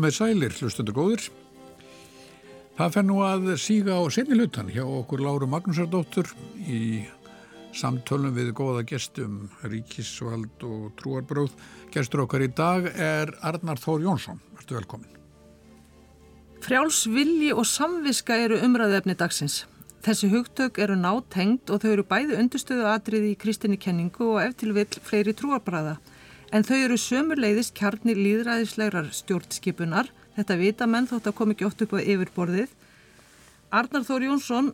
Komið 0.00 0.14
sælir, 0.16 0.54
hlustundur 0.56 0.94
góður. 0.96 1.24
Það 2.78 2.94
fer 2.94 3.02
nú 3.04 3.18
að 3.20 3.50
síga 3.60 3.98
á 4.00 4.02
senni 4.08 4.38
hlutan 4.38 4.70
hjá 4.72 4.80
okkur 4.80 5.20
Láru 5.20 5.44
Magnúsardóttur 5.52 6.30
í 6.64 7.02
samtölum 7.76 8.32
við 8.32 8.54
góða 8.56 8.86
gestum 8.88 9.34
Ríkisvald 9.60 10.64
og 10.64 10.86
Trúarbróð. 10.96 11.52
Gestur 11.92 12.22
okkar 12.24 12.46
í 12.46 12.48
dag 12.48 12.88
er 12.96 13.34
Arnar 13.44 13.76
Þór 13.82 14.06
Jónsson. 14.06 14.40
Vertu 14.56 14.78
velkomin. 14.78 15.20
Frjáls 16.64 17.02
vilji 17.04 17.52
og 17.52 17.68
samviska 17.68 18.40
eru 18.46 18.56
umræðefni 18.64 19.18
dagsins. 19.20 19.66
Þessi 20.00 20.32
hugtök 20.32 20.80
eru 20.80 20.96
nátengt 20.96 21.68
og 21.68 21.84
þau 21.84 21.90
eru 21.90 22.08
bæði 22.08 22.40
undurstöðu 22.40 22.88
atriði 22.88 23.34
í 23.34 23.40
kristinni 23.44 23.76
kenningu 23.76 24.32
og 24.38 24.46
eftir 24.46 24.72
vill 24.72 24.88
fleiri 25.04 25.36
trúarbræða 25.36 25.98
en 26.50 26.66
þau 26.66 26.76
eru 26.76 26.96
sömurleiðist 26.98 27.74
kjarnir 27.78 28.18
líðræðislegar 28.18 29.10
stjórnskipunar, 29.14 30.10
þetta 30.36 30.56
vita 30.58 30.88
menn 30.90 31.08
þótt 31.10 31.30
að 31.30 31.36
kom 31.38 31.54
ekki 31.54 31.66
oft 31.68 31.84
upp 31.84 31.94
á 31.94 31.98
yfirborðið. 32.02 32.72
Arnar 33.70 34.06
Þór 34.08 34.26
Jónsson, 34.26 34.72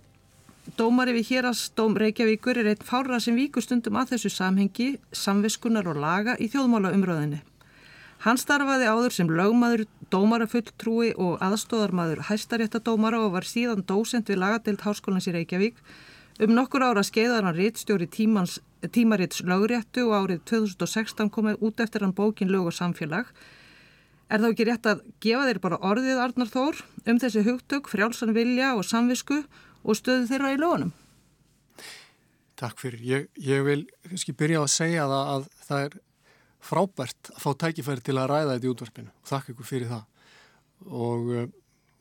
dómari 0.79 1.15
við 1.19 1.31
hérastóm 1.35 1.99
Reykjavíkur, 2.01 2.63
er 2.63 2.73
einn 2.73 2.89
fára 2.89 3.21
sem 3.21 3.37
víkur 3.37 3.65
stundum 3.65 4.01
að 4.01 4.15
þessu 4.15 4.33
samhengi, 4.33 4.89
samviskunar 5.13 5.89
og 5.93 6.01
laga 6.01 6.39
í 6.41 6.49
þjóðmála 6.53 6.95
umröðinni. 6.97 7.43
Hann 8.25 8.41
starfaði 8.41 8.89
áður 8.89 9.13
sem 9.13 9.29
lögmaður, 9.29 9.85
dómarafulltrúi 10.11 11.13
og 11.21 11.37
aðstóðarmaður 11.45 12.25
hæstaréttadómara 12.31 13.21
og 13.27 13.35
var 13.37 13.45
síðan 13.45 13.85
dósent 13.85 14.33
við 14.33 14.41
lagadeild 14.41 14.87
Háskólans 14.87 15.29
í 15.29 15.35
Reykjavík 15.37 15.83
Um 16.37 16.53
nokkur 16.53 16.83
ára 16.85 17.01
skeiðar 17.01 17.47
hann 17.49 17.57
rittstjóri 17.57 18.07
tímaritts 18.93 19.43
lögréttu 19.47 20.07
og 20.09 20.27
árið 20.27 20.43
2016 20.53 21.31
komið 21.33 21.63
út 21.65 21.81
eftir 21.81 22.05
hann 22.05 22.15
bókin 22.17 22.51
lög 22.53 22.71
og 22.71 22.77
samfélag. 22.77 23.31
Er 24.27 24.43
þá 24.43 24.49
ekki 24.51 24.67
rétt 24.67 24.87
að 24.91 25.05
gefa 25.23 25.47
þeir 25.47 25.61
bara 25.63 25.81
orðið 25.87 26.23
Arnar 26.23 26.51
Þór 26.51 26.83
um 27.07 27.21
þessi 27.23 27.45
hugtök, 27.47 27.91
frjálsan 27.91 28.35
vilja 28.35 28.75
og 28.75 28.87
samvisku 28.87 29.45
og 29.87 29.99
stöðu 29.99 30.27
þeirra 30.31 30.55
í 30.55 30.59
lögunum? 30.59 30.93
Takk 32.57 32.81
fyrir. 32.81 33.03
Ég, 33.05 33.29
ég 33.37 33.63
vil 33.67 33.83
kannski 34.09 34.35
byrja 34.35 34.65
að 34.65 34.73
segja 34.73 35.07
það 35.11 35.33
að 35.35 35.49
það 35.69 35.87
er 35.87 35.97
frábært 36.67 37.31
að 37.35 37.43
fá 37.45 37.51
tækifæri 37.63 38.05
til 38.05 38.17
að 38.17 38.31
ræða 38.33 38.57
þetta 38.57 38.67
í 38.67 38.73
útvarpinu 38.73 39.15
þakka 39.29 39.53
ykkur 39.55 39.69
fyrir 39.69 39.91
það 39.93 40.05
og 41.07 41.33
eh, 41.37 41.49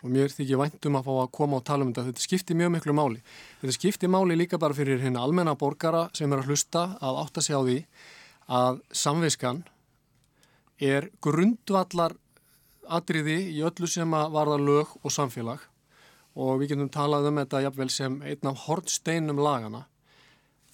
og 0.04 0.12
mér 0.12 0.34
þykir 0.34 0.60
væntum 0.60 0.98
að 1.00 1.08
fá 1.08 1.14
að 1.16 1.32
koma 1.38 1.60
og 1.60 1.66
tala 1.66 1.86
um 1.86 1.94
þetta. 1.94 2.10
Þetta 2.10 2.26
skiptir 2.26 2.60
mjög 2.60 2.74
miklu 2.76 2.96
máli. 2.98 3.22
Þetta 3.62 3.78
skiptir 3.78 4.12
máli 4.12 4.38
líka 4.38 4.60
bara 4.62 4.78
fyrir 4.78 5.02
hérna 5.02 5.24
almenna 5.26 5.56
borgara 5.58 6.10
sem 6.14 6.32
er 6.32 6.44
að 6.44 6.52
hlusta 6.52 6.84
að 7.00 7.22
átta 7.24 7.46
sig 7.46 7.56
á 7.58 7.62
því 7.62 7.80
að 8.56 8.82
samviskan 8.94 9.64
er 10.84 11.10
grundvallar 11.24 12.14
atriði 12.86 13.40
í 13.56 13.64
öllu 13.66 13.90
sem 13.90 14.14
að 14.14 14.36
varða 14.36 14.60
lög 14.62 14.94
og 15.02 15.14
samfélag 15.14 15.64
og 16.36 16.60
við 16.60 16.74
getum 16.74 16.92
talað 16.92 17.30
um 17.30 17.40
þetta 17.40 17.64
jafnvel 17.64 17.90
sem 17.94 18.18
einn 18.28 18.50
af 18.50 18.66
hortsteinum 18.68 19.40
lagana. 19.40 19.86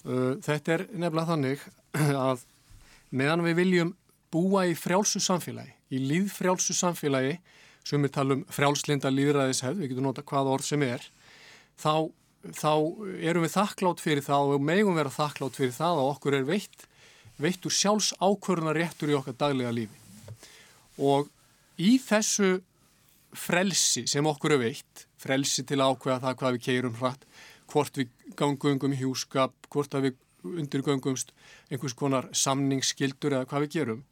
Þetta 0.02 0.74
er 0.74 0.86
nefnilega 0.90 1.28
þannig 1.30 1.66
að 2.28 2.42
meðan 3.14 3.44
við 3.46 3.58
viljum 3.60 3.92
búa 4.32 4.64
í 4.66 4.74
frjálsu 4.78 5.20
samfélagi, 5.22 5.70
í 5.94 6.00
líðfrjálsu 6.02 6.74
samfélagi 6.74 7.36
sem 7.86 8.02
við 8.02 8.14
talum 8.14 8.42
frjálslinda 8.52 9.10
líðræðishefð, 9.12 9.80
við 9.80 9.92
getum 9.92 10.08
nota 10.08 10.24
hvaða 10.26 10.54
orð 10.56 10.66
sem 10.66 10.84
er, 10.86 11.04
þá, 11.80 12.08
þá 12.54 12.72
erum 13.18 13.46
við 13.46 13.54
þakklátt 13.56 14.02
fyrir 14.02 14.26
það 14.26 14.56
og 14.56 14.66
megum 14.70 14.98
vera 14.98 15.12
þakklátt 15.12 15.58
fyrir 15.58 15.76
það 15.76 16.02
að 16.02 16.10
okkur 16.14 16.38
er 16.38 16.48
veitt, 16.48 16.86
veittur 17.42 17.74
sjálfs 17.74 18.12
ákvörðunar 18.20 18.78
réttur 18.78 19.12
í 19.12 19.16
okkar 19.18 19.38
daglega 19.40 19.74
lífi. 19.74 19.98
Og 21.02 21.30
í 21.82 21.96
þessu 22.02 22.60
frelsi 23.32 24.04
sem 24.10 24.26
okkur 24.28 24.56
er 24.56 24.62
veitt, 24.66 25.06
frelsi 25.20 25.64
til 25.66 25.80
að 25.80 25.96
ákveða 25.96 26.20
það 26.26 26.38
hvað 26.40 26.56
við 26.56 26.66
keirum 26.68 26.98
hratt, 27.00 27.26
hvort 27.72 27.98
við 27.98 28.12
gangum 28.36 28.78
um 28.88 28.96
hjúskap, 28.96 29.54
hvort 29.72 29.94
að 29.96 30.10
við 30.10 30.18
undirgöngumst 30.42 31.30
einhvers 31.70 31.94
konar 31.96 32.26
samningsskildur 32.34 33.36
eða 33.36 33.48
hvað 33.48 33.64
við 33.66 33.76
gerum, 33.76 34.02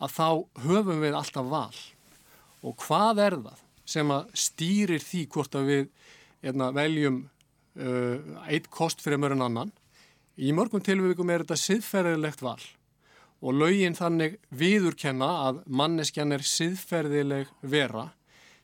að 0.00 0.14
þá 0.16 0.28
höfum 0.66 1.04
við 1.04 1.16
alltaf 1.16 1.50
val 1.52 1.76
og 2.66 2.76
hvað 2.82 3.22
er 3.22 3.38
það 3.44 3.64
sem 3.86 4.10
að 4.10 4.30
stýrir 4.34 5.02
því 5.02 5.22
hvort 5.30 5.58
að 5.58 5.68
við 5.70 5.82
hérna, 6.42 6.72
veljum 6.74 7.20
uh, 7.78 8.16
eitt 8.50 8.66
kost 8.72 9.02
fyrir 9.04 9.20
mörgum 9.22 9.44
annan. 9.46 9.70
Í 10.36 10.50
mörgum 10.52 10.82
tilvíkum 10.84 11.30
er 11.30 11.44
þetta 11.44 11.60
siðferðilegt 11.62 12.42
val 12.44 12.60
og 13.46 13.52
laugin 13.52 13.94
þannig 13.94 14.38
viðurkenna 14.56 15.28
að 15.46 15.60
manneskjan 15.68 16.34
er 16.34 16.44
siðferðileg 16.46 17.50
vera 17.60 18.08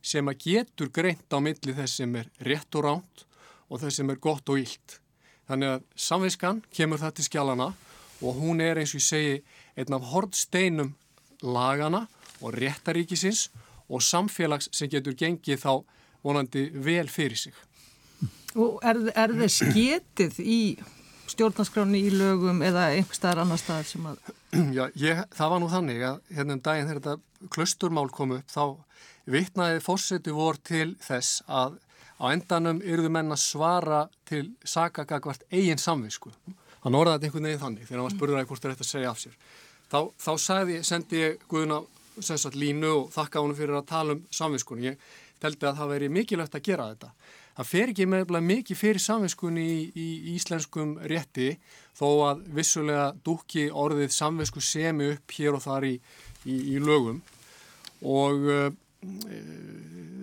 sem 0.03 0.27
að 0.27 0.47
getur 0.49 0.91
greint 0.91 1.31
á 1.31 1.39
milli 1.45 1.75
þess 1.77 2.01
sem 2.01 2.17
er 2.19 2.31
rétt 2.43 2.79
og 2.81 2.87
ránt 2.89 3.25
og 3.69 3.83
þess 3.83 4.01
sem 4.01 4.11
er 4.11 4.21
gott 4.21 4.49
og 4.51 4.59
ílt. 4.65 4.99
Þannig 5.47 5.77
að 5.77 5.85
samviskan 5.95 6.63
kemur 6.75 7.01
það 7.03 7.15
til 7.19 7.29
skjálana 7.29 7.69
og 8.23 8.41
hún 8.41 8.63
er 8.65 8.81
eins 8.81 8.95
og 8.97 9.03
ég 9.03 9.07
segi 9.07 9.37
einn 9.79 9.97
af 9.97 10.09
hordsteinum 10.11 10.95
lagana 11.43 12.07
og 12.43 12.57
réttaríkisins 12.57 13.49
og 13.51 13.72
samfélags 14.01 14.71
sem 14.73 14.89
getur 14.89 15.17
gengið 15.19 15.61
þá 15.61 15.85
vonandi 16.23 16.71
vel 16.73 17.09
fyrir 17.11 17.37
sig. 17.37 17.55
Og 18.57 18.81
er, 18.85 18.99
er 19.17 19.33
það 19.37 19.53
sketið 19.53 20.41
í 20.45 20.63
stjórnarskráni 21.33 22.03
í 22.07 22.13
lögum 22.13 22.63
eða 22.65 22.91
einhver 22.93 23.17
staðar 23.17 23.45
annar 23.45 23.61
staðar 23.61 23.89
sem 23.89 24.09
að... 24.09 24.33
Já, 24.77 24.85
ég, 25.01 25.23
það 25.33 25.53
var 25.55 25.63
nú 25.63 25.71
þannig 25.73 26.03
að 26.09 26.19
hérna 26.37 26.57
um 26.57 26.65
daginn 26.65 26.91
þegar 26.91 27.01
þetta 27.03 27.49
klusturmál 27.57 28.09
kom 28.13 28.35
upp 28.37 28.53
þá 28.53 28.65
vittnaði 29.33 29.81
fórseti 29.85 30.35
vor 30.35 30.59
til 30.67 30.93
þess 31.03 31.43
að 31.47 31.79
á 32.23 32.25
endanum 32.31 32.83
yrðu 32.87 33.11
menn 33.11 33.35
að 33.35 33.43
svara 33.43 34.05
til 34.29 34.45
sakagagvart 34.65 35.47
eigin 35.51 35.81
samvisku. 35.81 36.31
Hann 36.83 36.99
orðaði 36.99 37.19
þetta 37.19 37.29
einhvern 37.29 37.49
veginn 37.49 37.63
þannig 37.63 37.89
þegar 37.89 37.99
hann 38.01 38.09
var 38.09 38.17
spurður 38.17 38.41
að 38.41 38.49
hvort 38.51 38.65
er 38.65 38.75
þetta 38.75 38.87
að 38.87 38.93
segja 38.93 39.11
af 39.11 39.23
sér. 39.23 39.37
Þá, 39.93 39.99
þá 40.25 40.33
sagði, 40.41 40.79
sendi 40.87 41.19
ég 41.21 41.43
Guðuna 41.51 41.83
sagt, 42.21 42.57
línu 42.59 42.91
og 42.97 43.13
þakka 43.15 43.43
honum 43.43 43.59
fyrir 43.59 43.79
að 43.79 43.89
tala 43.93 44.17
um 44.17 44.25
samvinskunni. 44.35 44.93
Ég 44.93 45.07
teldi 45.43 45.69
að 45.69 45.79
það 45.81 45.95
veri 45.95 46.11
mikilvægt 46.13 46.59
að 46.59 46.67
gera 46.69 46.91
þetta. 46.93 47.13
Það 47.53 47.69
fer 47.69 47.93
ekki 47.93 48.09
meðlega 48.09 48.49
mikið 48.49 48.79
fyrir 48.81 49.05
samvinskunni 49.05 49.65
í, 49.69 49.81
í, 49.93 50.07
í 50.33 50.37
íslenskum 50.39 50.95
rétti 51.11 51.51
þó 51.99 52.07
að 52.31 52.47
vissulega 52.57 53.11
dúki 53.25 53.67
orðið 53.69 54.15
samvinsku 54.17 54.63
semi 54.65 55.11
upp 55.17 55.35
hér 55.37 55.59
og 55.59 55.65
þar 55.67 55.89
í, 55.91 55.97
í 56.49 56.79
lögum 56.81 57.21
og 58.03 58.49
uh, 58.49 58.71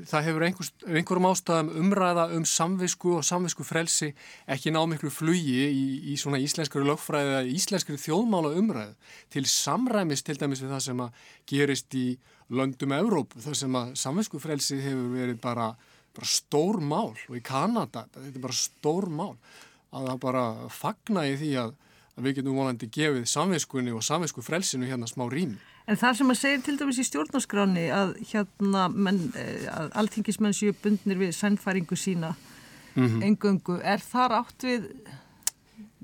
það 0.08 0.26
hefur 0.28 0.46
einhvers, 0.46 0.72
einhverjum 0.88 1.28
ástæðum 1.30 1.70
umræða 1.82 2.26
um 2.38 2.46
samvisku 2.48 3.16
og 3.18 3.26
samvisku 3.28 3.66
frelsi 3.68 4.12
ekki 4.48 4.72
ná 4.76 4.80
miklu 4.88 5.12
flugi 5.14 5.66
í, 5.68 5.86
í 6.14 6.18
svona 6.20 6.40
íslenskari 6.42 6.88
lögfræði 6.88 7.34
eða 7.34 7.54
íslenskari 7.58 8.02
þjóðmála 8.02 8.54
umræðu 8.60 9.16
til 9.34 9.46
samræmis 9.50 10.24
til 10.24 10.38
dæmis 10.40 10.64
við 10.64 10.76
það 10.76 10.86
sem 10.88 11.04
að 11.06 11.24
gerist 11.50 11.98
í 12.00 12.06
löndum 12.50 12.94
Evróp 12.98 13.36
þar 13.38 13.58
sem 13.58 13.76
að 13.78 13.92
samvisku 14.02 14.42
frelsi 14.42 14.80
hefur 14.84 15.12
verið 15.14 15.42
bara, 15.42 15.72
bara 16.16 16.30
stór 16.30 16.80
mál. 16.82 17.14
Og 17.30 17.38
í 17.38 17.44
Kanada, 17.46 18.08
þetta 18.16 18.40
er 18.40 18.46
bara 18.46 18.58
stór 18.58 19.10
mál. 19.14 19.36
Að 19.94 20.12
það 20.12 20.24
bara 20.26 20.46
fagna 20.74 21.26
í 21.30 21.36
því 21.38 21.52
að, 21.64 21.76
að 22.16 22.28
við 22.28 22.40
getum 22.40 22.58
vonandi 22.62 22.90
gefið 22.94 23.30
samviskunni 23.30 23.94
og 23.96 24.06
samvisku 24.06 24.46
frelsinu 24.46 24.90
hérna 24.90 25.10
smá 25.10 25.26
rými 25.30 25.60
En 25.90 25.98
það 25.98 26.20
sem 26.20 26.34
að 26.34 26.38
segja 26.38 26.60
til 26.66 26.76
dæmis 26.78 27.00
í 27.02 27.06
stjórnarskráni 27.08 27.88
að 27.94 28.12
hérna 28.30 28.84
menn, 28.94 29.24
eh, 29.34 29.66
að 29.74 29.90
alþingismenn 30.04 30.54
séu 30.54 30.76
bundnir 30.84 31.18
við 31.18 31.34
sennfæringu 31.34 31.98
sína 31.98 32.36
mm 32.94 33.08
-hmm. 33.08 33.24
engöngu, 33.26 33.80
er 33.82 33.98
þar 33.98 34.36
átt 34.42 34.64
við 34.64 34.86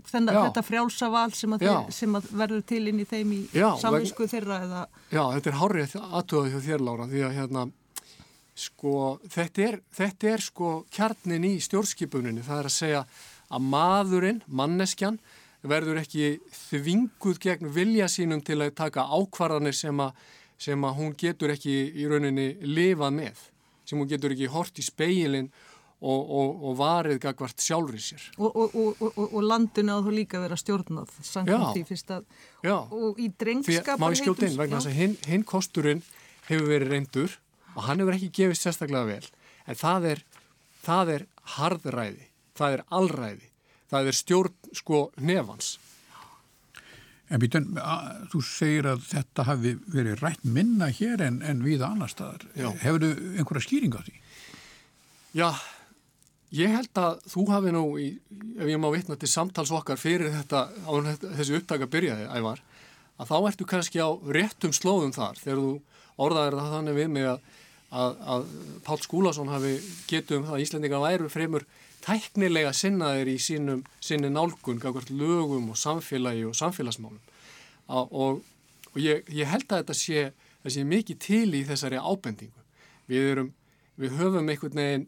þennan, 0.10 0.36
þetta 0.48 0.64
frjálsaval 0.66 1.32
sem, 1.34 1.56
sem 1.90 2.18
að 2.18 2.30
verður 2.32 2.66
til 2.66 2.88
inn 2.88 3.00
í 3.00 3.06
þeim 3.06 3.32
í 3.34 3.42
samvinsku 3.54 4.28
þeirra 4.28 4.60
eða... 4.66 4.88
Já, 5.12 5.24
þetta 5.34 5.50
er 5.50 5.60
hárið 5.62 5.96
aðtöðu 6.02 6.52
hjá 6.54 6.60
þér 6.68 6.86
Lára 6.86 7.08
því 7.08 7.24
að 7.28 7.36
hérna 7.40 7.66
sko, 8.56 9.20
þetta 9.30 9.66
er, 9.70 9.80
þetta 9.96 10.30
er 10.34 10.42
sko 10.42 10.76
kjarnin 10.94 11.48
í 11.48 11.56
stjórnskipuninni, 11.60 12.44
það 12.46 12.60
er 12.60 12.70
að 12.70 12.78
segja 12.78 13.02
að 13.50 13.66
maðurinn, 13.74 14.42
manneskjan 14.48 15.20
verður 15.70 16.02
ekki 16.02 16.40
þvinguð 16.70 17.40
gegn 17.44 17.70
vilja 17.76 18.10
sínum 18.12 18.42
til 18.46 18.60
að 18.62 18.74
taka 18.78 19.06
ákvarðanir 19.10 19.76
sem 19.78 20.02
að, 20.04 20.18
sem 20.62 20.84
að 20.88 20.98
hún 21.00 21.16
getur 21.20 21.54
ekki 21.54 21.76
í 21.96 22.10
rauninni 22.10 22.50
lifað 22.66 23.16
með, 23.20 23.46
sem 23.86 24.00
hún 24.00 24.10
getur 24.10 24.36
ekki 24.36 24.52
hort 24.52 24.82
í 24.82 24.86
speilin 24.86 25.50
og, 26.06 26.20
og, 26.20 26.62
og 26.70 26.78
varið 26.80 27.22
gagvart 27.24 27.64
sjálfrið 27.64 28.04
sér. 28.04 28.28
Og, 28.38 28.76
og 29.26 29.40
landinu 29.44 29.96
að 29.96 30.10
þú 30.10 30.16
líka 30.20 30.44
vera 30.44 30.60
stjórnað, 30.60 31.16
samkvæmt 31.26 31.82
í 31.82 31.86
fyrsta, 31.88 32.22
og 32.68 33.22
í 33.22 33.32
drengskapar... 33.32 34.02
Má 34.04 34.12
ég 34.12 34.22
skjóta 34.22 34.50
inn 34.50 34.60
vegna 34.60 34.82
þess 34.82 34.92
að 34.92 35.00
hinn 35.00 35.18
hin 35.30 35.48
kosturinn 35.48 36.06
hefur 36.50 36.70
verið 36.70 36.94
reyndur 36.94 37.40
og 37.76 37.84
hann 37.88 38.04
hefur 38.04 38.20
ekki 38.20 38.32
gefist 38.42 38.68
sérstaklega 38.68 39.08
vel, 39.10 39.34
en 39.66 39.80
það 39.80 40.10
er, 40.14 40.24
það 40.86 41.14
er 41.16 41.28
harðræði, 41.56 42.32
það 42.56 42.78
er 42.78 42.88
allræði 43.00 43.52
það 43.96 44.12
er 44.12 44.20
stjórn 44.20 44.76
sko 44.76 45.02
nefans. 45.18 45.76
En 47.26 47.42
býtun, 47.42 47.72
þú 48.30 48.40
segir 48.46 48.86
að 48.92 49.08
þetta 49.08 49.48
hafi 49.48 49.72
verið 49.90 50.20
rætt 50.22 50.44
minna 50.46 50.92
hér 50.94 51.24
en, 51.26 51.40
en 51.42 51.64
við 51.66 51.82
annar 51.86 52.12
staðar. 52.12 52.46
Já. 52.54 52.70
Hefur 52.84 53.02
þú 53.02 53.10
einhverja 53.40 53.66
skýring 53.66 53.98
á 53.98 54.02
því? 54.06 54.14
Já, 55.36 55.48
ég 56.56 56.76
held 56.76 57.02
að 57.02 57.26
þú 57.34 57.48
hafi 57.50 57.74
nú, 57.74 57.84
í, 57.98 58.12
ef 58.60 58.70
ég 58.70 58.80
má 58.80 58.88
vitna 58.94 59.18
til 59.20 59.32
samtals 59.32 59.74
okkar 59.74 60.00
fyrir 60.00 60.32
þetta, 60.36 60.68
á 60.70 60.92
þessu 61.26 61.58
upptaka 61.58 61.90
byrjaði, 61.92 62.30
ævar, 62.30 62.62
að 63.18 63.32
þá 63.32 63.36
ertu 63.50 63.68
kannski 63.68 64.04
á 64.06 64.10
réttum 64.38 64.76
slóðum 64.76 65.16
þar 65.16 65.42
þegar 65.42 65.64
þú 65.64 65.74
orðaðir 66.26 66.60
það 66.60 66.74
þannig 66.76 66.98
við 67.00 67.10
mig 67.16 67.28
að, 67.32 67.50
að, 67.90 68.22
að 68.36 68.48
Pál 68.86 69.00
Skúlason 69.04 69.52
hafi 69.52 69.74
getum 70.10 70.46
það 70.46 70.58
að 70.60 70.66
Íslandingar 70.66 71.04
væru 71.04 71.32
fremur 71.32 71.66
tæknilega 72.06 72.72
sinnaðir 72.76 73.32
í 73.34 73.38
sínum, 73.42 73.84
sinni 74.04 74.30
nálgun, 74.30 74.82
lögum 75.10 75.72
og 75.74 75.80
samfélagi 75.80 76.46
og 76.46 76.56
samfélagsmálum 76.58 77.22
og, 77.88 78.14
og, 78.14 78.44
ég, 78.98 79.26
ég 79.30 79.50
held 79.50 79.68
að 79.70 79.84
þetta 79.84 79.98
sé, 79.98 80.26
sé 80.66 80.86
mikið 80.86 81.20
til 81.22 81.50
í 81.54 81.64
þessari 81.68 82.00
ábendingu. 82.02 82.64
Við, 83.10 83.30
erum, 83.32 83.52
við 84.02 84.16
höfum 84.18 84.50
einhvern 84.50 84.82
veginn, 84.82 85.08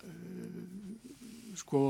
uh, 0.00 1.56
sko, 1.60 1.82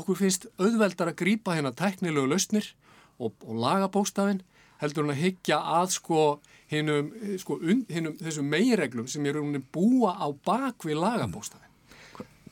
okkur 0.00 0.20
finnst 0.22 0.48
auðveldar 0.56 1.12
að 1.12 1.20
grýpa 1.22 1.56
hérna 1.56 1.74
tæknilegu 1.76 2.28
lausnir 2.30 2.72
og, 3.18 3.34
og 3.44 3.60
laga 3.60 3.90
bóstafinn 3.92 4.44
heldur 4.80 5.04
hann 5.04 5.16
að 5.16 5.24
higgja 5.24 5.58
að 5.80 5.92
sko 5.96 6.22
hinnum, 6.70 7.10
sko, 7.40 7.58
hinnum 7.90 8.16
þessum 8.20 8.48
meireglum 8.52 9.08
sem 9.10 9.26
eru 9.26 9.42
búa 9.74 10.14
á 10.16 10.28
bakvið 10.46 11.00
lagabóstafinn 11.02 11.67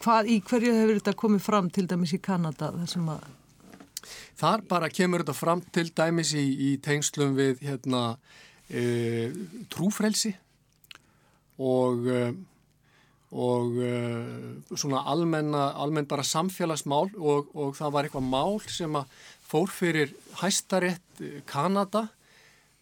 hvað, 0.03 0.31
í 0.31 0.41
hverju 0.45 0.75
hefur 0.77 1.01
þetta 1.01 1.17
komið 1.23 1.45
fram 1.47 1.71
til 1.73 1.87
dæmis 1.91 2.15
í 2.17 2.23
Kanada 2.23 2.73
þessum 2.77 3.11
að 3.17 3.27
Þar 4.39 4.63
bara 4.69 4.91
kemur 4.93 5.25
þetta 5.25 5.35
fram 5.35 5.63
til 5.75 5.89
dæmis 5.97 6.31
í, 6.39 6.45
í 6.45 6.71
tengslum 6.83 7.33
við 7.35 7.63
hérna 7.67 8.03
e, 8.71 9.33
trúfrelsi 9.73 10.35
og 11.59 12.07
e, 12.07 12.21
og 13.37 13.79
e, 13.83 13.95
svona 14.79 15.03
almenna, 15.11 15.71
almenn 15.75 16.07
bara 16.09 16.25
samfélagsmál 16.27 17.11
og, 17.17 17.51
og 17.57 17.75
það 17.79 17.95
var 17.97 18.07
eitthvað 18.07 18.29
mál 18.31 18.61
sem 18.71 18.99
að 18.99 19.17
fór 19.47 19.73
fyrir 19.73 20.15
hæstarétt 20.41 21.25
e, 21.25 21.33
Kanada 21.49 22.07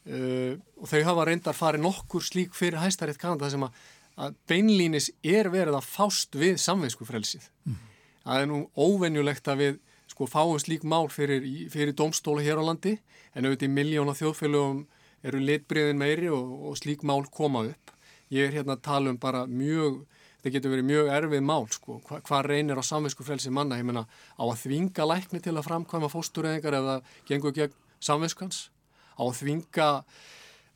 e, 0.05 0.59
og 0.77 0.91
þau 0.91 1.01
hafa 1.09 1.29
reyndar 1.31 1.57
farið 1.57 1.87
nokkur 1.87 2.25
slík 2.25 2.55
fyrir 2.57 2.83
hæstarétt 2.83 3.21
Kanada 3.21 3.51
sem 3.53 3.65
að 3.65 3.81
að 4.21 4.37
beinlínis 4.49 5.11
er 5.27 5.51
verið 5.53 5.79
að 5.79 5.89
fást 5.89 6.37
við 6.39 6.59
samveinskufrelsið. 6.63 7.49
Mm. 7.67 7.81
Það 8.25 8.41
er 8.41 8.51
nú 8.51 8.61
óvenjulegt 8.79 9.51
að 9.51 9.63
við 9.63 9.81
sko 10.15 10.29
fáum 10.31 10.59
slík 10.63 10.85
mál 10.87 11.09
fyrir, 11.11 11.45
fyrir 11.73 11.97
domstóla 11.99 12.45
hér 12.45 12.61
á 12.63 12.65
landi 12.65 12.97
en 13.35 13.47
auðvitað 13.49 13.69
í 13.69 13.75
miljóna 13.75 14.15
þjóðfélögum 14.15 14.85
eru 15.25 15.41
litbriðin 15.41 15.99
meiri 15.99 16.31
og, 16.33 16.53
og 16.71 16.77
slík 16.79 17.03
mál 17.07 17.25
koma 17.33 17.65
upp. 17.71 17.95
Ég 18.33 18.49
er 18.49 18.61
hérna 18.61 18.77
að 18.77 18.85
tala 18.87 19.11
um 19.13 19.19
bara 19.21 19.45
mjög, 19.51 20.05
þetta 20.39 20.53
getur 20.55 20.75
verið 20.75 20.89
mjög 20.91 21.11
erfið 21.17 21.43
mál 21.49 21.67
sko, 21.73 21.99
Hva, 22.07 22.21
hvað 22.25 22.47
reynir 22.51 22.81
á 22.81 22.85
samveinskufrelsið 22.85 23.57
manna, 23.57 23.81
ég 23.81 23.89
menna 23.89 24.05
á 24.07 24.45
að 24.45 24.61
þvinga 24.63 25.09
lækni 25.11 25.43
til 25.43 25.57
að 25.57 25.67
framkvæma 25.67 26.13
fóstureyðingar 26.13 26.79
það 26.79 27.11
gengur 27.29 27.57
gegn 27.57 27.77
samveinskans, 28.05 28.69
á 29.17 29.23
að 29.25 29.37
þvinga 29.41 29.89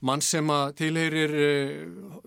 mann 0.05 0.23
sem 0.25 0.51
að 0.53 0.75
tilheyrir 0.79 1.35
uh, 1.35 2.19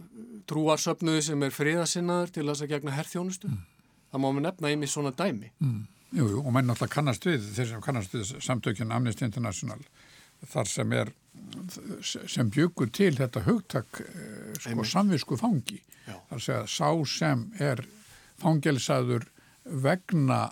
trúarsöfnuði 0.49 1.23
sem 1.29 1.45
er 1.45 1.55
friðasinnaður 1.55 2.33
til 2.35 2.45
þess 2.49 2.65
að 2.65 2.73
gegna 2.75 2.95
herrþjónustu. 2.97 3.51
Mm. 3.51 3.65
Það 4.11 4.23
má 4.23 4.27
við 4.29 4.45
nefna 4.47 4.71
einmi 4.71 4.89
svona 4.91 5.13
dæmi. 5.15 5.51
Mm. 5.63 5.81
Jú, 6.11 6.25
jú, 6.27 6.39
og 6.43 6.51
menn 6.51 6.67
náttúrulega 6.67 6.95
kannast 6.97 7.27
við, 7.27 7.45
þeir 7.55 7.69
sem 7.69 7.83
kannast 7.85 8.15
við 8.15 8.33
samtökjun 8.43 8.91
Amnesty 8.91 9.23
International, 9.23 9.79
þar 10.51 10.67
sem 10.67 10.95
er, 10.97 11.13
sem 12.03 12.49
bjögur 12.51 12.91
til 12.91 13.13
þetta 13.15 13.45
hugtak 13.45 14.01
uh, 14.03 14.51
sko 14.59 14.87
samvisku 14.91 15.39
fangi. 15.39 15.79
Já. 16.07 16.17
Það 16.17 16.37
að 16.37 16.45
segja, 16.47 16.63
sá 16.67 16.89
sem 17.07 17.45
er 17.61 17.85
fangelsaður 18.41 19.29
vegna 19.63 20.49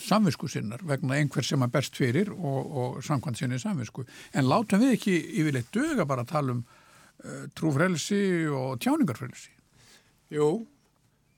samvisku 0.00 0.48
sinnar 0.48 0.82
vegna 0.86 1.18
einhver 1.18 1.44
sem 1.44 1.62
að 1.62 1.74
berst 1.76 1.98
fyrir 1.98 2.30
og, 2.32 2.60
og 2.66 3.04
samkvæmt 3.04 3.40
sinni 3.40 3.58
samvisku. 3.60 4.06
En 4.34 4.48
láta 4.48 4.80
við 4.80 4.96
ekki 4.96 5.16
yfirleitt 5.42 5.72
döga 5.74 6.06
bara 6.08 6.24
að 6.24 6.32
tala 6.32 6.56
um 6.56 6.64
uh, 6.64 7.44
trúfrelsi 7.56 8.20
og 8.52 8.80
tjáningarfrelsi? 8.82 9.52
Jú, 10.34 10.50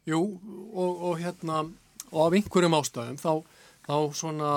jú 0.09 0.23
og, 0.73 0.93
og 1.11 1.19
hérna 1.21 1.65
og 2.09 2.21
af 2.25 2.37
einhverjum 2.39 2.79
ástæðum 2.79 3.19
þá, 3.21 3.33
þá 3.85 3.97
svona 4.17 4.53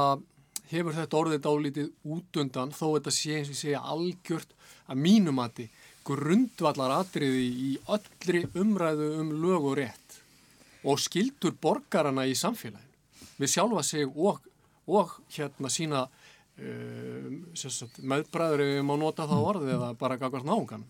hefur 0.72 0.96
þetta 0.96 1.20
orðið 1.20 1.42
dálítið 1.46 1.90
út 2.16 2.42
undan 2.44 2.72
þó 2.76 2.86
þetta 2.96 3.14
sé 3.16 3.40
eins 3.40 3.52
og 3.52 3.60
segja 3.60 3.82
algjört 3.92 4.54
að 4.88 5.02
mínumati 5.04 5.68
grundvallar 6.08 6.96
atriði 7.02 7.44
í 7.50 7.74
öllri 7.92 8.46
umræðu 8.58 9.10
um 9.20 9.36
lög 9.44 9.68
og 9.74 9.76
rétt 9.82 10.22
og 10.88 11.02
skildur 11.02 11.54
borgarana 11.62 12.24
í 12.26 12.38
samfélagi 12.38 12.91
við 13.40 13.54
sjálfa 13.56 13.84
sig 13.86 14.10
og, 14.10 14.42
og 14.88 15.16
hérna 15.36 15.72
sína 15.72 16.04
uh, 16.08 17.32
meðbræður 18.02 18.66
ef 18.66 18.76
við 18.76 18.86
má 18.88 18.96
nota 19.00 19.30
það 19.30 19.50
orðið 19.54 19.74
eða 19.78 19.94
bara 20.00 20.20
gagvart 20.22 20.48
nágan. 20.48 20.86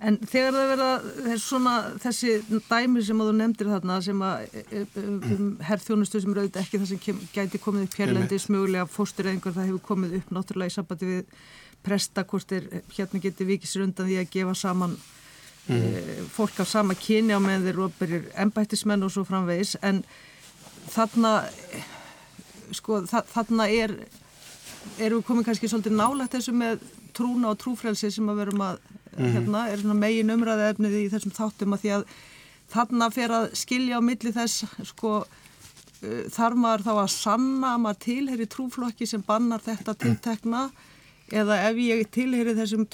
En 0.00 0.16
þegar 0.24 0.54
það 0.56 0.70
verða 0.70 1.34
svona 1.40 1.72
þessi 2.00 2.36
dæmi 2.70 3.02
sem 3.04 3.18
þú 3.20 3.32
nefndir 3.36 3.68
þarna 3.68 3.98
sem 4.02 4.22
að 4.24 4.44
e, 4.46 4.62
e, 4.62 4.80
e, 4.80 5.02
um, 5.34 5.50
herrþjónustu 5.68 6.22
sem 6.22 6.32
eru 6.32 6.44
auðvitað 6.46 6.62
ekki 6.62 6.80
það 6.80 6.88
sem 6.88 7.02
kem, 7.04 7.18
gæti 7.34 7.60
komið 7.60 7.84
upp 7.84 7.96
hérlendis 8.00 8.48
mögulega 8.48 8.88
fóstureyðingar 8.88 9.56
það 9.58 9.68
hefur 9.68 9.82
komið 9.90 10.16
upp 10.20 10.32
náttúrulega 10.32 10.72
í 10.72 10.76
sambandi 10.78 11.10
við 11.10 11.34
presta 11.84 12.24
hvort 12.32 12.56
er 12.56 12.70
hérna 12.96 13.20
getur 13.20 13.50
vikið 13.50 13.72
sér 13.72 13.84
undan 13.84 14.08
því 14.08 14.18
að 14.22 14.32
gefa 14.38 14.56
saman 14.62 14.96
mm. 14.96 15.76
e, 15.76 16.16
fólk 16.32 16.64
af 16.64 16.72
sama 16.72 16.96
kyni 16.96 17.36
á 17.36 17.40
meðan 17.40 17.68
þeir 17.68 17.80
róperir 17.82 18.26
ennbættismenn 18.40 19.04
og 19.04 19.12
svo 19.12 19.26
framvegis 19.28 19.76
en 19.84 20.00
þarna 20.90 21.34
sko 22.76 23.02
þarna 23.08 23.66
er 23.70 23.94
erum 25.00 25.20
við 25.20 25.26
komið 25.28 25.48
kannski 25.48 25.70
svolítið 25.70 25.96
nálægt 25.98 26.36
þessu 26.36 26.54
með 26.56 26.84
trúna 27.16 27.52
og 27.52 27.60
trúfrelsi 27.60 28.10
sem 28.14 28.28
að 28.30 28.42
verum 28.44 28.64
að 28.64 28.80
mm. 29.16 29.30
hérna 29.34 29.64
er 29.70 29.82
svona 29.82 29.98
megin 29.98 30.32
umræða 30.34 30.70
efnið 30.74 30.96
í 31.00 31.06
þessum 31.12 31.34
þáttum 31.36 31.76
að 31.76 31.84
því 31.84 31.92
að 31.96 32.06
þarna 32.70 33.10
fer 33.14 33.34
að 33.34 33.48
skilja 33.58 33.98
á 33.98 34.02
milli 34.04 34.32
þess 34.34 34.64
sko 34.92 35.16
uh, 35.24 36.22
þar 36.32 36.56
maður 36.58 36.86
þá 36.86 36.92
að 36.94 37.10
sanna 37.16 37.74
að 37.74 37.82
maður 37.86 38.00
tilheri 38.06 38.48
trúflokki 38.54 39.10
sem 39.10 39.24
bannar 39.26 39.64
þetta 39.64 39.96
tiltekna 40.04 40.68
eða 41.30 41.60
ef 41.68 41.78
ég 41.78 42.08
tilheri 42.10 42.56
þessum, 42.58 42.86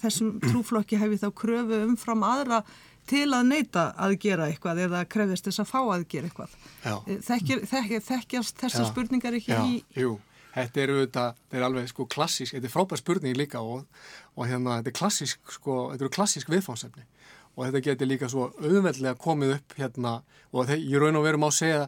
þessum 0.00 0.38
trúflokki 0.40 1.00
hef 1.00 1.12
ég 1.12 1.20
þá 1.20 1.30
kröfu 1.36 1.82
umfram 1.86 2.24
aðra 2.24 2.62
til 3.10 3.28
að 3.34 3.48
neyta 3.50 3.86
að 3.98 4.16
gera 4.22 4.48
eitthvað 4.50 4.82
eða 4.86 5.04
krefðist 5.10 5.48
þess 5.48 5.62
að 5.64 5.70
fá 5.70 5.78
að 5.82 6.04
gera 6.12 6.28
eitthvað. 6.30 6.58
Eh, 6.84 7.16
þekkir, 7.28 7.64
þekkir, 7.70 8.04
þekkjast 8.08 8.60
þessar 8.62 8.90
spurningar 8.90 9.38
ekki 9.38 9.54
já, 9.54 9.62
í... 9.66 9.80
Jú, 9.98 10.16
þetta 10.54 10.84
er 10.84 10.94
auðvitað, 10.94 11.40
þetta 11.40 11.60
er 11.60 11.66
alveg 11.68 11.88
sko 11.92 12.08
klassísk, 12.16 12.56
þetta 12.56 12.70
er 12.70 12.74
frábær 12.76 13.02
spurning 13.02 13.38
líka 13.38 13.64
og, 13.64 13.88
og 14.36 14.46
hérna 14.50 14.78
þetta 14.80 14.92
er 14.92 14.98
klassísk 15.00 15.56
sko, 15.58 15.80
þetta 15.92 16.06
eru 16.06 16.14
klassísk 16.18 16.52
viðfánsefni 16.52 17.08
og 17.52 17.66
þetta 17.66 17.82
getur 17.84 18.08
líka 18.08 18.28
svo 18.32 18.46
auðveldlega 18.62 19.18
komið 19.20 19.56
upp 19.58 19.74
hérna 19.76 20.14
og 20.52 20.68
þegar 20.68 20.86
ég 20.88 21.02
raun 21.02 21.18
og 21.20 21.26
verum 21.26 21.44
á 21.44 21.48
að 21.48 21.58
segja 21.58 21.82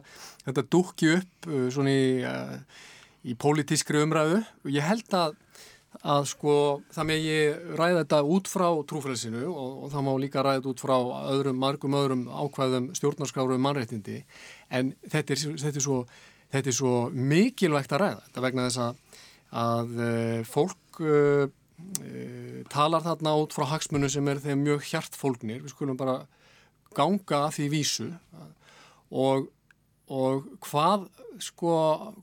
þetta 0.45 0.65
dukki 0.75 1.09
upp 1.15 1.49
uh, 1.49 1.65
svona 1.73 1.93
í, 1.93 2.05
uh, 2.25 2.85
í 3.25 3.37
pólitískri 3.41 4.01
umræðu. 4.05 4.43
Og 4.65 4.73
ég 4.73 4.85
held 4.85 5.17
að 5.17 5.37
að 6.05 6.27
sko 6.29 6.55
það 6.93 7.11
ég 7.17 7.73
ræða 7.79 8.03
þetta 8.03 8.19
út 8.35 8.49
frá 8.49 8.67
trúfrælsinu 8.89 9.43
og, 9.49 9.71
og 9.85 9.91
það 9.93 10.05
má 10.05 10.11
líka 10.21 10.43
ræða 10.45 10.59
þetta 10.59 10.71
út 10.71 10.83
frá 10.83 10.95
öðrum, 11.33 11.59
margum 11.61 11.97
öðrum 11.97 12.23
ákvæðum 12.29 12.91
stjórnarskráru 12.97 13.57
mannréttindi. 13.61 14.21
En 14.69 14.93
þetta 15.01 15.33
er, 15.33 15.43
þetta 15.63 15.81
er, 15.81 15.85
svo, 15.87 15.99
þetta 16.53 16.71
er 16.71 16.77
svo 16.77 16.93
mikilvægt 17.09 17.95
að 17.95 18.03
ræða 18.03 18.23
þetta 18.27 18.45
vegna 18.45 18.67
þess 18.67 18.83
að, 18.85 19.19
að 19.65 19.99
eh, 20.05 20.39
fólk 20.49 21.01
uh, 21.01 21.45
uh, 21.49 22.61
talar 22.73 23.05
þarna 23.05 23.37
út 23.41 23.57
frá 23.57 23.65
hagsmunum 23.73 24.11
sem 24.13 24.29
er 24.29 24.43
þeim 24.45 24.65
mjög 24.65 24.89
hjartfólknir, 24.91 25.63
við 25.65 25.73
skulum 25.73 25.97
bara 25.99 26.19
ganga 26.95 27.47
að 27.47 27.55
því 27.57 27.69
vísu. 27.73 28.11
Og, 29.09 29.49
og 30.13 30.51
hvað, 30.65 31.09
sko, 31.41 31.77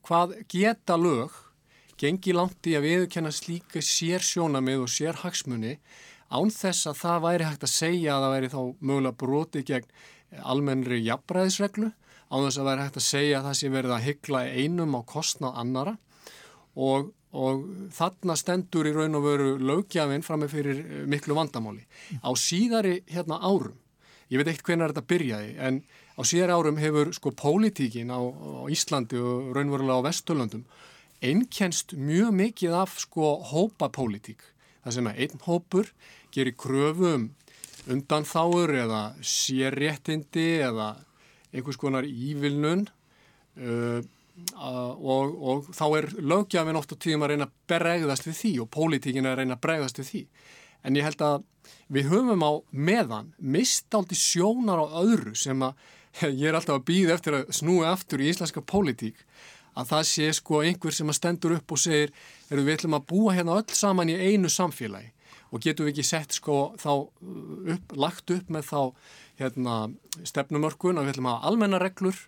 hvað 0.07 0.39
geta 0.51 0.99
lög 1.01 1.35
gengi 2.03 2.35
langt 2.35 2.67
í 2.67 2.75
að 2.75 2.87
viðkenna 2.89 3.31
slíka 3.31 3.83
sér 3.85 4.25
sjónamið 4.27 4.83
og 4.83 4.91
sér 4.91 5.21
hagsmunni 5.23 5.77
án 6.33 6.51
þess 6.51 6.89
að 6.91 6.99
það 6.99 7.25
væri 7.27 7.47
hægt 7.47 7.67
að 7.67 7.75
segja 7.77 8.17
að 8.17 8.25
það 8.25 8.35
væri 8.35 8.51
þá 8.53 8.61
mögulega 8.81 9.19
broti 9.23 9.63
gegn 9.69 9.91
almennri 10.53 10.99
jafnbræðisreglu, 11.05 11.93
án 12.33 12.47
þess 12.47 12.61
að 12.61 12.69
væri 12.71 12.87
hægt 12.87 12.99
að 12.99 13.07
segja 13.07 13.39
að 13.39 13.49
það 13.49 13.59
sé 13.61 13.73
verið 13.77 13.97
að 13.97 14.07
hyggla 14.09 14.43
einum 14.57 14.97
á 14.99 15.01
kostnað 15.13 15.59
annara 15.63 15.97
og, 16.75 17.13
og 17.37 17.65
þarna 17.95 18.39
stendur 18.41 18.89
í 18.89 18.95
raun 18.97 19.19
og 19.21 19.27
veru 19.29 19.51
lögjafinn 19.61 20.25
fram 20.27 20.43
með 20.43 20.55
fyrir 20.57 20.81
eh, 20.83 21.03
miklu 21.07 21.37
vandamáli. 21.39 21.85
Á 22.25 22.31
síðari 22.35 23.03
hérna 23.13 23.39
árum, 23.45 23.77
ég 24.33 24.41
veit 24.41 24.55
eitt 24.55 24.65
hvernig 24.65 24.91
þetta 24.91 25.11
byrjaði, 25.13 25.53
en 25.61 25.83
á 26.17 26.23
síðari 26.25 26.57
árum 26.57 26.81
hefur 26.81 27.13
sko 27.15 27.35
pólitíkin 27.37 28.11
á, 28.11 28.19
á 28.19 28.65
Íslandi 28.73 29.21
og 29.21 29.53
raunverulega 29.55 30.01
á 30.01 30.07
Vesturlöndum 30.09 30.65
einkennst 31.23 31.95
mjög 31.97 32.33
mikið 32.39 32.75
af 32.83 32.97
sko 33.03 33.37
hópapólitík. 33.53 34.43
Það 34.83 34.97
sem 34.97 35.11
að 35.11 35.21
einn 35.25 35.45
hópur 35.47 35.93
gerir 36.35 36.57
kröfum 36.59 37.31
undanþáur 37.91 38.73
eða 38.79 39.03
sérréttindi 39.27 40.49
eða 40.63 40.95
einhvers 41.53 41.79
konar 41.81 42.07
ívilnun 42.07 42.87
uh, 43.59 44.03
og, 44.57 45.35
og 45.37 45.71
þá 45.77 45.87
er 45.99 46.11
lögjafin 46.19 46.79
oft 46.79 46.95
á 46.95 46.97
tíðum 46.97 47.27
að 47.27 47.35
reyna 47.35 47.49
að 47.49 47.57
bregðast 47.71 48.29
við 48.29 48.39
því 48.39 48.53
og 48.63 48.71
pólitíkin 48.73 49.29
að 49.29 49.41
reyna 49.43 49.59
að 49.59 49.65
bregðast 49.67 50.01
við 50.01 50.11
því. 50.11 50.23
En 50.83 50.99
ég 50.99 51.07
held 51.07 51.25
að 51.27 51.43
við 51.93 52.09
höfum 52.11 52.47
á 52.47 52.53
meðan 52.71 53.33
mistáldi 53.39 54.19
sjónar 54.19 54.83
á 54.83 54.87
öðru 55.03 55.35
sem 55.39 55.63
að 55.63 55.77
ég 56.43 56.49
er 56.51 56.59
alltaf 56.59 56.81
að 56.81 56.87
býða 56.89 57.17
eftir 57.17 57.39
að 57.39 57.53
snúi 57.57 57.85
aftur 57.89 58.23
í 58.23 58.31
íslenska 58.33 58.63
pólitík 58.65 59.21
að 59.79 59.89
það 59.93 60.05
sé 60.11 60.29
sko 60.37 60.61
einhver 60.67 60.95
sem 60.95 61.09
að 61.09 61.19
stendur 61.19 61.57
upp 61.57 61.75
og 61.75 61.81
segir 61.81 62.13
erum 62.51 62.67
við 62.67 62.79
ætlum 62.79 62.99
að 62.99 63.09
búa 63.13 63.35
hérna 63.37 63.57
öll 63.61 63.77
saman 63.77 64.13
í 64.13 64.19
einu 64.19 64.51
samfélagi 64.53 65.13
og 65.53 65.65
getum 65.65 65.87
við 65.87 65.95
ekki 65.95 66.07
sett 66.09 66.37
sko 66.37 66.59
þá 66.81 66.93
upp, 67.75 67.97
lagt 67.97 68.33
upp 68.33 68.53
með 68.53 68.69
þá 68.69 68.81
hérna, 69.41 69.79
stefnumörkun 70.25 71.01
að 71.01 71.09
við 71.09 71.15
ætlum 71.17 71.29
að 71.31 71.37
hafa 71.39 71.51
almenna 71.53 71.81
reglur 71.83 72.23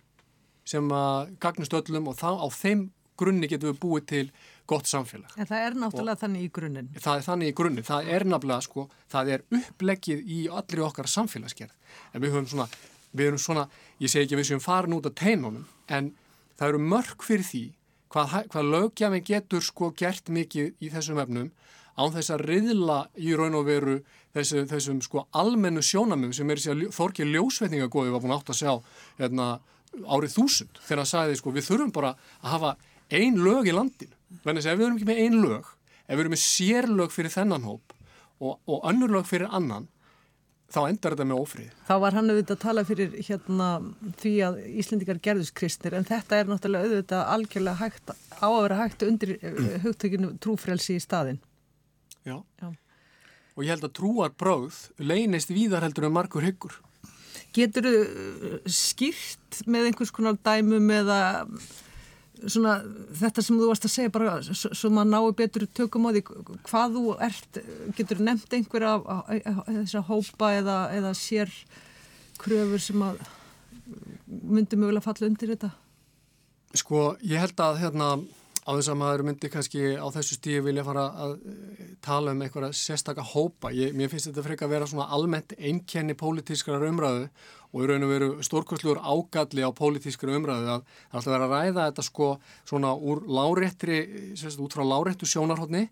sem 0.65 0.91
að 0.93 1.33
gagnast 1.41 1.73
öllum 1.77 2.11
og 2.11 2.19
þá 2.19 2.29
á 2.41 2.47
þeim 2.53 2.89
grunni 3.19 3.47
getum 3.49 3.71
við 3.71 3.79
búið 3.79 4.07
til 4.09 4.25
gott 4.67 4.89
samfélag. 4.89 5.29
En 5.37 5.47
það 5.47 5.67
er 5.67 5.77
náttúrulega 5.79 6.17
og 6.17 6.21
þannig 6.23 6.45
í 6.47 6.49
grunninn. 6.57 6.89
Það 6.97 7.19
er 7.19 7.25
þannig 7.27 7.51
í 7.51 7.55
grunninn. 7.59 7.87
Það 7.87 8.09
er 8.15 8.25
náttúrulega 8.27 8.65
sko, 8.65 8.85
það 9.13 9.31
er 9.35 9.45
uppleggið 9.59 10.25
í 10.25 10.39
allir 10.49 10.83
okkar 10.87 11.09
samfélagsgerð. 11.11 11.73
En 12.11 12.23
við 12.23 12.35
höfum 12.35 12.49
svona, 12.51 12.67
við 13.13 13.31
erum 13.31 13.41
svona, 13.41 13.65
ég 14.01 14.11
segi 14.11 14.25
ekki 14.25 14.37
að 14.37 14.41
við 14.41 14.49
séum 14.49 14.63
farin 14.65 14.97
út 14.97 15.09
af 15.09 15.15
teinunum, 15.21 15.67
en 15.87 16.11
það 16.59 16.71
eru 16.71 16.81
mörg 16.93 17.25
fyrir 17.25 17.47
því 17.47 17.63
hvað, 18.13 18.35
hvað 18.51 18.71
lögjafin 18.73 19.25
getur 19.27 19.63
sko 19.65 19.91
gert 19.97 20.31
mikið 20.31 20.73
í 20.79 20.91
þessum 20.93 21.21
efnum 21.23 21.51
án 21.95 22.11
þess 22.15 22.33
að 22.35 22.45
riðla 22.49 22.99
í 23.15 23.35
raun 23.37 23.55
og 23.55 23.67
veru 23.69 23.95
þessu, 24.35 24.65
þessum 24.69 24.99
sko 25.03 25.25
almennu 25.35 25.83
sjónamum 25.85 26.33
sem 26.35 26.49
er 26.51 26.61
sér 26.61 26.83
þorkið 26.95 27.31
ljósveitningagóði 27.35 28.13
var 28.13 28.23
búin 28.23 28.35
átt 28.35 28.51
að 28.51 28.59
sjá 28.61 28.73
hérna, 29.19 29.47
árið 30.03 30.35
þúsund 30.35 30.81
þegar 30.81 31.03
hann 31.03 31.11
sagði 31.11 31.39
sko 31.39 31.55
við 31.55 31.69
þurfum 31.69 31.95
bara 31.95 32.13
að 32.41 32.51
hafa 32.55 32.75
ein 33.15 33.39
lög 33.39 33.69
í 33.69 33.75
landin 33.75 34.13
þannig 34.43 34.65
að 34.65 34.71
ef 34.73 34.79
við 34.79 34.87
erum 34.87 34.99
ekki 34.99 35.09
með 35.11 35.21
ein 35.23 35.37
lög 35.43 35.71
ef 36.05 36.15
við 36.15 36.23
erum 36.23 36.35
með 36.35 36.43
sérlög 36.43 37.13
fyrir 37.15 37.33
þennan 37.33 37.67
hóp 37.67 37.95
og, 38.43 38.59
og 38.67 38.87
önnur 38.89 39.15
lög 39.15 39.29
fyrir 39.29 39.51
annan 39.55 39.87
þá 40.75 40.81
endar 40.89 41.15
þetta 41.15 41.27
með 41.29 41.41
ófrið. 41.41 41.73
Þá 41.87 41.95
var 42.03 42.17
hann 42.17 42.31
auðvitað 42.31 42.55
að 42.55 42.63
tala 42.65 42.83
fyrir 42.87 43.13
hérna 43.27 43.67
því 44.21 44.33
að 44.47 44.57
Íslendikar 44.83 45.21
gerðus 45.23 45.51
kristnir 45.55 45.95
en 45.97 46.07
þetta 46.07 46.39
er 46.39 46.49
náttúrulega 46.51 46.89
auðvitað 46.89 47.29
algjörlega 47.35 47.81
hægt 47.81 48.15
á 48.15 48.47
að 48.47 48.57
vera 48.65 48.79
hægt 48.81 49.05
undir 49.07 49.35
eh, 49.39 49.77
hugtökinu 49.85 50.33
trúfrelsi 50.43 50.97
í 50.97 51.03
staðin. 51.03 51.39
Já. 52.27 52.41
Já. 52.59 52.67
Og 53.55 53.63
ég 53.63 53.71
held 53.71 53.87
að 53.87 53.95
trúar 53.95 54.35
bráð 54.35 54.81
leynist 54.99 55.53
víðar 55.53 55.85
heldur 55.87 56.09
en 56.09 56.15
margur 56.17 56.43
hyggur. 56.43 56.75
Getur 57.55 57.87
þú 57.87 57.95
eh, 58.03 58.59
skýrt 58.67 59.63
með 59.71 59.91
einhvers 59.91 60.13
konar 60.15 60.39
dæmum 60.43 60.91
eða 60.91 61.19
svona 62.51 62.75
þetta 63.19 63.43
sem 63.45 63.57
þú 63.59 63.69
varst 63.69 63.87
að 63.87 63.93
segja 63.95 64.13
bara 64.13 64.35
svo 64.45 64.91
maður 64.93 65.11
nái 65.11 65.35
betur 65.41 65.65
tökum 65.77 66.07
á 66.07 66.15
því 66.15 66.23
hvað 66.67 66.97
þú 66.97 67.03
ert, 67.27 67.59
getur 67.97 68.23
nefnt 68.27 68.55
einhver 68.57 68.87
af 68.89 69.09
þess 69.67 69.97
að 69.99 70.07
hópa 70.11 70.51
eða, 70.59 70.77
eða 70.97 71.13
sér 71.17 71.51
kröfur 72.41 72.81
sem 72.83 73.03
að 73.05 73.21
myndi 74.25 74.79
mögulega 74.79 75.05
falla 75.05 75.29
undir 75.29 75.53
þetta? 75.55 75.71
Sko, 76.75 77.05
ég 77.23 77.39
held 77.39 77.61
að 77.63 77.79
hérna 77.83 78.09
á 78.65 78.71
þess 78.73 78.89
að 78.89 78.97
maður 78.97 79.23
myndi 79.27 79.49
kannski 79.53 79.81
á 79.93 80.07
þessu 80.15 80.39
stíu 80.39 80.63
vilja 80.65 80.83
fara 80.87 81.05
að 81.21 81.35
tala 82.03 82.33
um 82.33 82.41
einhverja 82.41 82.73
sérstaka 82.73 83.23
hópa. 83.33 83.69
Ég, 83.75 83.93
mér 83.93 84.09
finnst 84.09 84.31
þetta 84.31 84.45
frekka 84.47 84.65
að 84.65 84.73
vera 84.73 84.87
svona 84.89 85.05
almennt 85.13 85.53
einkenni 85.59 86.17
pólitískrar 86.17 86.83
umræðu 86.89 87.27
og 87.75 87.83
í 87.83 87.87
raun 87.89 88.05
og 88.07 88.11
veru 88.13 88.27
stórkostluður 88.45 89.01
ágalli 89.03 89.65
á 89.67 89.71
pólitískra 89.75 90.37
umræðu 90.39 90.69
að 90.71 90.83
það 90.85 91.09
er 91.11 91.17
alltaf 91.19 91.33
verið 91.33 91.45
að 91.45 91.55
ræða 91.55 91.87
þetta 91.89 92.05
sko 92.07 92.29
svona 92.63 92.93
úr 92.95 93.23
láréttri, 93.27 93.97
sérstaklega 94.39 94.67
út 94.69 94.77
frá 94.77 94.85
láréttu 94.87 95.27
sjónarhóttni 95.27 95.89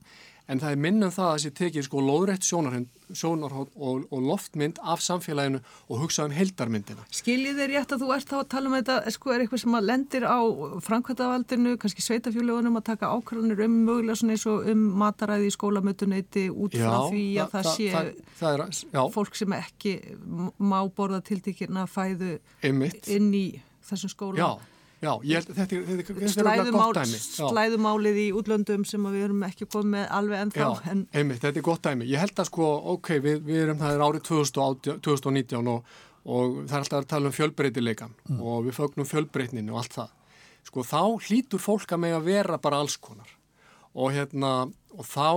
en 0.51 0.59
það 0.59 0.75
er 0.75 0.79
minnum 0.83 1.11
það 1.13 1.27
að 1.29 1.35
þessi 1.37 1.51
tekið 1.59 1.85
sko 1.87 2.01
lóðrætt 2.03 2.47
sjónarhótt 2.47 3.75
og, 3.77 4.05
og 4.11 4.25
loftmynd 4.25 4.79
af 4.83 5.03
samfélaginu 5.05 5.61
og 5.87 6.01
hugsa 6.01 6.25
um 6.27 6.33
heldarmyndina. 6.35 7.05
Skiljið 7.13 7.61
þér 7.61 7.71
rétt 7.71 7.95
að 7.95 8.03
þú 8.03 8.09
ert 8.15 8.31
þá 8.31 8.35
að 8.39 8.49
tala 8.53 8.69
um 8.71 8.75
þetta, 8.77 8.97
sko 9.15 9.33
er 9.33 9.43
eitthvað 9.43 9.63
sem 9.63 9.77
að 9.79 9.87
lendir 9.89 10.27
á 10.27 10.39
framkvæmtavaldinu, 10.87 11.75
kannski 11.81 12.05
sveitafjólugunum 12.07 12.81
að 12.81 12.87
taka 12.91 13.11
ákvæðanir 13.13 13.63
um 13.67 13.77
mögulega 13.87 14.19
svona 14.19 14.37
eins 14.37 14.47
og 14.51 14.67
um 14.73 14.83
mataræði 15.03 15.47
í 15.47 15.55
skólamötuneyti 15.55 16.45
út 16.51 16.75
frá 16.75 16.91
já, 16.91 16.99
því 17.13 17.25
að 17.37 17.55
það, 17.55 17.69
það 17.69 17.71
sé 17.77 17.89
það, 17.93 18.11
það 18.41 18.65
er, 18.67 19.13
fólk 19.15 19.39
sem 19.39 19.57
ekki 19.59 19.95
má 20.59 20.79
borða 20.91 21.23
tildekirna 21.23 21.87
fæðu 21.87 22.35
Einmitt. 22.65 23.07
inn 23.11 23.31
í 23.37 23.47
þessum 23.87 24.11
skóla. 24.11 24.39
Já. 24.39 24.72
Já, 25.03 25.11
ég, 25.27 25.43
þetta, 25.49 25.55
þetta, 25.59 26.13
þetta 26.23 26.53
er 26.53 26.71
gott 26.71 26.99
dæmi. 26.99 27.19
Slæðumálið 27.35 28.19
í 28.21 28.25
útlöndum 28.39 28.85
sem 28.87 29.07
við 29.09 29.25
erum 29.27 29.43
ekki 29.49 29.67
komið 29.67 29.91
með 29.97 30.05
alveg 30.19 30.43
ennþá. 30.45 30.63
Já, 30.63 30.91
en... 30.93 31.03
einmitt, 31.11 31.41
þetta 31.43 31.59
er 31.59 31.67
gott 31.67 31.83
dæmi. 31.89 32.07
Ég 32.07 32.23
held 32.23 32.39
að 32.39 32.49
sko, 32.49 32.69
ok, 32.95 33.11
við, 33.25 33.43
við 33.49 33.61
erum, 33.65 33.79
það 33.81 33.97
er 33.97 34.05
árið 34.07 34.25
2018, 34.29 35.01
2019 35.09 35.71
og, 35.73 35.93
og 36.23 36.57
það 36.61 36.77
er 36.77 36.85
alltaf 36.85 37.01
að 37.01 37.09
tala 37.15 37.29
um 37.29 37.35
fjölbreytileikan 37.35 38.15
mm. 38.29 38.39
og 38.39 38.67
við 38.69 38.77
fögnum 38.79 39.09
fjölbreytninu 39.09 39.75
og 39.75 39.83
allt 39.83 39.99
það. 39.99 40.15
Sko, 40.63 40.87
þá 40.87 41.01
hlýtur 41.27 41.61
fólk 41.61 41.91
að 41.91 42.03
með 42.05 42.17
að 42.21 42.29
vera 42.31 42.61
bara 42.63 42.79
alls 42.83 42.95
konar 43.01 43.35
og 43.93 44.13
hérna, 44.15 44.53
og 44.95 45.05
þá 45.05 45.27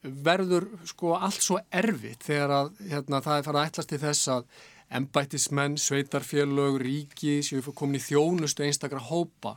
verður 0.00 0.68
sko 0.88 1.16
allt 1.18 1.42
svo 1.44 1.58
erfitt 1.76 2.24
þegar 2.24 2.54
að 2.56 2.68
hérna, 2.88 3.20
það 3.24 3.34
er 3.36 3.46
farið 3.48 3.60
að 3.60 3.70
ætlast 3.70 3.90
til 3.90 4.00
þess 4.00 4.30
að 4.32 4.46
embættismenn, 4.90 5.78
sveitarfélög, 5.78 6.80
ríki 6.82 7.40
sem 7.46 7.60
við 7.60 7.74
komin 7.78 8.00
í 8.00 8.02
þjónustu 8.02 8.64
einstakra 8.66 9.02
hópa. 9.10 9.56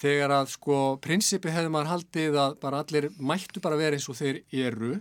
Þegar 0.00 0.32
að 0.40 0.54
sko 0.56 0.78
prinsipi 1.04 1.52
hefði 1.54 1.72
maður 1.72 1.92
haldið 1.92 2.38
að 2.40 2.56
bara 2.62 2.80
allir 2.82 3.10
mættu 3.18 3.62
bara 3.62 3.78
vera 3.78 3.98
eins 3.98 4.08
og 4.10 4.18
þeir 4.18 4.40
eru 4.50 4.96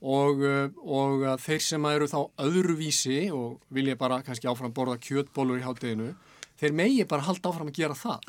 og, 0.00 0.42
eh, 0.42 0.68
og 0.82 1.26
þeir 1.44 1.62
sem 1.62 1.84
eru 1.92 2.08
þá 2.10 2.18
öðruvísi 2.42 3.20
og 3.32 3.60
vilja 3.70 3.96
bara 3.96 4.22
kannski 4.22 4.48
áfram 4.48 4.74
borða 4.74 4.98
kjötbólur 4.98 5.60
í 5.60 5.66
hátteginu 5.66 6.14
þeir 6.58 6.72
megi 6.72 7.04
bara 7.04 7.22
halda 7.22 7.52
áfram 7.52 7.70
að 7.70 7.78
gera 7.78 7.94
það. 7.94 8.20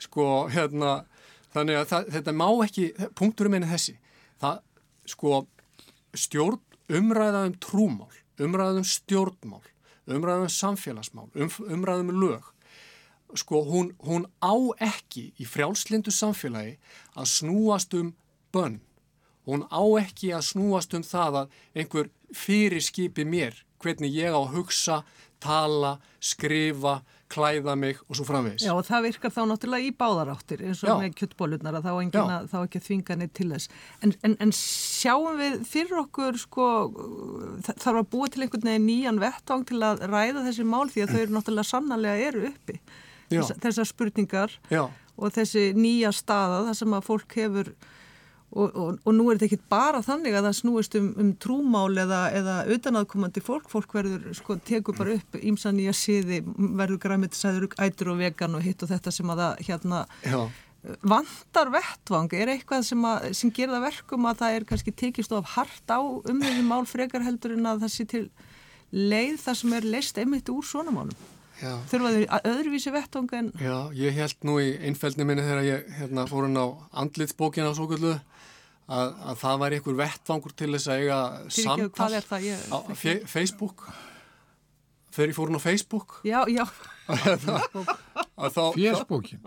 Sko 0.00 0.48
hérna 0.48 1.04
þannig 1.52 1.82
að 1.82 1.86
það, 1.92 2.10
þetta 2.16 2.32
má 2.32 2.48
ekki 2.64 2.92
punkturum 3.18 3.54
einu 3.58 3.68
þessi. 3.68 3.98
Það 4.40 4.62
sko 5.10 5.46
stjórn 6.14 6.60
umræða 6.88 7.44
um 7.46 7.54
trúmál 7.60 8.20
umræða 8.40 8.80
um 8.80 8.86
stjórnmál 8.86 9.66
umræðum 10.08 10.48
samfélagsmál, 10.48 11.28
um, 11.34 11.50
umræðum 11.68 12.12
lög. 12.20 12.44
Sko 13.34 13.62
hún, 13.62 13.92
hún 14.02 14.26
á 14.42 14.54
ekki 14.82 15.30
í 15.38 15.46
frjálslindu 15.46 16.10
samfélagi 16.10 16.78
að 17.14 17.30
snúast 17.30 17.94
um 17.94 18.14
bönn. 18.52 18.80
Hún 19.46 19.66
á 19.70 19.82
ekki 20.00 20.32
að 20.34 20.48
snúast 20.50 20.94
um 20.94 21.04
það 21.06 21.42
að 21.44 21.58
einhver 21.74 22.10
fyrir 22.34 22.82
skipi 22.82 23.24
mér 23.24 23.64
hvernig 23.80 24.12
ég 24.12 24.34
á 24.34 24.40
að 24.40 24.52
hugsa, 24.56 25.02
tala, 25.40 25.98
skrifa 26.20 27.00
klæða 27.30 27.74
mig 27.78 27.98
og 28.08 28.18
svo 28.18 28.26
framvegis. 28.28 28.64
Já 28.66 28.72
og 28.74 28.82
það 28.88 29.06
virkar 29.08 29.32
þá 29.34 29.40
náttúrulega 29.50 29.86
í 29.88 29.92
báðaráttir 30.00 30.64
eins 30.66 30.80
og 30.84 30.90
Já. 30.90 30.94
með 31.02 31.14
kjöttbólunar 31.20 31.78
að 31.78 31.86
þá, 31.86 31.92
að, 32.22 32.48
þá 32.50 32.56
ekki 32.60 32.80
að 32.80 32.86
þvinga 32.88 33.16
neitt 33.20 33.34
til 33.38 33.48
þess. 33.52 33.70
En, 34.02 34.14
en, 34.26 34.34
en 34.46 34.54
sjáum 34.56 35.38
við 35.40 35.60
fyrir 35.70 36.02
okkur 36.02 36.40
sko 36.40 36.66
þarf 37.68 38.02
að 38.02 38.10
búa 38.14 38.30
til 38.30 38.44
einhvern 38.46 38.72
veginn 38.72 38.88
nýjan 38.88 39.22
vettvang 39.22 39.64
til 39.70 39.80
að 39.86 40.04
ræða 40.10 40.44
þessi 40.48 40.66
mál 40.66 40.88
því 40.90 41.06
að 41.06 41.14
þau 41.14 41.20
eru 41.22 41.36
náttúrulega 41.36 41.70
sannarlega 41.70 42.28
eru 42.30 42.44
uppi. 42.50 42.80
Þess, 43.30 43.54
þessar 43.62 43.86
spurningar 43.86 44.58
Já. 44.72 44.84
og 45.14 45.34
þessi 45.36 45.70
nýja 45.78 46.10
staða 46.14 46.64
þar 46.66 46.78
sem 46.80 46.98
að 46.98 47.06
fólk 47.06 47.36
hefur 47.38 47.74
Og, 48.50 48.72
og, 48.74 48.96
og 49.06 49.14
nú 49.14 49.28
er 49.30 49.38
þetta 49.38 49.46
ekki 49.46 49.70
bara 49.70 50.00
þannig 50.02 50.34
að 50.34 50.48
það 50.48 50.56
snúist 50.58 50.96
um, 50.98 51.10
um 51.22 51.28
trúmál 51.38 52.00
eða, 52.02 52.22
eða 52.34 52.56
utanaðkomandi 52.74 53.42
fólk, 53.46 53.68
fólk 53.70 53.94
verður 53.94 54.24
sko, 54.34 54.56
tekur 54.66 54.96
bara 54.98 55.14
upp 55.20 55.38
ímsan 55.38 55.78
í 55.78 55.86
að 55.86 56.00
siði 56.00 56.40
verður 56.58 56.98
græmitisæður, 57.04 57.68
ætur 57.78 58.10
og 58.10 58.18
vegan 58.24 58.58
og 58.58 58.66
hitt 58.66 58.82
og 58.82 58.90
þetta 58.90 59.14
sem 59.14 59.30
að 59.30 59.44
það 59.44 59.62
hérna 59.68 60.02
Já. 60.26 60.40
vandar 61.14 61.70
vettvang. 61.76 62.34
Er 62.34 62.54
eitthvað 62.56 62.88
sem, 62.90 63.06
að, 63.06 63.28
sem 63.38 63.54
gerða 63.54 63.84
verkum 63.86 64.26
að 64.26 64.42
það 64.42 64.58
er 64.58 64.66
kannski 64.72 64.96
tekist 65.04 65.36
of 65.38 65.54
hart 65.54 65.94
á 65.94 66.02
um 66.02 66.42
þessi 66.42 66.66
mál 66.66 66.82
frekar 66.90 67.22
heldur 67.26 67.54
en 67.54 67.70
að 67.70 67.84
það 67.84 67.94
sé 67.94 68.08
til 68.16 68.24
leið 68.90 69.38
það 69.44 69.60
sem 69.62 69.78
er 69.78 69.92
leist 69.94 70.18
einmitt 70.18 70.50
úr 70.50 70.66
svona 70.66 70.94
málum? 70.94 71.14
Þurfaður 71.60 72.24
öðruvísi 72.48 72.92
vettvang 72.94 73.32
en 73.36 73.48
Já, 73.60 73.92
ég 73.92 74.16
held 74.16 74.46
nú 74.48 74.56
í 74.62 74.70
einfældni 74.88 75.26
minni 75.28 75.44
þegar 75.44 75.66
ég 75.66 75.90
hérna, 75.98 76.24
fór 76.30 76.46
hann 76.46 76.56
á 76.56 76.66
andlitsbókina 77.02 77.68
á 77.68 77.76
svo 77.76 77.86
að, 78.90 79.12
að 79.30 79.42
það 79.42 79.60
væri 79.64 79.80
einhver 79.80 79.98
vettvangur 80.00 80.56
til 80.58 80.70
þess 80.74 80.90
að 80.90 81.04
eiga 81.04 81.20
samtal 81.56 82.10
ég, 82.42 82.64
á 82.74 82.78
Facebook 83.30 83.86
þegar 85.10 85.30
ég 85.30 85.36
fór 85.36 85.50
hún 85.52 85.60
á 85.60 85.62
Facebook 85.62 86.18
já, 86.26 86.40
já 86.50 86.64
Facebookin 88.50 89.40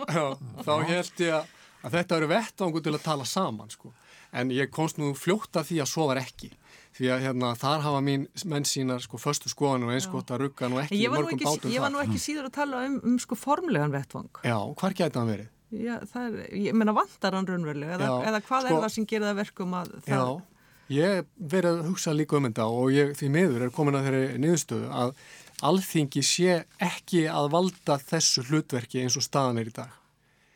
þá 0.64 0.74
held 0.88 1.22
ég 1.24 1.36
að 1.40 1.52
að 1.84 1.98
þetta 1.98 2.18
eru 2.18 2.32
vettvangu 2.32 2.82
til 2.84 2.96
að 2.96 3.06
tala 3.06 3.28
saman 3.28 3.72
sko. 3.72 3.94
en 4.34 4.52
ég 4.54 4.72
komst 4.74 5.00
nú 5.02 5.14
fljótt 5.18 5.60
að 5.60 5.72
því 5.72 5.80
að 5.84 5.90
svo 5.92 6.08
var 6.10 6.22
ekki 6.22 6.52
því 6.94 7.10
að 7.10 7.24
hérna, 7.26 7.52
þar 7.58 7.84
hafa 7.88 8.02
mín 8.06 8.28
menn 8.50 8.66
sínar 8.70 9.02
sko 9.04 9.18
förstu 9.22 9.50
skoðan 9.50 9.88
og 9.88 9.96
einskott 9.96 10.30
að 10.34 10.46
rugga 10.46 10.70
nú 10.70 10.78
ekki 10.82 11.00
mörgum 11.10 11.40
bátum 11.42 11.66
þar. 11.66 11.74
Ég 11.74 11.82
var 11.82 11.94
nú 11.94 12.02
ekki 12.04 12.20
síður 12.22 12.50
að 12.52 12.54
tala 12.60 12.84
um, 12.86 13.00
um 13.10 13.16
sko 13.22 13.38
formlegan 13.38 13.94
vettvang. 13.94 14.30
Já, 14.46 14.58
hvar 14.78 14.94
gæti 14.94 15.18
það 15.18 15.32
verið? 15.32 15.48
Já, 15.74 15.96
er, 16.22 16.40
ég 16.54 16.76
menna 16.78 16.94
vantar 16.94 17.34
hann 17.34 17.48
raunverulega 17.50 17.96
eða, 17.98 18.10
eða 18.30 18.42
hvað 18.46 18.66
sko, 18.68 18.74
er 18.74 18.84
það 18.84 18.92
sem 18.96 19.08
gerir 19.10 19.26
það 19.30 19.40
verkum 19.40 19.78
að 19.80 19.94
það... 20.06 20.12
Já, 20.14 20.68
ég 20.94 21.32
verið 21.54 21.80
að 21.80 21.88
hugsa 21.90 22.14
líka 22.14 22.38
um 22.38 22.48
þetta 22.50 22.68
og 22.70 22.92
ég 22.94 23.16
því 23.18 23.30
miður 23.34 23.66
er 23.66 23.74
komin 23.74 23.98
að 23.98 24.10
þeirri 24.10 24.44
niðurstöðu 24.44 24.92
að 25.02 25.16
alþingi 25.64 26.24
sé 26.28 26.60
ekki 26.84 27.26
að 27.32 27.50
valda 27.56 27.98
þessu 28.02 28.44
hlutverki 28.50 29.02
eins 29.02 29.18
og 29.18 29.26
staðan 29.26 29.62
er 29.62 29.72
í 29.72 29.76
dag. 29.76 30.00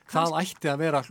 Það 0.08 0.38
ætti 0.40 0.72
að 0.72 0.82
vera 0.84 1.02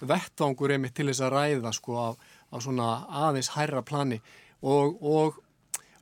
vettvangur 0.00 0.72
einmitt 0.76 0.94
til 0.96 1.08
þess 1.10 1.24
að 1.26 1.34
ræða 1.34 1.72
sko 1.76 1.96
á, 1.96 2.08
á 2.16 2.56
svona 2.62 2.90
aðeins 3.26 3.50
hærra 3.56 3.82
plani 3.84 4.20
og, 4.62 4.96
og, 5.02 5.40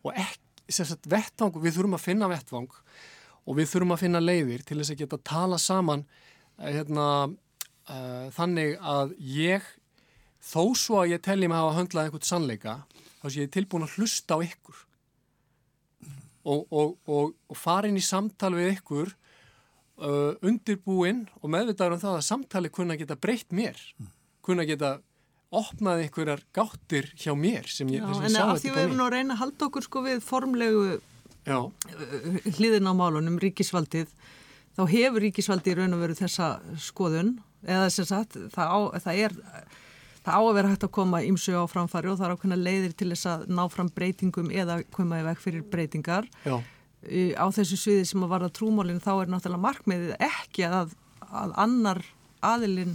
og 0.04 0.12
ekki, 0.12 0.42
sagt, 0.68 1.08
vettvang, 1.10 1.56
við 1.62 1.78
þurfum 1.78 1.98
að 1.98 2.04
finna 2.04 2.30
vettvang 2.30 2.68
og 3.44 3.58
við 3.58 3.70
þurfum 3.72 3.96
að 3.96 4.04
finna 4.04 4.22
leiðir 4.22 4.62
til 4.66 4.78
þess 4.80 4.94
að 4.94 5.02
geta 5.02 5.20
tala 5.26 5.58
saman 5.60 6.04
eh, 6.58 6.70
hérna, 6.78 7.06
uh, 7.90 8.30
þannig 8.34 8.76
að 8.80 9.14
ég 9.18 9.66
þó 10.44 10.74
svo 10.76 11.02
að 11.02 11.14
ég 11.14 11.24
telli 11.24 11.48
mig 11.48 11.58
að 11.58 11.68
hafa 11.68 11.78
höndlað 11.80 12.08
einhvert 12.08 12.28
sannleika 12.28 12.78
þá 13.20 13.26
sé 13.28 13.46
ég 13.46 13.52
tilbúin 13.54 13.86
að 13.86 13.96
hlusta 13.98 14.36
á 14.36 14.38
ykkur. 14.44 14.80
Og, 16.44 16.98
og 17.08 17.56
fara 17.56 17.88
inn 17.88 17.96
í 17.96 18.04
samtal 18.04 18.50
við 18.52 18.74
ykkur 18.74 19.14
uh, 20.02 20.34
undirbúinn 20.44 21.24
og 21.40 21.48
meðvitaður 21.54 21.96
um 21.96 22.02
það 22.02 22.18
að 22.18 22.26
samtali 22.26 22.70
kunna 22.72 22.98
geta 23.00 23.16
breytt 23.16 23.54
mér, 23.54 23.80
kunna 24.44 24.66
geta 24.68 24.98
opnaði 25.54 26.08
einhverjar 26.08 26.42
gáttir 26.54 27.10
hjá 27.16 27.32
mér 27.38 27.68
sem 27.70 27.88
ég, 27.94 28.02
Já, 28.02 28.12
sem 28.12 28.26
ég 28.26 28.34
sá 28.34 28.36
þetta 28.36 28.44
En 28.44 28.52
af 28.52 28.62
því 28.62 28.74
við 28.74 28.82
erum 28.84 28.98
nú 28.98 29.06
að 29.06 29.14
reyna 29.14 29.36
að 29.36 29.42
halda 29.44 29.68
okkur 29.68 29.86
sko 29.86 30.04
við 30.04 30.22
formlegu 30.26 30.84
Já. 31.44 31.58
hliðin 32.58 32.90
á 32.90 32.92
málunum, 32.96 33.38
ríkisvaldið 33.42 34.12
þá 34.74 34.82
hefur 34.90 35.24
ríkisvaldið 35.28 35.78
raun 35.78 35.96
og 35.96 36.02
veru 36.02 36.18
þessa 36.18 36.48
skoðun 36.82 37.36
eða 37.64 37.88
sem 37.92 38.08
sagt 38.08 38.38
það 38.54 38.70
á, 38.70 38.78
það 39.06 39.24
er, 39.26 39.34
það 40.24 40.36
á 40.36 40.40
að 40.42 40.54
vera 40.58 40.70
hægt 40.72 40.86
að 40.86 40.94
koma 40.98 41.24
ímsu 41.24 41.56
á 41.56 41.64
framfari 41.70 42.12
og 42.12 42.20
það 42.20 42.28
er 42.28 42.36
ákveðna 42.36 42.60
leiðir 42.60 42.94
til 42.98 43.10
þess 43.12 43.30
að 43.32 43.48
ná 43.52 43.64
fram 43.72 43.90
breytingum 43.94 44.52
eða 44.52 44.82
koma 44.94 45.20
í 45.20 45.26
veg 45.26 45.42
fyrir 45.42 45.66
breytingar 45.72 46.30
Já 46.44 46.58
á 47.36 47.46
þessu 47.52 47.76
sviði 47.78 48.04
sem 48.08 48.22
að 48.24 48.32
varða 48.32 48.52
trúmálinn 48.54 49.02
þá 49.02 49.10
er 49.14 49.32
náttúrulega 49.32 49.64
markmiðið 49.64 50.14
ekki 50.24 50.64
að, 50.68 50.94
að 51.28 51.52
annar 51.60 52.00
aðilinn 52.44 52.94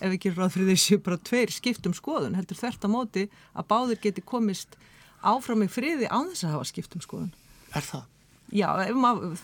ef 0.00 0.14
ekki 0.14 0.32
ráð 0.32 0.54
fyrir 0.54 0.70
þessu 0.72 1.00
bara 1.04 1.20
tveir 1.28 1.52
skiptum 1.52 1.96
skoðun 1.96 2.38
heldur 2.38 2.58
þvert 2.60 2.86
að 2.86 2.94
móti 2.94 3.26
að 3.52 3.68
báðir 3.72 4.00
geti 4.06 4.24
komist 4.24 4.78
áfram 5.20 5.66
í 5.66 5.68
friði 5.68 6.08
án 6.08 6.30
þess 6.32 6.46
að 6.46 6.54
hafa 6.56 6.70
skiptum 6.70 7.04
skoðun. 7.04 7.34
Er 7.76 7.84
það? 7.84 8.06
Já, 8.50 8.68
maður 8.96 9.34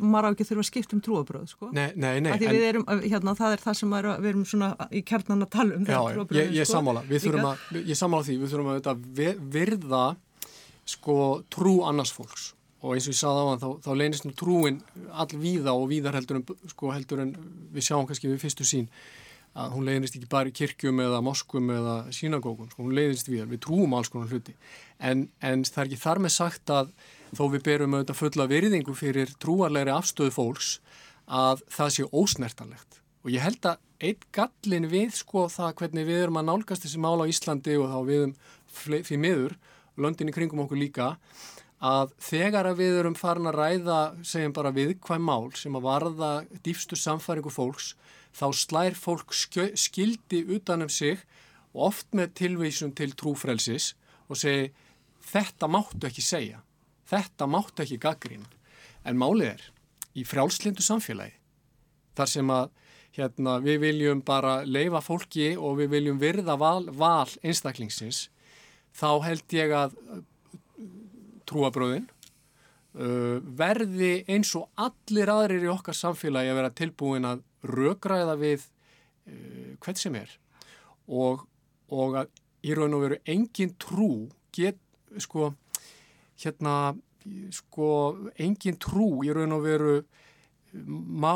mað 0.00 0.26
á 0.26 0.30
ekki 0.30 0.46
þurfa 0.48 0.64
að 0.64 0.68
skipta 0.68 0.96
um 0.96 1.02
trúabröð, 1.04 1.46
sko. 1.48 1.70
Nei, 1.76 1.90
nei, 1.96 2.20
nei. 2.24 2.32
En, 2.36 2.46
erum, 2.60 2.86
hérna, 3.02 3.34
það 3.38 3.56
er 3.56 3.64
það 3.64 3.78
sem 3.80 3.94
er, 3.98 4.08
við 4.20 4.30
erum 4.32 4.46
svona 4.48 4.70
í 4.92 5.02
kjarnan 5.06 5.46
að 5.46 5.52
tala 5.56 5.76
um. 5.78 5.86
Já, 5.88 6.00
ég, 6.36 6.54
ég 6.60 6.68
sko. 6.68 6.76
sammála, 6.76 7.04
við 7.08 7.26
þurfum 7.26 7.50
að, 7.50 7.66
ég 7.80 8.00
sammála 8.00 8.28
því, 8.28 8.38
við 8.42 8.54
þurfum 8.54 8.72
að 8.76 9.44
virða, 9.56 10.04
sko, 10.90 11.20
trú 11.52 11.76
annars 11.88 12.12
fólks 12.16 12.50
og 12.80 12.94
eins 12.96 13.06
og 13.08 13.12
ég 13.12 13.18
saði 13.18 13.40
á 13.44 13.46
hann, 13.50 13.60
þá, 13.60 13.70
þá 13.84 13.90
leynist 14.00 14.26
nú 14.26 14.30
trúin 14.36 14.78
all 15.12 15.40
víða 15.40 15.74
og 15.76 15.90
víðar 15.90 16.16
heldur 16.16 16.40
en, 16.40 16.44
sko, 16.72 16.92
heldur 16.94 17.24
en 17.26 17.34
við 17.74 17.86
sjáum 17.90 18.06
kannski 18.08 18.30
við 18.30 18.40
fyrstu 18.40 18.66
sín 18.68 18.88
að 19.58 19.74
hún 19.74 19.88
leynist 19.88 20.16
ekki 20.16 20.30
bara 20.30 20.48
í 20.48 20.54
kirkjum 20.54 21.02
eða 21.04 21.20
moskum 21.26 21.68
eða 21.74 21.96
sínagókun, 22.14 22.70
sko, 22.72 22.86
hún 22.86 22.96
leynist 22.96 23.28
víðar, 23.28 23.50
við 23.50 23.64
trúum 23.66 23.96
alls 23.98 24.08
konar 24.12 24.32
hluti, 24.32 24.54
en, 24.96 25.26
en 25.44 25.66
það 25.66 25.82
er 25.82 25.90
ekki 25.90 26.00
þar 26.06 26.22
með 26.24 26.34
sagt 26.38 26.72
að 26.72 26.94
þó 27.36 27.44
við 27.54 27.62
berum 27.66 27.94
auðvitað 27.96 28.20
fulla 28.20 28.48
virðingu 28.50 28.96
fyrir 28.98 29.34
trúarlegri 29.42 29.92
afstöðu 29.94 30.34
fólks 30.34 30.72
að 31.30 31.62
það 31.70 31.94
sé 31.94 32.08
ósnertanlegt. 32.10 33.00
Og 33.24 33.34
ég 33.34 33.44
held 33.44 33.66
að 33.68 33.80
einn 34.00 34.26
gallin 34.32 34.88
við 34.90 35.14
sko 35.18 35.46
það 35.52 35.74
hvernig 35.80 36.08
við 36.08 36.22
erum 36.24 36.40
að 36.40 36.48
nálgast 36.48 36.86
þessi 36.86 37.00
mála 37.02 37.26
á 37.28 37.30
Íslandi 37.30 37.76
og 37.76 37.90
þá 37.92 37.98
viðum 38.08 38.36
fyrir 38.72 39.20
miður, 39.20 39.56
löndin 40.00 40.30
í 40.30 40.34
kringum 40.34 40.62
okkur 40.64 40.80
líka 40.80 41.10
að 41.80 42.12
þegar 42.20 42.68
að 42.68 42.80
við 42.82 42.98
erum 43.00 43.16
farin 43.16 43.48
að 43.48 43.56
ræða, 43.56 44.00
segjum 44.24 44.54
bara 44.56 44.72
viðkvæm 44.76 45.22
mál 45.24 45.48
sem 45.56 45.76
að 45.76 45.86
varða 45.86 46.30
dýfstu 46.64 46.96
samfæringu 47.00 47.52
fólks, 47.52 47.94
þá 48.36 48.46
slær 48.52 48.96
fólk 48.96 49.32
skildi 49.32 50.42
utanum 50.56 50.92
sig 50.92 51.24
og 51.72 51.88
oft 51.88 52.12
með 52.12 52.34
tilvísun 52.42 52.92
til 52.96 53.14
trúfrelsis 53.16 53.94
og 54.28 54.38
segi 54.40 54.68
þetta 55.30 55.68
máttu 55.72 56.08
ekki 56.08 56.24
segja, 56.24 56.60
þetta 57.10 57.48
máttu 57.50 57.84
ekki 57.84 58.00
gaggrína. 58.02 58.48
En 59.04 59.18
málið 59.18 59.54
er 59.54 59.66
í 60.18 60.24
frjálslindu 60.26 60.84
samfélagi 60.84 61.36
þar 62.18 62.30
sem 62.30 62.50
að 62.52 62.70
hérna, 63.16 63.58
við 63.62 63.80
viljum 63.84 64.22
bara 64.26 64.60
leifa 64.66 65.00
fólki 65.02 65.52
og 65.58 65.78
við 65.80 65.94
viljum 65.96 66.20
virða 66.20 66.56
val, 66.60 66.86
val 66.94 67.28
einstaklingsins, 67.42 68.28
þá 68.94 69.22
held 69.24 69.54
ég 69.56 69.74
að 69.74 69.96
trúabröðin 71.50 72.06
uh, 72.06 73.38
verði 73.42 74.20
eins 74.30 74.52
og 74.58 74.68
allir 74.78 75.32
aðrir 75.32 75.66
í 75.66 75.72
okkar 75.72 75.96
samfélagi 75.96 76.52
að 76.52 76.60
vera 76.60 76.74
tilbúin 76.82 77.26
að 77.28 77.42
rögræða 77.66 78.36
við 78.40 78.66
uh, 78.66 79.72
hvern 79.82 79.98
sem 79.98 80.20
er 80.20 80.36
og, 81.10 81.46
og 81.90 82.20
að 82.22 82.30
í 82.66 82.76
raun 82.76 82.94
og 82.94 83.06
veru 83.06 83.18
engin 83.30 83.74
trú 83.80 84.28
get, 84.54 84.78
sko, 85.18 85.54
hérna, 86.40 86.74
sko, 87.54 87.90
engin 88.40 88.78
trú 88.80 89.20
í 89.26 89.32
raun 89.34 89.56
og 89.56 89.64
veru 89.66 89.94
má, 90.72 91.32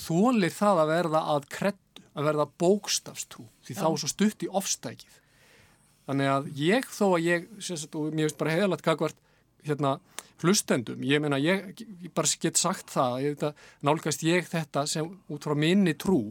þólir 0.00 0.52
það 0.54 0.82
að 0.84 0.92
verða 0.94 1.22
að 1.34 1.48
kreddu, 1.52 2.04
að 2.10 2.26
verða 2.26 2.46
bókstafstrú 2.60 3.46
því 3.66 3.74
Já. 3.74 3.80
þá 3.80 3.86
er 3.90 4.00
svo 4.02 4.10
stutt 4.10 4.44
í 4.46 4.50
ofstækið 4.60 5.18
þannig 6.08 6.30
að 6.32 6.48
ég 6.58 6.88
þó 6.90 7.04
að 7.12 7.26
ég, 7.26 7.48
sagt, 7.62 7.94
og 7.94 8.10
mér 8.10 8.28
finnst 8.28 8.40
bara 8.40 8.54
heiðalagt 8.56 8.86
kakvart 8.86 9.20
hérna 9.66 9.98
hlustendum, 10.40 11.02
ég 11.04 11.20
meina 11.20 11.38
ég, 11.40 11.72
ég 12.00 12.12
bara 12.16 12.30
get 12.40 12.58
sagt 12.58 12.90
það, 12.90 13.16
ég 13.24 13.34
veit 13.34 13.46
að 13.50 13.64
nálgast 13.86 14.24
ég 14.24 14.48
þetta 14.48 14.86
sem 14.88 15.10
út 15.30 15.44
frá 15.44 15.56
minni 15.58 15.94
trú 16.00 16.22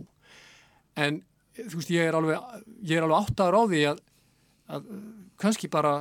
en 1.00 1.22
þú 1.60 1.82
veist 1.82 1.94
ég 1.94 2.10
er 2.10 2.18
alveg, 2.18 2.64
ég 2.88 2.98
er 2.98 3.06
alveg 3.06 3.30
áttaður 3.30 3.60
á 3.60 3.64
því 3.70 3.84
að, 3.92 4.02
að 4.76 4.90
kannski 5.40 5.70
bara 5.72 5.94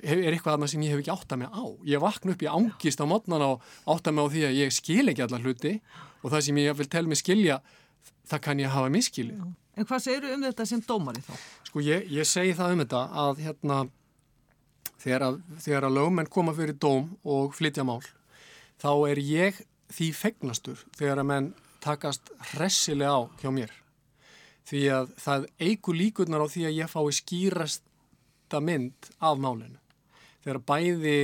er 0.00 0.32
eitthvað 0.32 0.56
aðna 0.56 0.70
sem 0.72 0.82
ég 0.86 0.94
hef 0.94 1.02
ekki 1.02 1.14
áttað 1.14 1.42
mig 1.42 1.52
á. 1.52 1.64
Ég 1.88 2.02
vakna 2.02 2.34
upp 2.34 2.42
í 2.42 2.50
ángist 2.50 3.02
á 3.02 3.06
mótnan 3.06 3.44
og 3.46 3.66
áttað 3.86 4.16
mig 4.16 4.24
á 4.24 4.32
því 4.32 4.44
að 4.48 4.58
ég 4.60 4.74
skil 4.74 5.06
ekki 5.12 5.24
allar 5.26 5.44
hluti 5.44 5.74
og 6.22 6.30
það 6.30 6.44
sem 6.46 6.60
ég 6.62 6.78
vil 6.78 6.88
tel 6.92 7.06
mig 7.10 7.20
skilja 7.20 7.58
það 8.30 8.44
kann 8.44 8.62
ég 8.62 8.72
hafa 8.72 8.92
miskili 8.92 9.36
En 9.72 9.88
hvað 9.88 10.04
segir 10.04 10.28
um 10.34 10.42
þetta 10.44 10.64
sem 10.68 10.80
dómari 10.84 11.22
þá? 11.24 11.32
Sko 11.68 11.82
ég, 11.84 12.08
ég 12.12 12.28
segi 12.28 12.52
það 12.56 12.74
um 12.74 12.82
þetta 12.82 13.02
að 13.22 13.38
hérna 13.46 13.76
þegar 15.00 15.24
að, 15.28 15.38
þegar 15.64 15.86
að 15.88 15.96
lögmenn 15.96 16.32
koma 16.32 16.54
fyrir 16.56 16.76
dóm 16.76 17.14
og 17.24 17.54
flytja 17.56 17.86
mál 17.88 18.02
þá 18.82 18.90
er 19.08 19.22
ég 19.24 19.62
því 19.92 20.10
fegnastur 20.16 20.82
þegar 20.98 21.22
að 21.22 21.30
menn 21.30 21.48
takast 21.82 22.28
hressilega 22.52 23.16
á 23.16 23.20
hjá 23.40 23.50
mér. 23.54 23.72
Því 24.68 24.82
að 24.94 25.14
það 25.18 25.46
eigur 25.58 25.98
líkurnar 25.98 26.44
á 26.44 26.52
því 26.52 26.66
að 26.68 26.76
ég 26.76 26.92
fái 26.92 27.16
skýrasta 27.18 28.60
mynd 28.62 29.10
af 29.18 29.40
málinu 29.40 29.81
þegar 30.42 30.60
bæði 30.68 31.16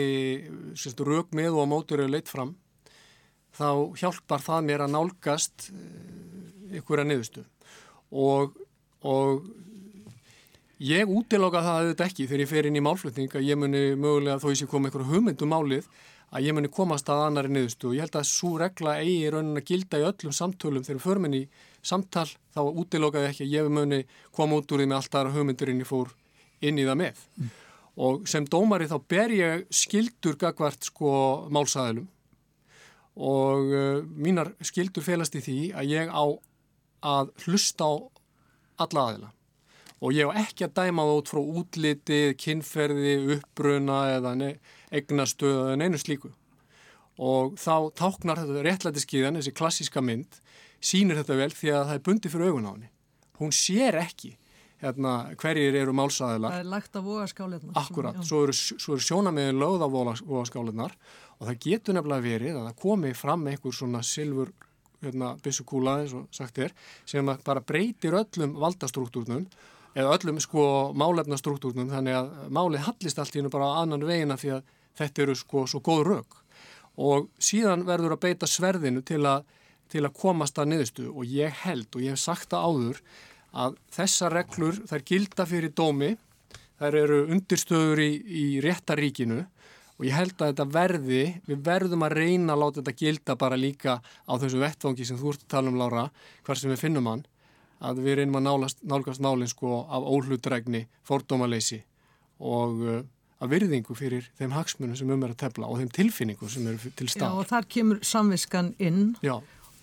sérst, 0.78 1.02
rauk 1.04 1.34
með 1.36 1.56
og 1.56 1.68
á 1.68 1.72
mótur 1.74 2.04
er 2.04 2.10
leitt 2.12 2.30
fram 2.30 2.56
þá 3.58 3.70
hjálpar 3.98 4.44
það 4.44 4.66
mér 4.68 4.84
að 4.86 4.94
nálgast 4.94 5.70
eh, 5.72 6.78
ykkur 6.78 7.02
að 7.02 7.10
niðurstu 7.12 7.46
og, 8.12 8.54
og 9.02 9.48
Ég 10.78 11.10
útiloka 11.10 11.58
það 11.58 11.76
auðvitað 11.80 12.06
ekki 12.06 12.24
þegar 12.30 12.40
ég 12.44 12.48
fer 12.52 12.66
inn 12.68 12.76
í 12.78 12.82
málflutning 12.86 13.32
að 13.34 13.46
ég 13.48 13.58
muni 13.58 13.80
mögulega 13.98 14.38
þó 14.38 14.52
ég 14.52 14.58
sé 14.60 14.66
komið 14.70 14.92
einhverju 14.92 15.08
hugmyndum 15.10 15.50
málið 15.50 15.88
að 16.30 16.44
ég 16.46 16.54
muni 16.54 16.70
komast 16.70 17.08
að 17.10 17.22
annari 17.24 17.50
niðurstu 17.50 17.88
og 17.88 17.96
ég 17.96 18.04
held 18.04 18.18
að 18.20 18.28
svo 18.30 18.50
regla 18.62 18.92
eigi 19.02 19.32
raunin 19.34 19.58
að 19.58 19.66
gilda 19.72 19.98
í 19.98 20.04
öllum 20.06 20.36
samtölum 20.38 20.84
þegar 20.86 21.00
við 21.00 21.06
förum 21.08 21.26
inn 21.26 21.34
í 21.34 21.42
samtal 21.82 22.28
þá 22.54 22.60
útilokaði 22.62 23.30
ekki 23.32 23.48
að 23.48 23.56
ég 23.56 23.70
muni 23.74 24.00
koma 24.38 24.60
út 24.60 24.70
úr 24.70 24.84
því 24.84 24.86
með 24.92 25.00
allt 25.00 25.18
aðra 25.18 25.34
hugmyndur 25.34 25.72
ég 25.74 25.88
fór 25.88 26.14
inn 26.62 26.78
í 26.78 26.86
það 26.86 27.00
með. 27.02 27.26
Mm. 27.34 27.50
Og 27.98 28.28
sem 28.30 28.46
dómari 28.46 28.86
þá 28.90 28.98
ber 29.10 29.34
ég 29.34 29.64
skildur 29.74 30.38
gagvart 30.38 30.86
sko 30.90 31.10
málsæðilum 31.50 32.06
og 33.18 33.72
uh, 33.74 34.04
mínar 34.14 34.52
skildur 34.62 35.02
felast 35.02 35.34
í 35.34 35.42
því 35.42 35.58
að 35.74 35.90
ég 35.96 36.12
á 36.14 36.24
að 37.08 37.32
hlusta 37.44 37.90
á 37.90 37.94
alla 38.84 39.06
aðila 39.08 39.32
og 39.98 40.14
ég 40.14 40.28
hef 40.30 40.46
ekki 40.46 40.66
að 40.68 40.74
dæma 40.78 41.06
það 41.06 41.20
út 41.20 41.30
frá 41.32 41.40
útliti, 41.42 42.20
kynferði, 42.38 43.14
uppbruna 43.34 44.02
eða 44.14 44.34
eignastöðu 44.94 45.64
eða 45.64 45.78
neinu 45.80 45.98
slíku. 45.98 46.30
Og 47.18 47.56
þá 47.58 47.90
táknar 47.98 48.38
þetta 48.38 48.62
réttlæti 48.62 49.02
skíðan, 49.02 49.40
þessi 49.40 49.54
klassíska 49.58 50.02
mynd, 50.04 50.38
sínir 50.78 51.18
þetta 51.18 51.38
vel 51.40 51.50
því 51.50 51.72
að 51.74 51.88
það 51.88 51.96
er 51.96 52.04
bundi 52.06 52.30
fyrir 52.30 52.52
augun 52.52 52.70
á 52.70 52.72
henni. 52.76 52.90
hún 53.38 53.52
sér 53.54 53.94
ekki 53.94 54.36
hérna, 54.82 55.14
hverjir 55.40 55.76
eru 55.80 55.94
málsæðilar. 55.96 56.54
Það 56.54 56.64
er 56.64 56.70
lagt 56.74 56.98
á 56.98 57.00
vogaskálinnar. 57.02 57.74
Akkurat, 57.80 58.20
svo 58.26 58.44
eru, 58.46 58.54
eru 58.78 59.06
sjónamiðin 59.08 59.58
lögð 59.58 59.84
á 59.84 59.88
vogaskálinnar 59.88 60.94
og 61.38 61.48
það 61.48 61.60
getur 61.66 61.98
nefnilega 61.98 62.26
verið 62.26 62.58
að 62.58 62.68
það 62.68 62.78
komi 62.84 63.14
fram 63.18 63.46
einhver 63.50 63.74
svona 63.74 64.04
silfur 64.06 64.52
hérna, 65.02 65.34
bissukúla, 65.42 66.00
eins 66.02 66.14
og 66.16 66.26
sagt 66.34 66.58
er, 66.62 66.74
sem 67.06 67.26
bara 67.44 67.62
breytir 67.62 68.16
öllum 68.18 68.56
valdastruktúrnum 68.58 69.46
eða 69.98 70.16
öllum 70.16 70.40
sko 70.42 70.64
málefnastruktúrnum 70.98 71.90
þannig 71.92 72.18
að 72.18 72.32
málið 72.54 72.84
hallist 72.86 73.18
allt 73.18 73.36
í 73.36 73.40
hennu 73.40 73.52
bara 73.52 73.70
á 73.70 73.80
annan 73.82 74.04
vegina 74.06 74.36
því 74.38 74.52
að 74.58 74.74
þetta 74.98 75.24
eru 75.24 75.38
sko 75.38 75.64
svo 75.70 75.80
góð 75.84 76.04
rauk 76.10 76.36
og 76.98 77.28
síðan 77.42 77.86
verður 77.86 78.16
að 78.16 78.24
beita 78.26 78.50
sverðinu 78.50 79.04
til 79.06 79.22
að, 79.26 79.46
til 79.90 80.04
að 80.04 80.16
komast 80.18 80.58
að 80.58 80.72
niðurstu 80.72 81.08
og 81.12 81.26
ég 81.30 81.62
held 81.64 81.88
og 81.94 82.04
ég 82.04 82.16
hef 82.16 82.22
sagt 82.22 82.50
það 82.52 82.66
áður 82.68 83.02
að 83.52 83.76
þessa 83.94 84.30
reglur 84.32 84.80
þær 84.88 85.04
gilda 85.08 85.46
fyrir 85.48 85.72
dómi, 85.76 86.14
þær 86.78 86.98
eru 87.02 87.20
undirstöður 87.32 88.02
í, 88.04 88.10
í 88.26 88.44
réttaríkinu 88.64 89.40
og 89.98 90.06
ég 90.06 90.14
held 90.14 90.36
að 90.38 90.52
þetta 90.52 90.66
verði, 90.70 91.22
við 91.48 91.64
verðum 91.66 92.04
að 92.06 92.16
reyna 92.20 92.54
að 92.54 92.62
láta 92.62 92.80
þetta 92.80 92.96
gilda 93.00 93.36
bara 93.40 93.58
líka 93.58 93.98
á 93.98 94.32
þessu 94.38 94.62
vettfangi 94.62 95.08
sem 95.08 95.18
þú 95.18 95.34
ert 95.34 95.44
að 95.46 95.52
tala 95.56 95.72
um 95.72 95.78
Lára, 95.80 96.06
hvar 96.46 96.60
sem 96.60 96.70
við 96.70 96.84
finnum 96.84 97.10
hann, 97.10 97.24
að 97.82 98.02
við 98.06 98.20
reynum 98.20 98.38
að 98.38 98.46
nálast, 98.46 98.82
nálgast 98.86 99.22
nálinn 99.22 99.50
sko 99.50 99.82
af 99.90 100.06
óhlutregni, 100.06 100.84
fordómaleysi 101.06 101.82
og 102.38 102.82
uh, 102.86 103.00
að 103.42 103.54
virðingu 103.54 103.94
fyrir 103.98 104.26
þeim 104.38 104.54
hagsmunum 104.54 104.98
sem 104.98 105.10
um 105.10 105.24
er 105.26 105.34
að 105.34 105.40
tefla 105.42 105.68
og 105.70 105.78
þeim 105.80 105.90
tilfinningum 105.94 106.50
sem 106.50 106.66
eru 106.70 106.92
til 106.98 107.08
stað. 107.10 107.26
Já 107.26 107.42
og 107.42 107.50
þar 107.50 107.68
kemur 107.74 108.00
samviskan 108.06 108.72
inn 108.82 109.02
Já. 109.22 109.36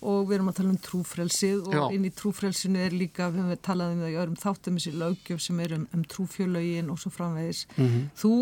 Og 0.06 0.28
við 0.28 0.36
erum 0.38 0.50
að 0.52 0.56
tala 0.60 0.72
um 0.74 0.78
trúfrelsið 0.86 1.66
og 1.66 1.74
Já. 1.74 1.82
inn 1.96 2.06
í 2.06 2.12
trúfrelsinu 2.14 2.78
er 2.86 2.94
líka, 2.94 3.26
við 3.34 3.42
höfum 3.42 3.62
talað 3.66 3.94
um 3.96 4.02
það 4.04 4.12
í 4.12 4.18
öðrum 4.22 4.38
þáttum 4.42 4.78
þessi 4.78 4.92
lögjöf 5.00 5.42
sem 5.42 5.60
er 5.64 5.74
um, 5.76 5.86
um 5.96 6.04
trúfjölögin 6.14 6.90
og 6.94 7.00
svo 7.02 7.10
framvegis. 7.14 7.64
Mhm. 7.76 8.04
Þú 8.22 8.32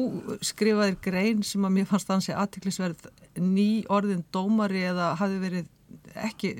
skrifaðir 0.50 0.98
grein 1.04 1.42
sem 1.42 1.64
að 1.64 1.74
mér 1.78 1.88
fannst 1.90 2.10
ansi 2.14 2.36
aðtiklisverð 2.36 3.08
ný 3.40 3.68
orðin 3.88 4.24
dómari 4.34 4.84
eða 4.92 5.14
hafi 5.20 5.40
verið 5.42 5.66
ekki, 6.14 6.54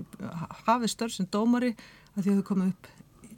hafið 0.67 0.91
störf 0.95 1.13
sem 1.19 1.27
dómari 1.31 1.75
að 2.17 2.25
því 2.25 2.31
að 2.33 2.39
þau 2.41 2.49
komið 2.53 2.69
upp 2.75 2.93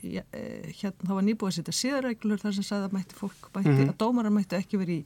ja, 0.07 0.23
eh, 0.37 0.69
hérna, 0.79 1.03
það 1.09 1.15
var 1.19 1.25
nýbúið 1.27 1.49
að 1.51 1.57
setja 1.59 1.73
síðarreglur 1.81 2.39
þar 2.43 2.55
sem 2.55 2.67
sagði 2.69 2.89
að 2.89 2.93
mætti 2.97 3.17
fólk, 3.19 3.49
mætti, 3.55 3.73
Mhm. 3.73 3.89
að 3.91 3.97
dómarar 4.03 4.31
mætti 4.37 4.57
ekki 4.61 4.79
verið 4.79 5.01
í 5.01 5.05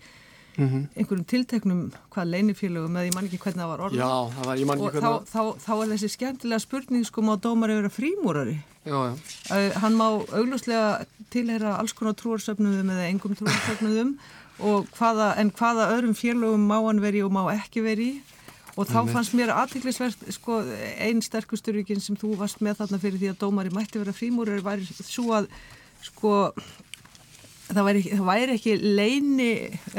Mm 0.61 0.89
einhverjum 0.97 1.27
tilteknum 1.27 1.79
hvað 2.13 2.33
leinifélögum 2.35 2.97
eða 2.97 3.09
ég 3.09 3.15
man 3.15 3.29
ekki 3.29 3.39
hvernig 3.41 3.63
það 3.63 3.71
var 3.71 3.85
orðið. 3.87 4.01
Já, 4.01 4.35
það 4.35 4.49
var, 4.49 4.59
ég 4.61 4.69
man 4.69 4.81
og 4.81 4.89
ekki 4.89 5.01
þá, 5.01 5.07
hvernig 5.07 5.31
þá, 5.31 5.65
þá 5.65 5.73
er 5.77 5.93
þessi 5.93 6.11
skemmtilega 6.15 6.65
spurning 6.65 7.07
sko 7.09 7.25
má 7.25 7.33
dómari 7.41 7.79
vera 7.79 7.93
frímúrari? 7.93 8.57
Já, 8.85 8.97
já, 8.97 9.15
uh, 9.57 9.79
hann 9.83 9.97
má 9.97 10.07
augljóslega 10.11 11.07
tilheyra 11.31 11.77
alls 11.79 11.95
konar 11.97 12.17
trúarsöfnuðum 12.21 12.93
eða 12.95 13.09
engum 13.09 13.37
trúarsöfnuðum 13.39 14.13
hvaða, 14.99 15.31
en 15.41 15.51
hvaða 15.57 15.89
öðrum 15.97 16.17
félögum 16.17 16.69
má 16.69 16.79
hann 16.85 17.01
veri 17.03 17.23
og 17.25 17.33
má 17.33 17.43
ekki 17.55 17.85
veri 17.85 18.11
og 18.77 18.87
þá 18.87 19.01
Einmitt. 19.01 19.15
fannst 19.15 19.35
mér 19.37 19.53
aðtiklisvert 19.55 20.29
sko, 20.35 20.61
einn 21.01 21.23
sterkusturvíkin 21.25 22.01
sem 22.03 22.19
þú 22.19 22.37
varst 22.41 22.61
með 22.65 22.83
þarna 22.83 23.01
fyrir 23.03 23.21
því 23.21 23.33
að 23.33 23.41
dómari 23.43 23.73
mætti 23.75 24.01
vera 24.01 24.15
frímúrari 24.17 24.65
væri 24.65 24.87
svo 25.01 25.35
að 25.41 25.51
sko 26.05 26.35
það 27.71 27.87
væri, 27.91 28.03
það 28.09 28.27
væri 28.31 28.57
ekki 28.57 28.75
leini 28.81 29.53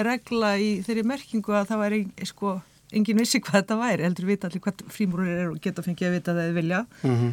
regla 0.08 0.56
í 0.62 0.74
þeirri 0.86 1.06
merkingu 1.12 1.56
að 1.58 1.72
það 1.72 1.86
væri 1.86 2.02
sko 2.30 2.58
engin 2.92 3.22
vissi 3.22 3.40
hvað 3.40 3.62
þetta 3.62 3.80
væri, 3.80 4.04
heldur 4.08 4.28
vita 4.28 4.50
allir 4.50 4.64
hvað 4.66 4.84
frímúrari 4.92 5.38
er 5.38 5.54
og 5.54 5.62
geta 5.64 5.86
fengið 5.86 6.10
að 6.10 6.18
vita 6.18 6.36
það 6.36 6.44
eða 6.50 6.60
vilja. 6.60 6.84
Mm 7.06 7.32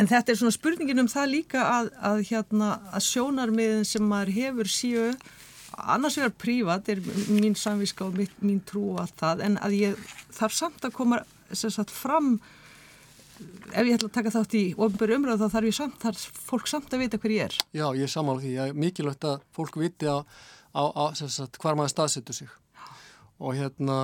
En 0.00 0.08
þetta 0.08 0.32
er 0.32 0.38
svona 0.38 0.54
spurningin 0.54 1.02
um 1.02 1.08
það 1.10 1.32
líka 1.34 1.62
að, 1.66 1.90
að, 2.08 2.22
hérna, 2.30 2.68
að 2.94 3.02
sjónarmiðin 3.04 3.86
sem 3.88 4.06
maður 4.08 4.30
hefur 4.36 4.70
síu, 4.72 5.08
annars 5.80 6.16
vegar 6.16 6.32
prívat 6.40 6.88
er 6.92 7.02
mín 7.28 7.56
samvíska 7.58 8.06
og 8.06 8.16
mín, 8.16 8.30
mín 8.40 8.62
trú 8.64 8.94
og 8.94 9.02
allt 9.04 9.18
það, 9.20 9.44
en 9.48 9.58
að 9.60 9.76
ég 9.76 10.14
þarf 10.36 10.56
samt 10.56 10.86
að 10.86 10.96
koma 10.96 11.20
sagt, 11.52 11.92
fram, 11.92 12.38
ef 13.70 13.86
ég 13.86 13.96
ætla 13.96 14.08
að 14.10 14.16
taka 14.16 14.32
þátt 14.34 14.56
í 14.58 14.64
ofnböru 14.76 15.18
umröðu 15.18 15.44
þá 15.44 15.54
þarf 15.56 15.70
ég 15.70 15.76
samt, 15.76 15.98
þarf 16.02 16.40
fólk 16.50 16.70
samt 16.70 16.94
að 16.94 17.04
vita 17.04 17.20
hver 17.20 17.34
ég 17.36 17.44
er. 17.48 17.58
já, 17.72 17.86
ég 17.96 18.06
er 18.06 18.12
sammála 18.12 18.42
því. 18.44 18.54
Að 18.64 18.80
mikilvægt 18.84 19.28
að 19.28 19.44
fólk 19.56 19.78
viti 19.80 20.10
sagt, 21.14 21.60
hvar 21.62 21.78
maður 21.78 21.94
staðsetur 21.94 22.40
sig. 22.42 22.50
Og 23.40 23.56
hérna 23.56 24.00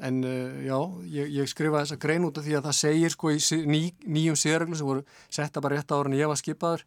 en 0.00 0.22
uh, 0.24 0.60
já, 0.64 0.78
ég, 1.12 1.32
ég 1.38 1.50
skrifa 1.50 1.82
þessa 1.82 2.00
grein 2.00 2.26
út 2.26 2.38
af 2.38 2.46
því 2.46 2.58
að 2.58 2.68
það 2.68 2.78
segir 2.78 3.14
sko 3.14 3.32
í 3.32 3.40
ný, 3.68 3.82
nýjum 4.06 4.38
sérreglum 4.38 4.78
sem 4.78 4.88
voru 4.88 5.04
setta 5.28 5.62
bara 5.62 5.78
rétt 5.78 5.92
ára 5.92 6.10
en 6.10 6.18
ég 6.18 6.30
var 6.30 6.40
skipaður 6.40 6.86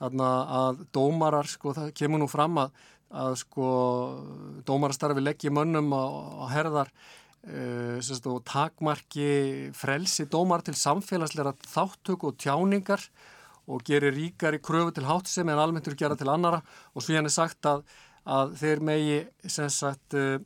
að 0.00 0.80
dómarar 0.96 1.48
sko 1.48 1.74
það 1.76 1.92
kemur 1.96 2.22
nú 2.22 2.28
fram 2.30 2.56
að, 2.62 2.70
að 3.12 3.34
sko 3.42 3.66
dómarastarfi 4.68 5.22
leggja 5.22 5.52
mönnum 5.52 5.92
á 5.92 6.48
herðar 6.54 6.88
og 7.40 8.42
takmarki 8.44 9.70
frelsi 9.72 10.26
dómar 10.28 10.62
til 10.62 10.74
samfélagsleira 10.74 11.54
þáttöku 11.64 12.28
og 12.28 12.36
tjáningar 12.36 13.00
og 13.66 13.82
gerir 13.84 14.12
ríkari 14.12 14.60
kröfu 14.60 14.92
til 14.92 15.04
háttsemi 15.04 15.52
en 15.52 15.58
almenntur 15.58 15.96
gera 15.96 16.16
til 16.16 16.28
annara 16.28 16.62
og 16.94 17.02
svo 17.02 17.14
hérna 17.14 17.30
er 17.30 17.36
sagt 17.36 17.64
að, 17.64 17.82
að 18.26 18.56
þeir 18.60 18.80
megi 18.80 19.18
sem 19.46 19.70
sagt 19.70 20.14
uh, 20.14 20.38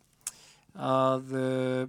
að 0.74 1.35
uh, 1.35 1.87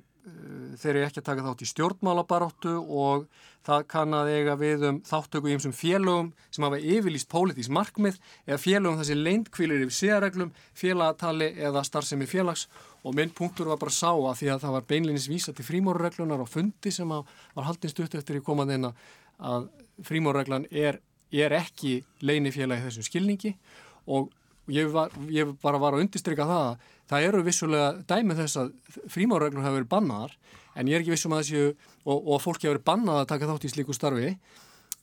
þeir 0.80 0.96
eru 0.96 1.04
ekki 1.06 1.22
að 1.22 1.28
taka 1.28 1.46
þátt 1.46 1.62
í 1.62 1.70
stjórnmálabaráttu 1.70 2.74
og 2.82 3.28
það 3.66 3.86
kann 3.90 4.14
að 4.18 4.32
eiga 4.34 4.56
við 4.58 4.88
um 4.90 4.98
þáttöku 5.06 5.50
í 5.50 5.54
einsum 5.54 5.76
félögum 5.76 6.32
sem 6.50 6.66
hafa 6.66 6.82
yfirlýst 6.82 7.30
pólitísk 7.30 7.74
markmið 7.74 8.18
eða 8.48 8.62
félögum 8.62 9.00
þessi 9.02 9.18
leindkvílir 9.20 9.86
yfir 9.86 9.98
séreglum, 10.00 10.54
félagatali 10.74 11.52
eða 11.62 11.86
starfsemi 11.86 12.30
félags 12.30 12.66
og 13.06 13.14
minn 13.14 13.34
punktur 13.38 13.70
var 13.70 13.78
bara 13.82 13.94
sá 13.94 14.10
að 14.12 14.40
því 14.40 14.52
að 14.54 14.64
það 14.64 14.76
var 14.76 14.88
beinlinis 14.90 15.28
vísa 15.30 15.54
til 15.54 15.66
frímórureglunar 15.68 16.42
á 16.42 16.48
fundi 16.50 16.94
sem 16.94 17.12
var 17.12 17.68
haldin 17.68 17.94
stutt 17.94 18.18
eftir 18.18 18.40
í 18.40 18.46
komandina 18.46 18.92
að 19.38 19.70
frímórureglan 20.08 20.66
er, 20.72 20.98
er 21.32 21.54
ekki 21.60 22.00
leinifélagi 22.26 22.88
þessum 22.88 23.06
skilningi 23.06 23.54
og 24.10 24.32
ég, 24.72 24.90
var, 24.94 25.14
ég 25.30 25.54
bara 25.62 25.82
var 25.82 25.96
að 25.96 26.06
undistrykka 26.06 26.48
það 26.50 26.66
að 26.66 26.92
það 27.12 27.28
eru 27.30 27.46
vissulega 27.46 27.90
dæmið 28.10 28.42
þess 28.42 28.62
að 28.62 28.72
frímárreglur 29.14 29.66
hafa 29.66 29.78
verið 29.78 29.92
bannaðar 29.92 30.38
en 30.76 30.90
ég 30.90 30.98
er 30.98 31.04
ekki 31.04 31.14
vissum 31.14 31.36
að 31.36 31.44
þessu 31.44 31.66
og, 32.06 32.18
og 32.18 32.42
fólki 32.42 32.66
hafa 32.66 32.76
verið 32.76 32.88
bannað 32.90 33.22
að 33.22 33.30
taka 33.32 33.50
þátt 33.52 33.68
í 33.68 33.74
slíku 33.76 33.96
starfi 33.96 34.32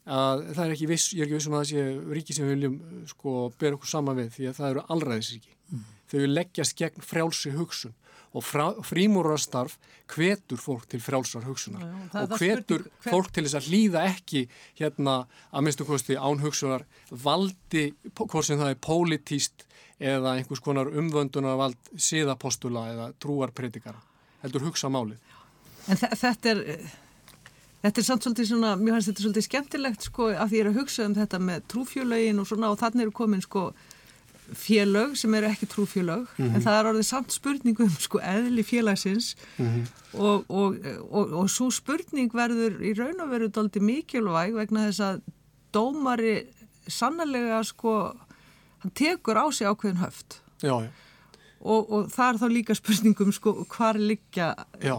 að 0.02 0.44
það 0.56 0.64
er 0.64 0.74
ekki 0.74 0.88
viss, 0.90 1.12
ég 1.14 1.22
er 1.22 1.28
ekki 1.28 1.38
vissum 1.38 1.54
að 1.54 1.64
þessi 1.68 2.14
ríki 2.16 2.34
sem 2.34 2.48
við 2.48 2.56
viljum 2.56 2.78
sko 3.12 3.36
bera 3.60 3.78
okkur 3.78 3.92
saman 3.92 4.18
við 4.18 4.32
því 4.34 4.48
að 4.50 4.56
það 4.58 4.72
eru 4.72 4.86
allræðisríki 4.96 5.52
mm. 5.52 5.84
Þau 6.12 6.27
leggjast 6.29 6.77
gegn 6.79 7.01
frjálsi 7.03 7.53
hugsun. 7.57 7.94
Og 8.33 8.40
frímúrastarf 8.88 9.75
hvetur 10.09 10.57
fólk 10.61 10.87
til 10.88 11.01
frjálsar 11.05 11.44
hugsunar. 11.44 11.83
Já, 11.85 12.09
það- 12.14 12.22
og 12.33 12.38
hvetur 12.40 12.85
hver- 13.03 13.12
fólk 13.12 13.31
til 13.33 13.44
þess 13.44 13.59
að 13.59 13.68
hlýða 13.68 14.05
ekki 14.09 14.48
hérna 14.81 15.27
að 15.53 15.62
minnstu 15.66 15.85
kosti 15.85 16.16
án 16.16 16.40
hugsunar 16.40 16.85
valdi, 17.11 17.92
hvort 18.14 18.44
sem 18.44 18.59
það 18.59 18.70
er 18.70 18.81
pólitíst 18.81 19.66
eða 20.01 20.37
einhvers 20.38 20.61
konar 20.64 20.87
umvöndunar 20.87 21.57
vald 21.61 21.77
síðapostula 21.96 22.87
eða 22.94 23.12
trúarpredikara. 23.20 24.01
Heldur 24.42 24.61
hugsa 24.64 24.88
málið. 24.88 25.18
En 25.88 25.96
þe- 25.96 26.16
þetta 26.16 26.46
er, 26.51 26.90
þetta 27.85 27.98
er 27.98 28.03
samt 28.09 28.22
svolítið 28.25 28.48
svona, 28.48 28.77
mér 28.81 28.96
finnst 28.96 29.09
þetta 29.12 29.25
svolítið 29.27 29.48
skemmtilegt 29.48 30.03
sko 30.09 30.29
að 30.33 30.48
því 30.48 30.57
ég 30.57 30.61
er 30.64 30.70
að 30.72 30.79
hugsa 30.81 31.05
um 31.05 31.14
þetta 31.14 31.38
með 31.38 31.62
trúfjölögin 31.68 32.40
og 32.40 32.46
svona 32.46 32.70
og 32.72 32.79
þannig 32.79 33.03
eru 33.03 33.11
komin 33.12 33.42
sko 33.42 33.75
félög 34.58 35.14
sem 35.18 35.34
eru 35.38 35.48
ekki 35.50 35.68
trúfjölög 35.70 36.32
en 36.42 36.58
það 36.62 36.78
er 36.78 36.88
orðið 36.92 37.06
samt 37.08 37.34
spurning 37.34 37.82
um 37.84 37.92
sko 38.00 38.20
eðli 38.22 38.64
félagsins. 38.66 39.32
Og, 40.12 40.44
og, 40.48 40.76
og, 41.08 41.36
og 41.42 41.46
svo 41.52 41.70
spurning 41.72 42.32
verður 42.36 42.80
í 42.84 42.92
raun 42.98 43.22
og 43.24 43.30
veru 43.32 43.48
doldi 43.48 43.80
mikilvæg 43.80 44.56
vegna 44.58 44.88
þess 44.90 45.04
að 45.06 45.22
dómari 45.72 46.34
sannlega 46.90 47.62
sko 47.64 47.94
hann 48.82 48.94
tekur 48.98 49.38
á 49.38 49.46
sig 49.54 49.68
ákveðin 49.70 50.02
höft. 50.02 50.42
Já, 50.62 50.74
já, 50.84 50.90
og, 51.62 51.90
og 51.90 52.08
það 52.12 52.28
er 52.28 52.40
þá 52.40 52.46
líka 52.50 52.76
spurningum 52.76 53.34
sko 53.34 53.54
hvar 53.70 53.98
liggja, 53.98 54.52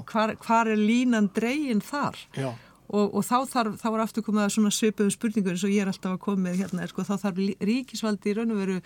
hvar, 0.10 0.36
hvar 0.44 0.72
er 0.72 0.80
línan 0.80 1.30
dregin 1.36 1.84
þar? 1.84 2.20
Já, 2.38 2.54
og, 2.94 3.10
og 3.10 3.26
þá 3.26 3.38
þarf, 3.50 3.76
þá 3.82 3.90
er 3.92 4.04
aftur 4.06 4.26
komið 4.28 4.46
að 4.46 4.70
svipuðum 4.78 5.14
spurningum 5.14 5.56
eins 5.56 5.66
og 5.66 5.74
ég 5.74 5.84
er 5.84 5.92
alltaf 5.92 6.16
að 6.16 6.24
koma 6.24 6.48
með 6.48 6.64
hérna, 6.64 6.84
er, 6.84 6.94
sko, 6.94 7.06
þá 7.08 7.16
þarf 7.26 7.42
ríkisvaldi 7.70 8.32
í 8.32 8.38
raun 8.38 8.56
og 8.56 8.62
veru 8.64 8.80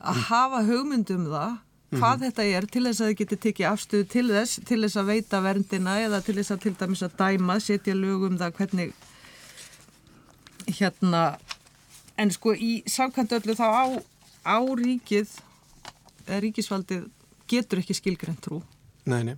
að 0.00 0.22
hafa 0.30 0.62
hugmynd 0.66 1.12
um 1.14 1.26
það 1.30 1.58
hvað 1.90 2.24
þetta 2.24 2.46
er 2.46 2.66
til 2.70 2.84
þess 2.86 3.02
að 3.02 3.08
þið 3.10 3.16
geti 3.18 3.38
tekið 3.44 3.68
afstöðu 3.70 4.06
til 4.12 4.26
þess, 4.30 4.60
til 4.66 4.78
þess 4.84 4.98
að 5.00 5.08
veita 5.10 5.40
verndina 5.42 5.96
eða 6.04 6.20
til 6.22 6.36
þess 6.38 6.54
að 6.54 6.60
til 6.64 6.74
dæmis 6.78 7.02
að 7.02 7.16
dæma, 7.18 7.56
setja 7.60 7.96
lög 7.98 8.26
um 8.28 8.36
það 8.38 8.54
hvernig 8.60 8.92
hérna 10.70 11.22
en 12.20 12.30
sko 12.30 12.54
í 12.54 12.72
samkvæmt 12.86 13.34
öllu 13.40 13.56
þá 13.58 13.66
á, 13.66 13.84
á 14.46 14.58
ríkið 14.60 15.34
eða 16.28 16.40
ríkisvaldið 16.46 17.08
getur 17.50 17.82
ekki 17.82 17.96
skilgrænt 17.98 18.42
trú. 18.44 18.60
Nei, 19.10 19.24
nei. 19.26 19.36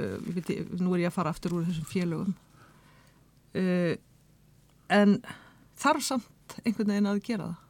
Uh, 0.00 0.18
veit, 0.34 0.50
nú 0.80 0.96
er 0.96 1.04
ég 1.04 1.12
að 1.12 1.18
fara 1.20 1.30
aftur 1.30 1.58
úr 1.58 1.66
þessum 1.68 1.86
félögum. 1.90 2.34
Uh, 3.54 3.94
en 4.90 5.20
þarf 5.78 6.06
samt 6.06 6.56
einhvern 6.64 6.90
veginn 6.90 7.10
að 7.10 7.22
gera 7.28 7.50
það? 7.52 7.66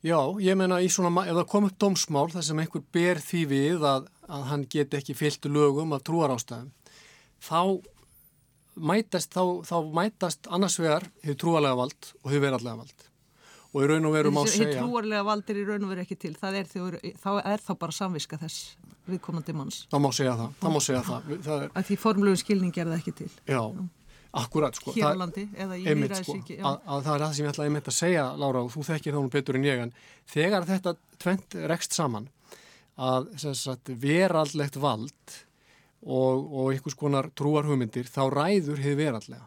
Já, 0.00 0.16
ég 0.40 0.56
menna 0.56 0.78
í 0.80 0.88
svona, 0.88 1.26
ef 1.28 1.36
það 1.36 1.48
kom 1.50 1.66
upp 1.68 1.78
dómsmál 1.82 2.28
þar 2.32 2.44
sem 2.46 2.60
einhver 2.62 2.84
ber 2.94 3.20
því 3.20 3.40
við 3.50 3.82
að, 3.84 4.06
að 4.32 4.46
hann 4.48 4.62
get 4.72 4.96
ekki 4.96 5.16
fyllt 5.18 5.44
lögum 5.52 5.92
af 5.92 6.06
trúar 6.08 6.32
ástæðum, 6.32 6.70
þá 7.44 7.60
mætast, 8.80 9.34
þá, 9.34 9.60
þá 9.68 9.76
mætast 10.00 10.48
annars 10.48 10.78
vegar 10.80 11.04
hefur 11.24 11.38
trúarlega 11.44 11.78
vald 11.82 12.12
og 12.22 12.32
hefur 12.32 12.46
verallega 12.46 12.80
vald. 12.80 13.06
Og 13.70 13.84
í 13.84 13.90
raun 13.92 14.08
og 14.08 14.16
veru 14.16 14.32
má 14.34 14.40
segja... 14.48 14.70
Hefur 14.72 14.88
trúarlega 14.88 15.26
vald 15.28 15.52
er 15.52 15.60
í 15.60 15.66
raun 15.68 15.84
og 15.84 15.92
veru 15.92 16.06
ekki 16.06 16.18
til, 16.24 16.32
það 16.40 16.60
er, 16.62 16.72
þjó, 16.72 16.88
þá 17.20 17.30
er 17.52 17.64
þá 17.68 17.72
bara 17.84 17.98
samviska 18.00 18.40
þess 18.40 18.74
viðkomandi 19.10 19.54
manns. 19.56 19.84
Það 19.92 20.04
má 20.06 20.10
segja 20.16 20.34
það, 20.40 20.58
það 20.62 20.74
má 20.74 20.80
segja 20.86 21.06
það. 21.06 21.32
það 21.44 21.64
er, 21.68 21.88
því 21.90 22.00
formlegu 22.00 22.40
skilning 22.40 22.76
er 22.78 22.90
það 22.90 23.00
ekki 23.02 23.18
til. 23.20 23.32
Já. 23.44 23.62
Akkurat 24.30 24.76
sko. 24.78 24.92
Hér 24.94 25.16
á 25.16 25.18
landi 25.18 25.46
eða 25.58 25.76
í 25.76 25.84
mýræðsíki. 25.98 26.58
Sko, 26.60 26.68
að, 26.70 26.76
að 26.86 27.06
það 27.06 27.14
er 27.14 27.22
það 27.24 27.32
sem 27.34 27.44
ég 27.44 27.52
ætlaði 27.54 27.80
að 27.80 27.96
segja, 27.96 28.26
Lára, 28.38 28.62
og 28.62 28.72
þú 28.74 28.84
þekkir 28.86 29.16
þá 29.16 29.20
nú 29.20 29.30
betur 29.34 29.58
en 29.58 29.66
ég, 29.66 29.84
en 29.86 29.94
þegar 30.30 30.66
þetta 30.68 30.94
tvent 31.24 31.56
rekst 31.72 31.96
saman, 31.98 32.28
að 33.00 33.30
sagt, 33.58 33.90
veraldlegt 34.02 34.78
vald 34.78 35.38
og, 36.04 36.46
og 36.46 36.70
einhvers 36.70 36.98
konar 36.98 37.30
trúarhugmyndir, 37.34 38.06
þá 38.06 38.22
ræður 38.30 38.82
hefur 38.84 39.00
veraldlega. 39.02 39.46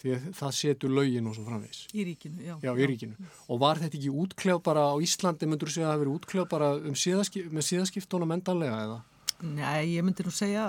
Því 0.00 0.12
að 0.14 0.28
það 0.38 0.52
setur 0.56 0.92
lögin 0.96 1.26
og 1.28 1.34
svo 1.36 1.42
framvegs. 1.44 1.82
Í 1.92 2.04
ríkinu, 2.08 2.38
já. 2.40 2.54
Já, 2.64 2.70
í 2.72 2.86
ríkinu. 2.88 3.18
Já. 3.20 3.32
Og 3.52 3.58
var 3.60 3.80
þetta 3.82 3.98
ekki 3.98 4.12
útkljáð 4.22 4.60
bara 4.64 4.86
á 4.88 4.94
Íslandi, 5.04 5.48
myndur 5.50 5.68
þú 5.68 5.74
segja 5.74 5.88
að 5.88 5.90
það 5.90 5.98
hefur 5.98 6.06
verið 6.06 6.14
útkljáð 6.16 6.46
bara 6.54 6.70
um 6.88 6.96
síðaskip, 6.96 7.50
með 7.52 7.66
síðaskiptónum 7.66 8.32
endanlega 8.38 8.78
eða? 8.86 8.96
Nei, 9.46 9.94
ég 9.94 10.04
myndi 10.04 10.24
nú 10.26 10.32
segja 10.34 10.64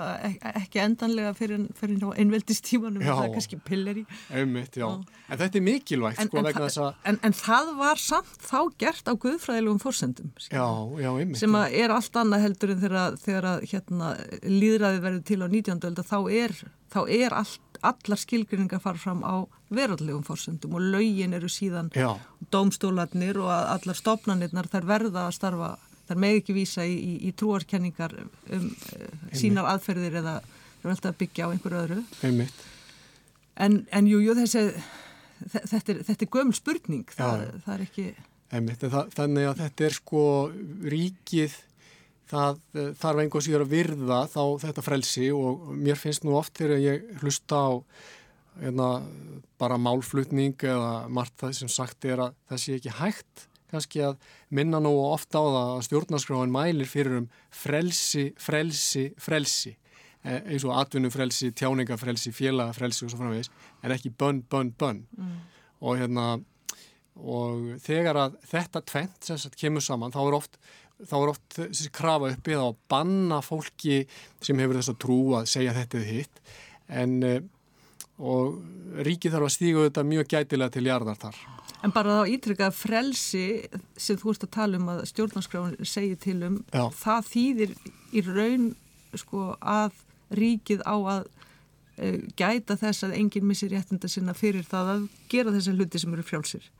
ekki 0.52 0.80
endanlega 0.82 1.32
fyrir, 1.36 1.64
fyrir 1.78 2.04
einveldistímanum, 2.22 3.04
það 3.04 3.24
er 3.26 3.32
kannski 3.34 3.58
pilleri. 3.66 4.04
Einmitt, 4.32 4.78
já. 4.80 4.86
já. 4.86 5.18
En 5.28 5.40
þetta 5.40 5.60
er 5.60 5.64
mikilvægt, 5.66 6.22
en, 6.22 6.30
sko, 6.30 6.40
en, 6.40 6.48
vegna 6.48 6.68
þess 6.68 6.82
að... 6.82 7.00
En, 7.10 7.18
en 7.28 7.36
það 7.36 7.72
var 7.80 8.02
samt 8.02 8.46
þá 8.48 8.58
gert 8.82 9.10
á 9.10 9.12
guðfræðilegum 9.24 9.82
fórsendum. 9.82 10.32
Já, 10.48 10.66
já, 11.02 11.10
einmitt. 11.12 11.40
Sem 11.40 11.58
er 11.62 11.94
allt 11.94 12.20
annað 12.22 12.46
heldur 12.46 12.74
en 12.74 12.82
þegar, 12.86 13.18
þegar 13.22 13.50
hérna, 13.74 14.14
líðræði 14.46 15.04
verður 15.06 15.26
til 15.32 15.40
á 15.44 15.46
19. 15.46 15.84
ölda, 15.90 16.06
þá 16.08 16.18
er, 16.42 16.56
þá 16.92 17.00
er 17.06 17.38
allt, 17.42 17.68
allar 17.82 18.20
skilgrinningar 18.20 18.82
fara 18.82 19.00
fram 19.00 19.24
á 19.26 19.44
verðarlegum 19.72 20.24
fórsendum 20.26 20.76
og 20.78 20.84
laugin 20.92 21.34
eru 21.36 21.48
síðan 21.50 21.88
já. 21.96 22.12
dómstólarnir 22.52 23.40
og 23.42 23.50
allar 23.50 23.98
stopnarnirnar 23.98 24.68
þær 24.70 24.86
verða 24.86 25.26
að 25.26 25.36
starfa 25.38 25.70
þar 26.12 26.22
með 26.24 26.40
ekki 26.40 26.56
vísa 26.56 26.86
í, 26.88 26.94
í, 26.94 27.14
í 27.28 27.32
trúarkenningar 27.38 28.16
um 28.20 28.68
uh, 28.68 29.06
sínar 29.36 29.70
aðferðir 29.72 30.20
eða 30.22 30.36
eru 30.82 30.92
alltaf 30.92 31.12
að 31.12 31.18
byggja 31.22 31.48
á 31.48 31.52
einhverju 31.52 31.80
öðru. 31.82 32.02
Einmitt. 32.26 32.62
en, 33.56 33.82
en 33.94 34.10
jú, 34.10 34.20
jú, 34.22 34.36
þessi 34.38 34.68
þetta 35.48 35.94
er, 35.94 36.04
þetta 36.06 36.26
er 36.26 36.32
gömul 36.36 36.56
spurning. 36.56 37.08
Það, 37.16 37.48
það 37.64 37.74
er 37.74 37.84
ekki 37.88 38.06
Einmitt, 38.52 38.82
það, 38.84 39.12
þannig 39.16 39.46
að 39.48 39.60
þetta 39.62 39.84
er 39.86 39.94
sko 39.96 40.24
ríkið 40.92 41.54
það 42.32 42.58
þarf 43.00 43.22
einhvers 43.22 43.48
ég 43.48 43.62
að 43.62 43.72
virða 43.72 44.18
þá 44.30 44.42
þetta 44.64 44.84
frelsi 44.84 45.28
og 45.36 45.70
mér 45.76 46.00
finnst 46.00 46.26
nú 46.26 46.36
oft 46.38 46.56
þegar 46.60 46.82
ég 46.82 47.06
hlusta 47.22 47.60
á 47.60 47.70
einna, 48.60 48.88
bara 49.60 49.80
málflutning 49.80 50.56
eða 50.60 51.08
margt 51.12 51.38
það 51.40 51.56
sem 51.62 51.72
sagt 51.72 52.04
er 52.08 52.26
að 52.26 52.36
það 52.50 52.62
sé 52.64 52.76
ekki 52.76 52.96
hægt 52.98 53.46
kannski 53.72 54.02
að 54.04 54.18
minna 54.54 54.80
nú 54.82 54.92
ofta 55.08 55.40
á 55.40 55.44
það 55.44 55.70
að 55.72 55.84
stjórnarskráin 55.88 56.54
mælir 56.54 56.90
fyrir 56.90 57.22
um 57.22 57.30
frelsi, 57.50 58.28
frelsi, 58.40 59.08
frelsi. 59.20 59.74
E, 60.22 60.38
eins 60.52 60.64
og 60.68 60.76
atvinnufrelsi, 60.78 61.50
tjáningafrelsi, 61.58 62.30
félagafrelsi 62.36 63.06
og 63.06 63.10
svo 63.10 63.18
framvegis 63.18 63.50
en 63.82 63.94
ekki 63.94 64.12
bönn, 64.14 64.44
bönn, 64.46 64.70
bönn. 64.78 65.02
Mm. 65.18 65.40
og 65.82 65.98
hérna 65.98 66.26
og 67.18 67.80
þegar 67.82 68.18
að 68.20 68.36
þetta 68.48 68.84
tvent 68.86 69.26
sem 69.26 69.40
sagt 69.40 69.58
kemur 69.58 69.82
saman 69.84 70.14
þá 70.14 70.20
er 70.22 70.36
oft 70.38 70.60
þá 71.02 71.16
er 71.18 71.32
oft 71.32 71.56
þessi 71.56 71.90
krafa 71.94 72.30
uppið 72.36 72.62
á 72.62 72.66
að 72.68 72.78
banna 72.92 73.40
fólki 73.42 74.04
sem 74.40 74.60
hefur 74.62 74.78
þess 74.78 74.92
að 74.92 75.00
trú 75.02 75.18
að 75.38 75.48
segja 75.50 75.74
þetta 75.74 75.98
eða 75.98 76.14
hitt. 76.14 76.42
En 76.92 77.16
e, 77.26 77.34
og 78.22 78.60
ríkið 79.02 79.34
þarf 79.34 79.48
að 79.48 79.54
stíga 79.56 79.88
þetta 79.88 80.06
mjög 80.06 80.30
gætilega 80.30 80.76
til 80.76 80.86
jarðar 80.86 81.18
þar 81.18 81.40
En 81.82 81.90
bara 81.94 82.20
þá 82.20 82.32
ítrykka 82.36 82.68
að 82.70 82.78
frelsi 82.78 83.46
sem 83.98 84.18
þú 84.20 84.34
ert 84.34 84.46
að 84.46 84.52
tala 84.54 84.78
um 84.78 84.90
að 84.92 85.04
stjórnarskráin 85.10 85.88
segir 85.88 86.18
til 86.22 86.38
um, 86.46 86.60
Já. 86.70 86.84
það 86.94 87.30
þýðir 87.32 87.72
í 88.12 88.24
raun 88.28 88.68
sko, 89.18 89.48
að 89.58 89.96
ríkið 90.32 90.84
á 90.86 90.94
að 90.94 91.24
uh, 91.26 92.20
gæta 92.38 92.78
þess 92.78 93.08
að 93.08 93.16
enginn 93.18 93.48
missir 93.48 93.72
réttinda 93.74 94.10
sinna 94.10 94.36
fyrir 94.36 94.68
það 94.68 94.94
að 94.94 95.08
gera 95.32 95.54
þessa 95.56 95.74
hluti 95.74 96.02
sem 96.02 96.14
eru 96.14 96.26
frjálsir. 96.26 96.70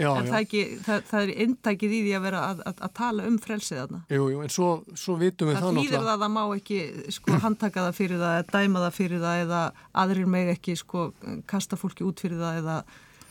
Já, 0.00 0.08
en 0.16 0.30
það, 0.30 0.38
ekki, 0.38 0.60
það, 0.80 1.02
það 1.10 1.22
er 1.22 1.30
inntækið 1.44 1.92
í 1.92 1.98
því 2.06 2.12
að 2.16 2.22
vera 2.24 2.40
að, 2.48 2.60
að, 2.70 2.78
að 2.86 2.92
tala 2.96 3.24
um 3.28 3.34
frelsið 3.42 3.80
þarna. 3.82 3.98
Jú, 4.08 4.28
jú, 4.32 4.38
en 4.46 4.52
svo, 4.54 4.68
svo 4.96 5.16
vitum 5.20 5.50
við 5.50 5.58
það 5.58 5.66
náttúrulega. 5.66 5.76
Það 5.76 5.90
þýðir 5.90 6.06
það 6.06 6.12
að 6.14 6.22
það 6.24 6.32
má 6.36 6.42
ekki 6.56 6.78
sko, 7.16 7.34
handtaka 7.44 7.84
það 7.84 7.98
fyrir 7.98 8.22
það, 8.22 8.38
dæma 8.54 8.84
það 8.86 8.96
fyrir 8.96 9.22
það 9.26 9.42
eða 9.44 9.60
aðrir 10.02 10.30
meg 10.34 10.52
ekki 10.54 10.76
sko, 10.80 11.04
kasta 11.52 11.78
fólki 11.80 12.06
út 12.08 12.24
fyrir 12.24 12.40
það 12.40 12.62
eða 12.62 12.78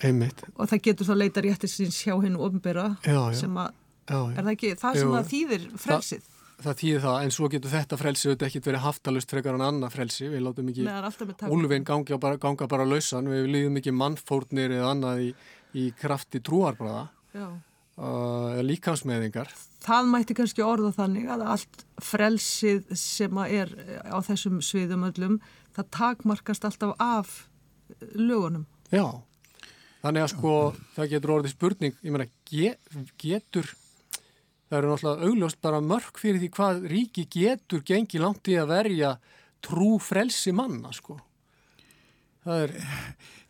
Einmitt. 0.06 0.44
og 0.56 0.70
það 0.72 0.84
getur 0.88 1.10
þá 1.10 1.16
leita 1.18 1.44
réttisins 1.44 2.02
hjá 2.06 2.16
hennu 2.16 2.42
ofnbera 2.46 2.90
sem 3.04 3.56
að, 3.60 3.72
já, 4.08 4.16
já. 4.16 4.36
er 4.36 4.44
það 4.44 4.52
ekki 4.54 4.74
það 4.80 5.00
sem 5.00 5.16
það 5.16 5.32
þýðir 5.34 5.66
frelsið? 5.86 6.28
Þa, 6.28 6.66
það 6.66 6.82
þýðir 6.82 7.06
það, 7.06 7.18
en 7.24 7.34
svo 7.36 7.50
getur 7.54 7.74
þetta 7.74 8.00
frelsið 8.00 8.32
auðvitað 8.32 8.50
ekkert 8.50 8.70
verið 8.70 8.86
haftalust 8.86 9.34
frekar 9.36 9.58
en 9.60 9.66
annað 9.68 9.96
frelsi. 9.96 10.28
Við 10.32 10.46
látum 10.46 10.74
ekki 10.74 11.48
úlvinn 11.50 11.88
ganga 11.88 12.20
bara, 12.22 12.40
ganga 12.42 12.68
bara 12.72 12.88
lausan, 12.88 13.32
við 13.32 13.50
líðum 13.54 13.80
ekki 13.82 13.96
mannfórnir 13.96 14.76
eða 14.80 14.94
annað 14.96 15.26
í, 15.28 15.32
í 15.80 15.88
krafti 16.00 16.44
trúarbræða 16.44 17.08
uh, 17.40 18.60
líkansmeðingar 18.66 19.52
Það 19.80 20.10
mætti 20.12 20.36
kannski 20.36 20.64
orða 20.66 20.92
þannig 20.96 21.30
að 21.32 21.46
allt 21.54 21.86
frelsið 22.04 22.90
sem 23.00 23.38
er 23.46 23.72
á 24.04 24.20
þessum 24.28 24.60
sviðum 24.66 25.06
öllum, 25.08 25.38
það 25.76 25.92
takmarkast 25.96 26.68
alltaf 26.68 27.00
af 27.00 27.32
lögunum. 28.12 28.68
Já 28.92 29.24
Þannig 30.00 30.24
að 30.24 30.32
sko 30.32 30.54
það 30.96 31.10
getur 31.14 31.34
orðið 31.36 31.56
spurning, 31.56 31.96
ég 32.06 32.16
meina 32.16 32.28
getur, 33.20 33.72
það 34.70 34.78
eru 34.78 34.92
náttúrulega 34.94 35.28
augljóst 35.28 35.60
bara 35.66 35.82
mörg 35.84 36.22
fyrir 36.22 36.40
því 36.40 36.52
hvað 36.56 36.86
ríki 36.94 37.26
getur 37.34 37.84
gengið 37.88 38.24
langt 38.24 38.48
í 38.52 38.56
að 38.60 38.72
verja 38.72 39.18
trú 39.66 39.98
frelsi 40.00 40.54
manna 40.56 40.94
sko. 40.96 41.20
Það 42.46 42.64
er... 42.64 42.74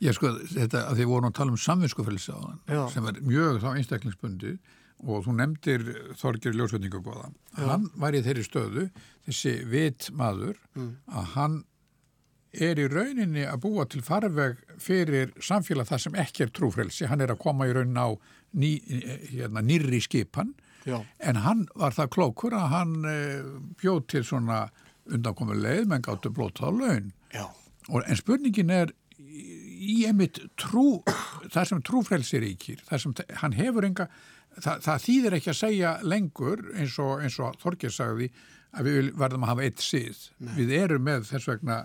Ég 0.01 0.15
sko 0.15 0.31
þetta 0.49 0.87
að 0.89 1.01
þið 1.01 1.09
vorum 1.11 1.29
að 1.29 1.37
tala 1.37 1.53
um 1.53 1.61
samvinskufrelsi 1.61 2.33
á 2.33 2.39
þann 2.39 2.91
sem 2.95 3.07
er 3.11 3.21
mjög 3.21 3.61
þá 3.61 3.69
einstaklingsbundi 3.75 4.53
og 5.05 5.25
þú 5.25 5.35
nefndir 5.37 5.83
Þorgir 6.19 6.55
Ljósvetningagóða. 6.57 7.29
Hann 7.59 7.87
var 7.99 8.15
í 8.17 8.23
þeirri 8.23 8.43
stöðu, 8.43 8.87
þessi 9.27 9.53
vit 9.69 10.09
maður, 10.15 10.57
mm. 10.75 10.89
að 11.13 11.29
hann 11.35 11.59
er 12.53 12.79
í 12.81 12.87
rauninni 12.89 13.45
að 13.45 13.61
búa 13.65 13.85
til 13.89 14.01
farveg 14.05 14.57
fyrir 14.81 15.33
samfélag 15.43 15.89
það 15.89 16.03
sem 16.05 16.17
ekki 16.23 16.45
er 16.45 16.53
trúfrelsi, 16.55 17.07
hann 17.09 17.21
er 17.21 17.33
að 17.33 17.43
koma 17.43 17.67
í 17.69 17.75
raunin 17.75 17.99
á 17.99 18.09
ný, 18.57 18.77
hérna, 19.29 19.61
nýri 19.65 20.01
skipan. 20.01 20.55
Já. 20.87 21.03
en 21.19 21.35
hann 21.43 21.65
var 21.75 21.91
það 21.91 22.07
klókur 22.15 22.53
að 22.55 22.69
hann 22.71 22.93
eh, 23.05 23.41
bjóð 23.81 24.05
til 24.13 24.21
svona 24.23 24.61
undankomu 25.11 25.57
leið 25.59 25.89
menn 25.91 26.05
gáttu 26.05 26.31
blóta 26.31 26.69
á 26.69 26.71
laun. 26.71 27.11
Og, 27.89 28.03
en 28.05 28.17
spurningin 28.17 28.71
er 28.71 28.93
í 29.19 30.05
einmitt 30.07 30.39
trú 30.59 31.01
það 31.49 31.69
sem 31.71 31.83
trúfrelsi 31.85 32.41
ríkir 32.43 32.81
það 32.87 33.03
sem 33.03 33.15
hann 33.41 33.55
hefur 33.57 33.87
enga 33.87 34.07
það, 34.59 34.81
það 34.85 35.03
þýðir 35.05 35.37
ekki 35.37 35.51
að 35.51 35.59
segja 35.59 35.93
lengur 36.05 36.63
eins 36.75 36.97
og, 37.01 37.23
og 37.25 37.59
Þorgir 37.61 37.93
sagði 37.93 38.29
að 38.75 38.89
við 38.89 39.11
verðum 39.17 39.45
að 39.45 39.53
hafa 39.53 39.65
eitt 39.67 39.83
síð 39.83 40.25
Nei. 40.37 40.53
við 40.59 40.75
erum 40.79 41.07
með 41.07 41.25
þess 41.31 41.49
vegna 41.49 41.79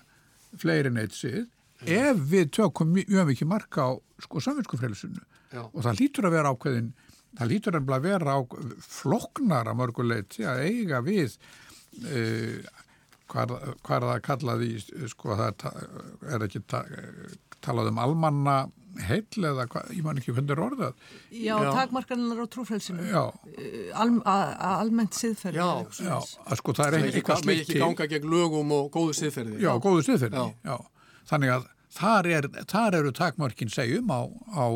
fleirin 0.61 1.01
eitt 1.01 1.17
sið 1.17 1.45
ef 1.85 2.21
við 2.31 2.53
tökum 2.59 2.95
mjög 2.95 3.31
mikið 3.31 3.51
marka 3.51 3.89
á 3.89 3.93
sko 4.25 4.43
samvinskufrelsinu 4.45 5.23
og 5.65 5.81
það 5.83 6.01
lítur 6.01 6.29
að 6.29 6.37
vera 6.39 6.55
ákveðin 6.55 6.93
það 7.39 7.51
lítur 7.51 7.79
að 7.81 8.07
vera 8.07 8.37
á 8.39 8.41
floknar 8.87 9.71
að 9.71 9.79
mörguleiti 9.81 10.47
að 10.47 10.65
eiga 10.69 11.01
við 11.05 11.35
uh, 11.35 12.59
hvað, 13.35 13.59
er 13.99 14.07
það 14.09 14.23
kallað 14.29 14.65
í 14.67 14.73
sko 15.11 15.37
það 15.41 15.69
er 16.31 16.47
ekki 16.47 16.65
talað 17.65 17.91
um 17.91 18.01
almanna 18.03 18.57
heil 19.03 19.47
eða 19.49 19.67
hvað, 19.71 19.91
ég 19.97 20.05
man 20.07 20.19
ekki 20.21 20.35
hvernig 20.35 20.55
er 20.55 20.63
orðað. 20.63 20.99
Já, 21.35 21.55
já. 21.59 21.71
takmarkanar 21.75 22.43
á 22.43 22.47
trúfrælsinu 22.55 23.07
eh, 23.11 23.89
Al, 23.99 24.11
almennt 24.25 25.17
siðferði 25.19 25.59
Já, 25.59 25.71
já 26.05 26.17
að 26.21 26.61
sko 26.61 26.75
það 26.79 26.87
er 26.87 26.99
ekki 27.01 27.21
eitthvað 27.21 27.41
Það 27.43 27.55
er 27.55 27.63
ekki 27.65 27.81
ganga 27.83 28.09
gegn 28.13 28.29
lögum 28.31 28.75
og 28.77 28.91
góðu 28.95 29.17
siðferði. 29.19 29.57
Já, 29.59 29.71
já. 29.73 29.73
góðu 29.83 30.05
siðferði, 30.09 30.45
já. 30.69 30.77
Þannig 31.31 31.55
að 31.57 31.67
þar, 31.99 32.31
er, 32.39 32.49
þar 32.71 32.99
eru 33.01 33.15
takmarkin 33.19 33.73
segjum 33.73 34.15
á, 34.15 34.23
á 34.55 34.67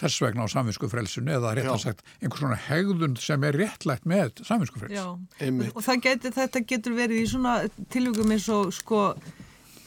þess 0.00 0.20
vegna 0.24 0.46
á 0.46 0.48
samvinskufrælsinu 0.50 1.36
eða 1.36 1.54
rétt 1.54 1.70
að 1.70 1.80
sagt 1.84 2.04
einhvers 2.20 2.42
svona 2.42 2.60
hegðun 2.66 3.16
sem 3.20 3.46
er 3.46 3.58
réttlægt 3.60 4.08
með 4.10 4.42
samvinskufræls 4.42 4.98
og 5.04 6.02
getur, 6.02 6.34
þetta 6.34 6.64
getur 6.66 6.96
verið 6.98 7.22
í 7.22 7.26
svona 7.30 7.56
tilvíkum 7.94 8.34
eins 8.34 8.48
og 8.52 8.72
sko 8.74 9.08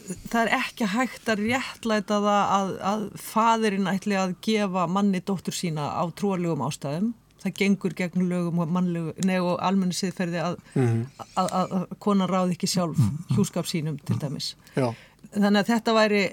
það 0.08 0.42
er 0.42 0.54
ekki 0.58 0.90
hægt 0.92 1.30
að 1.32 1.44
réttlæta 1.46 2.20
það 2.24 2.52
að, 2.58 2.74
að 2.92 3.06
fadirinn 3.22 3.90
ætli 3.92 4.18
að 4.20 4.36
gefa 4.46 4.86
manni 4.92 5.22
dóttur 5.26 5.56
sína 5.56 5.90
á 6.00 6.04
trúarlegum 6.18 6.64
ástæðum. 6.68 7.14
Það 7.44 7.54
gengur 7.60 7.94
gegn 7.98 8.24
lögum 8.32 8.62
og 8.64 8.72
mannlegu 8.74 9.42
og 9.46 9.60
almenni 9.64 9.96
siðferði 9.96 10.40
að, 10.42 10.56
mm 10.74 10.88
-hmm. 10.88 11.26
að, 11.36 11.52
að, 11.60 11.76
að 11.78 11.84
konan 12.04 12.32
ráði 12.32 12.56
ekki 12.56 12.70
sjálf 12.72 13.02
hjúskap 13.36 13.70
sínum 13.70 14.00
til 14.06 14.18
dæmis. 14.22 14.56
Já. 14.76 14.90
Þannig 15.38 15.62
að 15.62 15.70
þetta 15.72 15.96
væri 15.98 16.24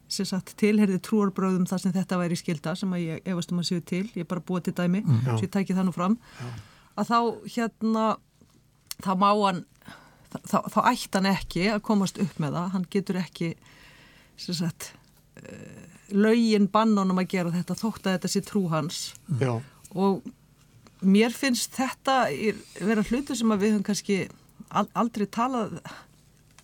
tilherði 0.09 0.97
trúarbröðum 1.05 1.67
þar 1.69 1.83
sem 1.83 1.93
þetta 1.93 2.17
væri 2.17 2.37
skilda 2.39 2.73
sem 2.77 2.93
að 2.95 3.03
ég 3.03 3.27
efast 3.29 3.51
um 3.53 3.61
að 3.61 3.69
séu 3.69 3.83
til 3.85 4.05
ég 4.15 4.23
er 4.23 4.29
bara 4.29 4.41
búið 4.45 4.69
til 4.69 4.77
dæmi, 4.79 5.03
mm. 5.03 5.25
svo 5.27 5.45
ég 5.45 5.51
tæki 5.53 5.75
það 5.77 5.89
nú 5.89 5.93
fram 5.93 6.15
Já. 6.39 6.47
að 6.97 7.11
þá 7.11 7.19
hérna 7.55 8.05
þá 8.99 9.11
má 9.21 9.29
hann 9.29 9.61
þá, 10.33 10.57
þá 10.65 10.79
ætti 10.89 11.11
hann 11.13 11.29
ekki 11.29 11.67
að 11.75 11.83
komast 11.85 12.17
upp 12.21 12.41
með 12.41 12.57
það 12.57 12.73
hann 12.73 12.87
getur 12.95 13.21
ekki 13.21 13.51
sagt, 14.39 14.93
uh, 15.43 15.85
laugin 16.15 16.69
bannunum 16.71 17.21
að 17.21 17.31
gera 17.35 17.53
þetta 17.53 17.77
þótt 17.77 18.07
að 18.07 18.17
þetta 18.17 18.33
sé 18.33 18.43
trú 18.47 18.65
hans 18.71 19.01
Já. 19.41 19.59
og 19.93 20.23
mér 21.01 21.33
finnst 21.35 21.75
þetta 21.77 22.21
vera 22.83 23.05
hlutu 23.07 23.37
sem 23.37 23.55
við 23.55 23.75
höfum 23.75 23.85
kannski 23.87 24.19
aldrei 24.69 25.25
talað 25.31 25.79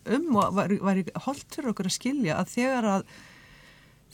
um 0.05 0.35
og 0.37 0.51
væri, 0.57 0.79
væri 0.83 1.05
holdt 1.25 1.55
fyrir 1.55 1.71
okkur 1.71 1.89
að 1.89 1.95
skilja 1.95 2.37
að 2.39 2.51
þegar 2.53 2.89
að 2.89 3.07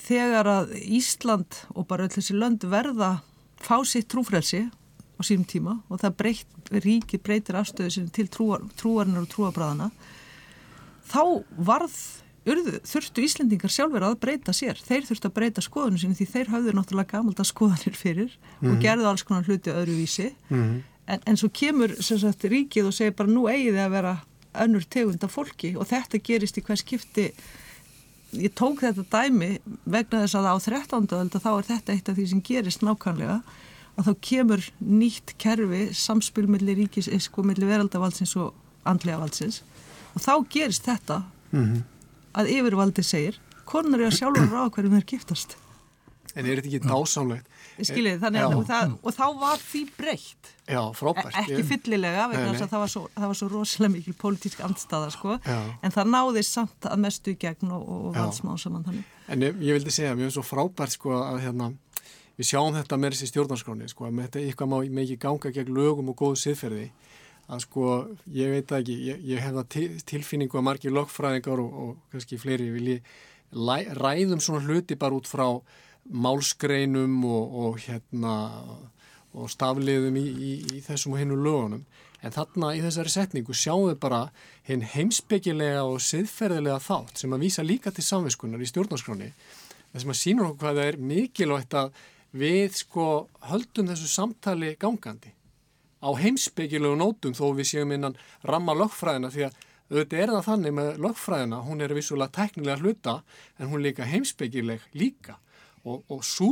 þegar 0.01 0.49
að 0.49 0.75
Ísland 0.81 1.57
og 1.75 1.87
bara 1.89 2.07
öll 2.07 2.13
þessi 2.13 2.37
lönd 2.37 2.63
verða 2.69 3.19
fá 3.61 3.75
sitt 3.85 4.09
trúfrelsi 4.11 4.63
á 4.65 5.21
sínum 5.25 5.45
tíma 5.45 5.75
og 5.89 6.01
það 6.01 6.17
breyt, 6.21 6.55
ríkið 6.71 7.23
breytir 7.25 7.59
afstöðu 7.59 7.93
sinni 7.93 8.13
til 8.15 8.29
trúar, 8.31 8.63
trúarinnar 8.79 9.25
og 9.25 9.31
trúabræðana 9.33 9.91
þá 11.11 11.23
varð 11.57 11.97
urðu, 12.49 12.79
þurftu 12.87 13.23
Íslendingar 13.25 13.71
sjálfur 13.71 14.05
að 14.05 14.17
breyta 14.23 14.53
sér 14.55 14.79
þeir 14.81 15.05
þurftu 15.09 15.29
að 15.29 15.35
breyta 15.35 15.63
skoðunum 15.63 16.01
sín 16.01 16.15
því 16.17 16.27
þeir 16.31 16.51
hafðu 16.55 16.73
náttúrulega 16.77 17.17
gamalda 17.17 17.45
skoðanir 17.45 17.97
fyrir 17.97 18.31
mm 18.31 18.41
-hmm. 18.41 18.67
og 18.67 18.73
mhm. 18.73 18.81
gerðu 18.81 19.09
alls 19.09 19.23
konar 19.23 19.45
hluti 19.45 19.69
öðruvísi 19.69 20.33
mm 20.49 20.57
-hmm. 20.57 20.81
en, 21.07 21.19
en 21.25 21.37
svo 21.37 21.49
kemur 21.53 21.95
sagt, 22.01 22.43
ríkið 22.43 22.87
og 22.87 22.93
segir 22.93 23.13
bara 23.13 23.29
nú 23.29 23.47
eigið 23.47 23.73
þið 23.73 23.85
að 23.85 23.91
vera 23.91 24.15
önnur 24.53 24.85
tegund 24.89 25.23
af 25.23 25.31
fólki 25.31 25.75
og 25.77 25.87
þetta 25.87 26.17
gerist 26.17 26.57
í 26.57 26.61
hvers 26.61 26.81
skipti 26.81 27.31
ég 28.33 28.51
tók 28.55 28.81
þetta 28.81 29.03
dæmi 29.11 29.59
vegna 29.85 30.25
þess 30.25 30.35
að 30.35 30.49
á 30.49 30.55
13. 30.59 31.07
öld 31.11 31.31
þá 31.31 31.51
er 31.57 31.67
þetta 31.67 31.93
eitt 31.93 32.09
af 32.09 32.15
því 32.15 32.27
sem 32.27 32.41
gerist 32.41 32.81
nákvæmlega 32.81 33.41
að 33.97 34.05
þá 34.07 34.13
kemur 34.21 34.61
nýtt 34.79 35.35
kerfi 35.37 35.93
samspil 35.93 36.47
millir 36.47 36.77
ríkis, 36.77 37.09
sko 37.19 37.43
millir 37.43 37.67
veraldavaldsins 37.67 38.35
og 38.35 38.53
andlega 38.83 39.19
valdsins 39.19 39.63
og 40.15 40.21
þá 40.21 40.33
gerist 40.49 40.83
þetta 40.83 41.23
mm 41.51 41.65
-hmm 41.65 41.90
að 42.37 42.53
yfirvaldi 42.57 43.05
segir 43.05 43.41
konar 43.67 44.01
er 44.01 44.11
að 44.11 44.17
sjálfur 44.19 44.49
ráða 44.51 44.71
hverjum 44.75 44.97
þeir 44.99 45.09
giftast 45.13 45.57
En 46.35 46.47
er 46.47 46.59
þetta 46.59 46.69
ekki 46.69 46.87
dásamlegt? 46.87 47.47
Skiljið, 47.81 48.19
þannig 48.21 48.45
að 48.45 48.57
það, 48.69 48.91
og 49.01 49.15
þá 49.15 49.23
var 49.41 49.61
því 49.63 49.81
breytt. 49.97 50.51
Já, 50.69 50.79
frábært. 50.95 51.31
E 51.33 51.41
ekki 51.41 51.63
fyllilega, 51.67 52.27
vegna 52.31 52.51
þess 52.53 52.65
að 52.65 52.73
það 52.73 52.83
var 52.83 52.91
svo, 52.93 53.01
það 53.15 53.31
var 53.31 53.39
svo 53.39 53.47
rosalega 53.51 53.93
mikil 53.95 54.13
pólitísk 54.21 54.61
andstaða, 54.63 55.09
sko, 55.15 55.37
Já. 55.43 55.57
en 55.81 55.95
það 55.95 56.11
náði 56.13 56.43
samt 56.47 56.87
að 56.87 57.01
mestu 57.03 57.33
í 57.33 57.39
gegn 57.41 57.73
og, 57.75 57.87
og 57.95 58.19
valdsmá 58.19 58.55
saman 58.61 58.85
þannig. 58.87 59.15
En 59.33 59.47
ég, 59.47 59.59
ég 59.65 59.79
vildi 59.79 59.95
segja, 59.95 60.13
mér 60.15 60.29
finnst 60.29 60.39
svo 60.39 60.45
frábært, 60.45 60.95
sko, 60.95 61.15
að 61.17 61.41
hérna, 61.47 61.71
við 62.39 62.51
sjáum 62.53 62.77
þetta 62.77 63.01
með 63.01 63.17
þessi 63.17 63.31
stjórnarskráni, 63.33 63.91
sko, 63.91 64.07
að 64.07 64.23
þetta 64.27 64.45
eitthvað 64.45 64.71
má 64.71 64.77
ekki 64.85 65.19
ganga 65.25 65.55
gegn 65.57 65.75
lögum 65.81 66.13
og 66.13 66.21
góðu 66.21 66.43
siðferði 66.45 66.91
að 67.51 67.63
sko, 67.65 67.85
ég 68.35 68.51
veit 68.53 68.73
ekki, 68.77 68.97
ég, 69.09 69.21
ég 69.33 69.43
hef 69.43 69.55
það 69.57 70.01
tilfinningu 70.07 70.59
að 70.59 70.67
margir 70.67 70.95
lokfræðingar 70.95 71.63
og, 71.63 71.77
og 71.83 72.13
kannski 72.13 72.39
fleiri 72.41 72.69
vilji 72.73 73.01
ræðum 73.51 74.39
svona 74.39 74.63
hluti 74.67 74.95
bara 74.95 75.17
út 75.17 75.27
frá 75.27 75.47
málskreinum 76.11 77.17
og, 77.27 77.57
og 77.63 77.81
hérna 77.83 78.35
og 79.31 79.47
stafliðum 79.51 80.17
í, 80.19 80.25
í, 80.27 80.53
í 80.75 80.79
þessum 80.83 81.15
og 81.15 81.21
hennu 81.21 81.37
lögunum. 81.39 81.83
En 82.21 82.33
þarna 82.35 82.73
í 82.75 82.81
þessari 82.83 83.11
setningu 83.13 83.55
sjáum 83.55 83.87
við 83.89 83.99
bara 84.03 84.21
henn 84.67 84.83
heimsbyggilega 84.85 85.85
og 85.87 86.01
siðferðilega 86.03 86.81
þátt 86.83 87.23
sem 87.23 87.33
að 87.33 87.45
vísa 87.47 87.65
líka 87.65 87.93
til 87.95 88.05
samviskunar 88.05 88.61
í 88.61 88.69
stjórnarskráni 88.69 89.31
það 89.91 90.03
sem 90.03 90.13
að 90.13 90.19
sína 90.21 90.47
okkur 90.47 90.59
hvað 90.61 90.79
það 90.79 90.89
er 90.89 90.99
mikilvægt 91.11 91.77
að 91.77 92.01
við 92.41 92.75
sko 92.79 93.07
höldum 93.49 93.89
þessu 93.91 94.09
samtali 94.11 94.75
gangandi 94.79 95.33
á 96.01 96.09
heimsbyggilegu 96.17 96.97
nótum 96.97 97.35
þó 97.37 97.51
við 97.57 97.69
séum 97.73 97.93
innan 97.95 98.17
ramma 98.47 98.75
lögfræðina 98.77 99.31
því 99.33 99.47
að 99.47 99.59
auðvitað 99.91 100.21
er 100.23 100.31
það 100.31 100.45
þannig 100.47 100.75
með 100.75 100.91
lögfræðina, 101.03 101.63
hún 101.67 101.83
er 101.83 101.93
vissulega 101.95 102.35
teknilega 102.35 102.79
hluta 102.79 103.15
en 103.59 103.71
hún 103.71 103.83
líka 103.83 104.07
heimsbyggileg 104.07 104.85
líka 104.95 105.37
og, 105.83 106.05
og 106.07 106.23
svo 106.25 106.51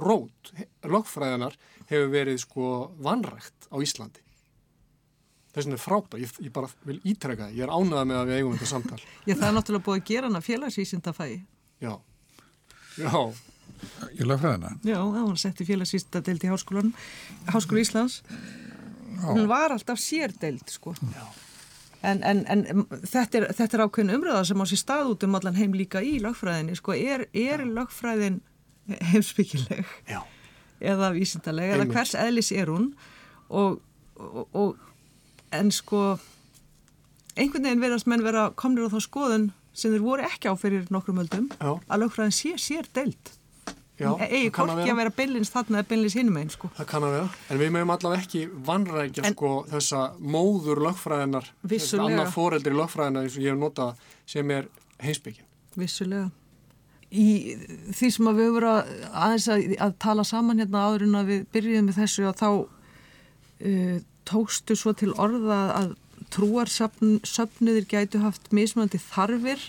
rót 0.00 0.50
lögfræðinar 0.86 1.56
hefur 1.90 2.10
verið 2.10 2.40
sko 2.42 2.66
vanrægt 3.02 3.70
á 3.70 3.76
Íslandi. 3.82 4.22
Þess 5.50 5.66
vegna 5.66 5.76
er 5.76 5.82
frábært, 5.82 6.20
ég, 6.22 6.34
ég 6.46 6.52
bara 6.54 6.70
vil 6.86 6.98
ítreka 7.10 7.48
það, 7.48 7.54
ég 7.58 7.66
er 7.66 7.72
ánægða 7.74 8.02
með 8.06 8.18
að 8.20 8.28
við 8.28 8.36
eigum 8.38 8.56
þetta 8.56 8.70
samtal. 8.70 8.98
Já, 9.28 9.34
það 9.34 9.46
er 9.48 9.56
náttúrulega 9.56 9.86
búið 9.86 10.00
að 10.00 10.10
gera 10.10 10.30
hana 10.30 10.42
félagsvísindafægi. 10.46 11.38
Já, 11.80 11.94
já. 13.00 13.14
Ég 14.18 14.34
hana. 14.44 14.74
Já, 14.84 14.98
það 14.98 15.24
var 15.24 15.38
sett 15.40 15.62
í 15.62 15.66
félagsvísindadelt 15.66 16.46
í 16.46 16.50
Háskólan, 16.52 16.92
Háskólu 17.50 17.82
Íslands 17.82 18.20
hún 19.24 19.46
var 19.50 19.74
alltaf 19.74 20.00
sérdeild 20.00 20.68
sko. 20.72 20.94
En, 22.00 22.22
en, 22.24 22.44
en 22.48 22.86
þetta, 22.88 23.42
er, 23.42 23.46
þetta 23.58 23.76
er 23.76 23.82
ákveðin 23.84 24.14
umröða 24.16 24.44
sem 24.48 24.62
á 24.62 24.66
sér 24.70 24.80
stað 24.80 25.10
út 25.12 25.26
um 25.26 25.36
allan 25.36 25.58
heim 25.58 25.74
líka 25.76 26.00
í 26.00 26.16
lagfræðinni 26.24 26.78
sko. 26.78 26.96
Er, 26.96 27.26
er 27.36 27.66
lagfræðin 27.68 28.40
heimsbyggileg 29.12 29.84
Já. 30.08 30.22
eða 30.80 31.12
vísindaleg? 31.16 31.74
Eða 31.76 31.88
hvers 31.92 32.14
eðlis 32.18 32.52
er 32.56 32.72
hún? 32.72 32.92
Og, 33.50 33.80
og, 34.16 34.46
og 34.56 34.78
en 35.52 35.72
sko 35.74 36.18
einhvern 37.36 37.66
veginn 37.66 37.82
verðast 37.82 38.08
menn 38.10 38.24
vera 38.24 38.48
komnir 38.58 38.88
á 38.88 38.92
þá 38.94 39.00
skoðun 39.04 39.50
sem 39.76 39.92
þeir 39.94 40.04
voru 40.04 40.26
ekki 40.26 40.50
á 40.50 40.54
fyrir 40.58 40.88
nokkrum 40.92 41.20
öldum 41.22 41.50
Já. 41.58 41.76
að 41.76 42.02
lagfræðin 42.04 42.36
sé 42.36 42.54
sér 42.60 42.88
deild 42.96 43.34
eigi 44.00 44.50
korki 44.54 44.88
að 44.88 44.98
vera 45.00 45.12
bylins 45.14 45.52
þarna 45.52 45.80
eða 45.80 45.88
bylins 45.92 46.16
hinum 46.18 46.40
einn 46.40 46.52
sko. 46.52 46.70
Það 46.78 46.88
kann 46.92 47.06
að 47.06 47.14
vera, 47.16 47.28
en 47.50 47.60
við 47.60 47.72
mögum 47.76 47.94
allavega 47.94 48.24
ekki 48.24 48.42
vannrækja 48.68 49.32
sko 49.34 49.52
þessa 49.70 50.02
móður 50.20 50.82
lögfræðinar, 50.86 51.48
þess 51.72 51.96
annar 51.98 52.34
foreldri 52.34 52.74
lögfræðinar 52.76 53.28
eins 53.28 53.38
og 53.38 53.46
ég 53.46 53.54
hef 53.54 53.60
notað 53.60 54.04
sem 54.34 54.52
er 54.56 54.68
heimsbyggin. 55.04 55.48
Vissulega. 55.80 56.28
Í 57.10 57.28
því 57.96 58.10
sem 58.14 58.28
að 58.30 58.36
við 58.38 58.46
höfum 58.46 58.58
verið 58.60 59.08
aðeins 59.10 59.48
að, 59.50 59.64
að 59.82 59.96
tala 60.04 60.26
saman 60.28 60.62
hérna 60.62 60.84
áður 60.86 61.08
en 61.08 61.18
að 61.18 61.32
við 61.32 61.48
byrjuðum 61.56 61.88
með 61.90 61.98
þessu 62.04 62.28
og 62.28 62.38
þá 62.38 62.50
uh, 62.50 63.96
tókstu 64.30 64.76
svo 64.78 64.94
til 64.94 65.10
orða 65.18 65.60
að 65.74 65.90
trúarsöfnuðir 66.30 67.86
gætu 67.90 68.20
haft 68.22 68.50
mismunandi 68.54 69.00
þarfir 69.02 69.62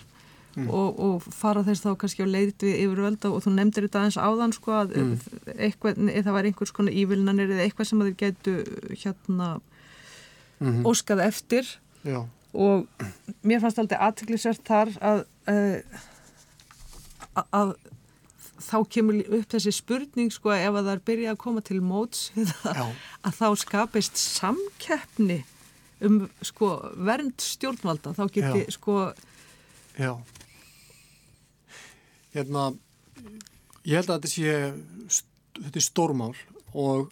mm. 0.55 0.69
og, 0.69 0.99
og 0.99 1.27
fara 1.33 1.63
þess 1.67 1.85
þá 1.85 1.91
kannski 2.01 2.25
á 2.25 2.33
leiðt 2.33 2.65
við 2.67 2.79
yfirvölda 2.85 3.31
og 3.31 3.43
þú 3.45 3.55
nefndir 3.55 3.87
þetta 3.87 4.01
aðeins 4.03 4.19
áðan 4.21 4.55
sko 4.55 4.77
að 4.77 4.95
mm. 5.01 5.13
eitthvað, 5.57 6.01
það 6.11 6.33
var 6.37 6.49
einhvers 6.49 6.75
konar 6.75 6.97
ívilnanir 7.03 7.53
eða 7.55 7.67
eitthvað 7.67 7.91
sem 7.91 8.05
þeir 8.05 8.17
getu 8.25 8.55
hérna 9.03 9.51
-hmm. 10.61 10.83
óskað 10.85 11.23
eftir 11.25 11.69
Já. 12.05 12.25
og 12.53 12.87
mér 13.43 13.61
fannst 13.63 13.79
alltaf 13.81 14.03
aðtiklisert 14.07 14.63
þar 14.67 14.91
að, 15.01 15.23
að, 15.49 17.45
að 17.61 17.73
þá 18.61 18.77
kemur 18.93 19.21
upp 19.39 19.47
þessi 19.55 19.73
spurning 19.75 20.33
sko 20.33 20.53
ef 20.53 20.69
að 20.69 20.83
það 20.83 20.93
er 20.93 21.05
byrjað 21.09 21.33
að 21.33 21.41
koma 21.45 21.65
til 21.65 21.79
móts 21.85 22.27
það, 22.63 22.83
að 23.25 23.39
þá 23.39 23.47
skapist 23.63 24.21
samkeppni 24.21 25.41
um 26.01 26.23
sko 26.45 26.75
vernd 26.97 27.41
stjórnvalda 27.41 28.15
þá 28.17 28.23
geti 28.29 28.65
Já. 28.65 28.77
sko 28.77 29.01
Já 29.99 30.13
hérna, 32.35 32.71
ég 33.83 33.97
held 33.99 34.11
að 34.11 34.19
þetta 34.19 34.31
sé, 34.31 35.23
þetta 35.59 35.81
er 35.81 35.85
stórmál 35.85 36.33
og 36.71 37.11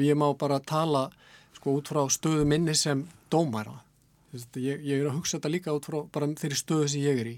ég 0.00 0.16
má 0.16 0.26
bara 0.38 0.60
tala 0.64 1.08
sko 1.56 1.78
út 1.78 1.90
frá 1.92 2.04
stöðu 2.12 2.46
minni 2.48 2.74
sem 2.76 3.04
dómæra. 3.32 3.76
Ég, 4.34 4.80
ég 4.82 4.98
er 4.98 5.08
að 5.08 5.20
hugsa 5.20 5.38
þetta 5.38 5.52
líka 5.52 5.74
út 5.76 5.86
frá 5.86 6.00
bara 6.12 6.30
þeirri 6.38 6.58
stöðu 6.58 6.88
sem 6.90 7.04
ég 7.04 7.20
er 7.22 7.30
í. 7.30 7.36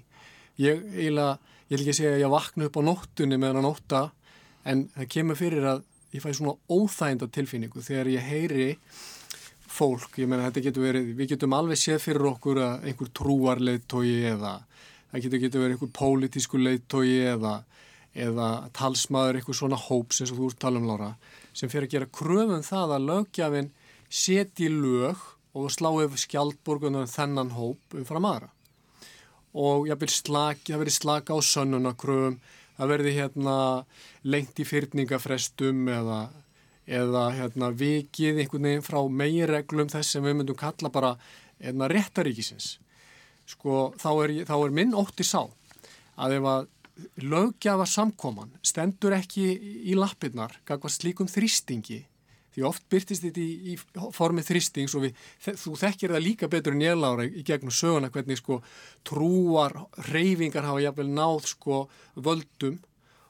Ég 0.63 0.87
eiginlega, 0.95 1.37
ég 1.69 1.75
vil 1.77 1.83
ekki 1.85 1.97
segja 1.99 2.15
að 2.15 2.23
ég 2.23 2.33
vakna 2.33 2.71
upp 2.71 2.79
á 2.81 2.83
nóttunni 2.87 3.37
meðan 3.41 3.61
að 3.61 3.67
nótta 3.67 4.03
en 4.67 4.87
það 4.95 5.13
kemur 5.13 5.39
fyrir 5.39 5.69
að 5.75 5.85
ég 6.17 6.25
fæ 6.25 6.31
svona 6.33 6.57
óþæginda 6.73 7.29
tilfinningu 7.35 7.83
þegar 7.85 8.11
ég 8.15 8.31
heyri 8.31 8.69
fólk, 9.77 10.17
ég 10.17 10.31
menna 10.31 10.49
þetta 10.49 10.65
getur 10.69 10.87
verið, 10.87 11.11
við 11.19 11.35
getum 11.35 11.57
alveg 11.57 11.81
séð 11.81 12.01
fyrir 12.07 12.31
okkur 12.31 12.63
að 12.65 12.87
einhver 12.89 13.11
trúarleið 13.19 13.83
tói 13.91 14.15
eða 14.31 14.55
það 15.17 15.27
getur, 15.27 15.43
getur 15.47 15.65
verið 15.65 15.77
einhver 15.77 15.93
pólitísku 15.97 16.61
leittói 16.61 17.13
eða, 17.33 17.55
eða 18.13 18.51
talsmaður 18.77 19.41
einhver 19.41 19.57
svona 19.57 19.79
hóps 19.81 20.21
eins 20.21 20.35
og 20.35 20.43
þú 20.43 20.51
ert 20.51 20.61
tala 20.67 20.83
um 20.83 20.91
Lára 20.91 21.15
sem 21.57 21.73
fyrir 21.73 21.89
að 21.89 21.95
gera 21.95 22.13
kröfum 22.13 22.59
um 22.59 22.67
það 22.67 22.93
að 22.97 23.09
lögjafinn 23.11 23.73
seti 24.13 24.69
lög 24.73 25.25
og 25.57 25.73
slá 25.73 25.89
yfir 26.05 26.21
skjaldborgunar 26.21 27.09
þennan 27.09 27.55
hóp 27.57 27.97
umfram 27.97 28.29
aðra 28.29 28.53
og 29.57 29.89
ég 29.89 29.97
vil 30.01 30.13
slaka, 30.13 30.69
það 30.69 30.83
verði 30.83 30.95
slaka 30.99 31.33
á 31.33 31.41
sönnunakröfum, 31.41 32.41
það 32.77 32.91
verði 32.93 33.13
hérna 33.17 33.55
lengt 34.29 34.61
í 34.61 34.67
fyrningafrestum 34.69 35.87
eða, 35.89 36.19
eða 36.85 37.23
hérna 37.39 37.71
vikið 37.73 38.43
einhvern 38.43 38.69
veginn 38.69 38.85
frá 38.85 39.01
megireglum 39.09 39.89
þess 39.89 40.13
sem 40.13 40.27
við 40.27 40.37
myndum 40.43 40.61
kalla 40.61 40.93
bara 40.93 41.15
hérna 41.57 41.89
réttaríkisins. 41.89 42.77
Sko 43.47 43.93
þá 44.01 44.11
er, 44.25 44.35
þá 44.49 44.57
er 44.59 44.75
minn 44.75 44.97
ótti 44.99 45.27
sá 45.27 45.45
að 46.17 46.39
ef 46.41 46.49
að 46.51 46.69
lögjafa 47.21 47.87
samkoman 47.89 48.55
stendur 48.65 49.15
ekki 49.17 49.51
í 49.91 49.97
lappirnar 49.99 50.57
gagvað 50.69 50.95
slíkum 50.97 51.29
þrýstingi 51.29 52.01
því 52.57 52.65
oft 52.65 52.87
byrtist 52.89 53.27
þetta 53.27 53.43
í, 53.43 53.75
í 53.75 54.13
formið 54.17 54.49
þristings 54.49 54.95
og 54.97 55.05
við, 55.05 55.19
þú 55.45 55.75
þekkir 55.77 56.15
það 56.15 56.25
líka 56.25 56.49
betur 56.49 56.73
en 56.73 56.85
ég 56.87 56.97
lára 56.97 57.27
í 57.29 57.45
gegnum 57.45 57.75
söguna 57.75 58.09
hvernig 58.13 58.41
sko 58.41 58.63
trúar, 59.05 59.77
reyfingar 60.09 60.65
hafa 60.65 60.87
jafnvel 60.87 61.11
náð 61.13 61.51
sko 61.53 61.83
völdum 62.17 62.79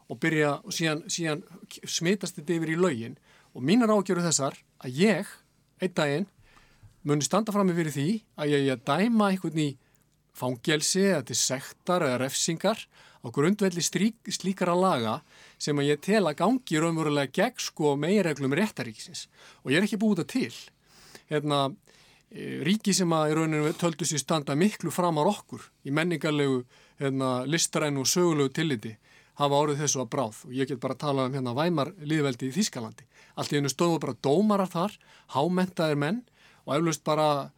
og 0.06 0.20
byrja 0.22 0.52
og 0.62 0.76
síðan, 0.76 1.02
síðan 1.10 1.42
smitast 1.82 2.38
þetta 2.38 2.54
yfir 2.60 2.74
í 2.76 2.78
laugin 2.78 3.18
og 3.50 3.66
mínar 3.66 3.90
ágjöru 3.90 4.22
þessar 4.22 4.60
að 4.86 5.02
ég, 5.02 5.34
einn 5.82 5.96
daginn, 5.98 6.28
muni 7.02 7.26
standa 7.26 7.54
fram 7.54 7.66
með 7.66 7.82
fyrir 7.82 7.96
því 7.96 8.08
að 8.38 8.54
ég 8.54 8.70
að 8.76 8.86
dæma 8.92 9.32
einhvern 9.32 9.64
í 9.64 9.68
fangelsi 10.36 11.04
eða 11.10 11.24
til 11.30 11.38
sektar 11.40 12.04
eða 12.06 12.20
refsingar 12.24 12.84
á 13.24 13.26
grundvelli 13.32 13.82
slíkara 13.82 14.76
laga 14.76 15.20
sem 15.58 15.78
að 15.78 15.90
ég 15.90 16.02
tel 16.04 16.22
að 16.26 16.38
gangi 16.42 16.80
raunverulega 16.82 17.32
gegn 17.40 17.64
sko 17.64 17.96
megireglum 17.98 18.54
réttaríkisins 18.54 19.26
og 19.64 19.72
ég 19.72 19.80
er 19.80 19.88
ekki 19.88 20.00
búið 20.00 20.22
það 20.22 20.30
til. 20.34 20.54
Hérna, 21.32 21.60
e, 22.30 22.62
ríki 22.66 22.94
sem 22.94 23.10
að 23.10 23.32
í 23.32 23.36
rauninu 23.40 23.72
töldu 23.80 24.06
sér 24.06 24.22
standa 24.22 24.54
miklu 24.54 24.92
framar 24.94 25.26
okkur 25.32 25.64
í 25.84 25.90
menningarlegu, 25.90 26.62
hérna, 27.00 27.42
listrænu 27.48 28.04
og 28.04 28.10
sögulegu 28.10 28.52
tilliti 28.54 28.94
hafa 29.40 29.58
árið 29.58 29.82
þessu 29.82 30.04
að 30.04 30.12
bráð 30.14 30.38
og 30.46 30.54
ég 30.54 30.70
get 30.70 30.80
bara 30.80 30.96
að 30.96 31.02
tala 31.02 31.26
um 31.26 31.34
hérna 31.34 31.56
væmar 31.56 31.92
liðveldi 31.98 32.48
í 32.48 32.54
Þískalandi. 32.56 33.04
Allt 33.36 33.52
í 33.52 33.58
hennu 33.58 33.72
stóðu 33.72 33.98
bara 34.00 34.16
dómarar 34.24 34.70
þar, 34.72 34.94
hámentaðir 35.34 35.98
menn 36.00 36.22
og 36.64 36.76
eflust 36.78 37.04
bara 37.04 37.50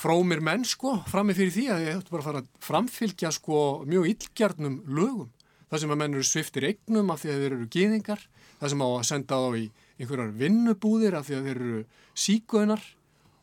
frómir 0.00 0.40
menn 0.44 0.64
sko 0.64 0.96
frammi 1.10 1.36
fyrir 1.36 1.52
því 1.54 1.66
að 1.74 1.84
ég 1.84 1.98
ætti 1.98 2.14
bara 2.14 2.22
að 2.22 2.28
fara 2.28 2.42
að 2.42 2.50
framfylgja 2.64 3.32
sko 3.36 3.60
mjög 3.88 4.08
illgjarnum 4.14 4.80
lögum. 4.88 5.28
Það 5.70 5.82
sem 5.82 5.92
að 5.94 6.00
menn 6.00 6.16
eru 6.16 6.26
sviftir 6.26 6.66
eignum 6.66 7.12
af 7.12 7.20
því 7.22 7.30
að 7.30 7.42
þeir 7.42 7.52
eru 7.56 7.68
gýðingar, 7.74 8.22
það 8.58 8.72
sem 8.72 8.82
á 8.82 8.88
að 8.88 9.04
senda 9.10 9.38
þá 9.38 9.58
í 9.60 9.66
einhverjar 10.00 10.32
vinnubúðir 10.40 11.16
af 11.18 11.28
því 11.28 11.36
að 11.36 11.46
þeir 11.46 11.60
eru 11.60 11.82
síkaunar 12.24 12.82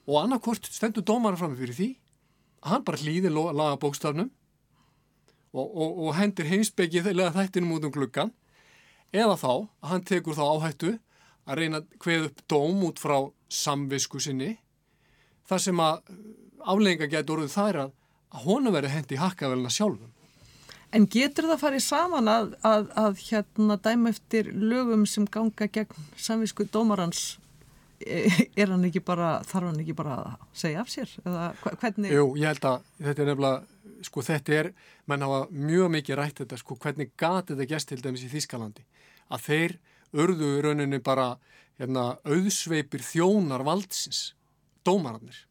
og 0.07 0.19
annarkort 0.23 0.67
stendur 0.71 1.05
dómara 1.05 1.39
frammi 1.39 1.59
fyrir 1.59 1.77
því 1.77 1.89
að 2.63 2.73
hann 2.73 2.85
bara 2.87 3.01
hlýðir 3.01 3.35
laga 3.37 3.79
bókstafnum 3.81 4.29
og, 5.53 5.67
og, 5.67 5.91
og 6.07 6.15
hendir 6.17 6.49
heimsbyggið 6.49 7.11
þegar 7.11 7.35
þættinum 7.35 7.75
út 7.77 7.87
um 7.87 7.93
gluggan 7.93 8.33
eða 9.13 9.37
þá 9.39 9.51
að 9.53 9.91
hann 9.91 10.07
tekur 10.07 10.37
þá 10.37 10.45
áhættu 10.47 10.93
að 11.47 11.61
reyna 11.61 11.81
að 11.81 11.91
hveð 12.03 12.25
upp 12.29 12.41
dóm 12.51 12.83
út 12.87 13.01
frá 13.01 13.17
samvisku 13.53 14.19
sinni 14.23 14.57
þar 15.47 15.63
sem 15.63 15.79
að 15.83 16.01
aflegginga 16.67 17.09
getur 17.11 17.37
orðið 17.37 17.55
þær 17.55 17.81
að, 17.85 17.97
að 18.33 18.45
honu 18.47 18.73
verið 18.75 18.95
hendi 18.95 19.19
hakkavelina 19.21 19.73
sjálfum. 19.73 20.13
En 20.95 21.07
getur 21.11 21.49
það 21.49 21.63
farið 21.65 21.83
saman 21.83 22.29
að, 22.31 22.53
að, 22.65 22.85
að 22.95 23.23
hérna 23.27 23.75
dæma 23.83 24.13
eftir 24.13 24.53
lögum 24.55 25.03
sem 25.09 25.25
ganga 25.27 25.67
gegn 25.67 26.05
samvisku 26.15 26.63
dómarans 26.71 27.23
e, 27.99 28.21
er 28.55 28.71
hann 28.71 28.85
ekki 28.87 29.01
bara, 29.03 29.41
þarf 29.47 29.71
hann 29.71 29.81
ekki 29.83 29.97
bara 29.97 30.19
að 30.21 30.45
segja 30.55 30.83
af 30.83 30.93
sér? 30.93 31.11
Eða 31.25 31.49
hvernig? 31.65 32.13
Jú, 32.15 32.29
ég 32.39 32.53
held 32.53 32.69
að 32.71 32.87
þetta 33.01 33.25
er 33.25 33.29
nefnilega, 33.33 33.99
sko 34.07 34.23
þetta 34.29 34.55
er, 34.61 34.71
menn 35.11 35.27
hafa 35.27 35.41
mjög 35.51 35.91
mikið 35.97 36.19
rætt 36.21 36.41
þetta, 36.43 36.61
sko 36.63 36.79
hvernig 36.85 37.11
gati 37.19 37.51
þetta 37.51 37.69
gæst 37.73 37.91
til 37.91 37.99
dæmis 38.05 38.23
í 38.23 38.31
Þískalandi, 38.31 38.87
að 39.27 39.45
þeir 39.49 39.77
örðu 40.23 40.53
í 40.53 40.63
rauninni 40.63 41.01
bara 41.03 41.33
hérna, 41.81 42.13
auðsveipir 42.23 43.03
þjónar 43.03 43.67
valdsins, 43.67 44.31
dómarannir 44.87 45.43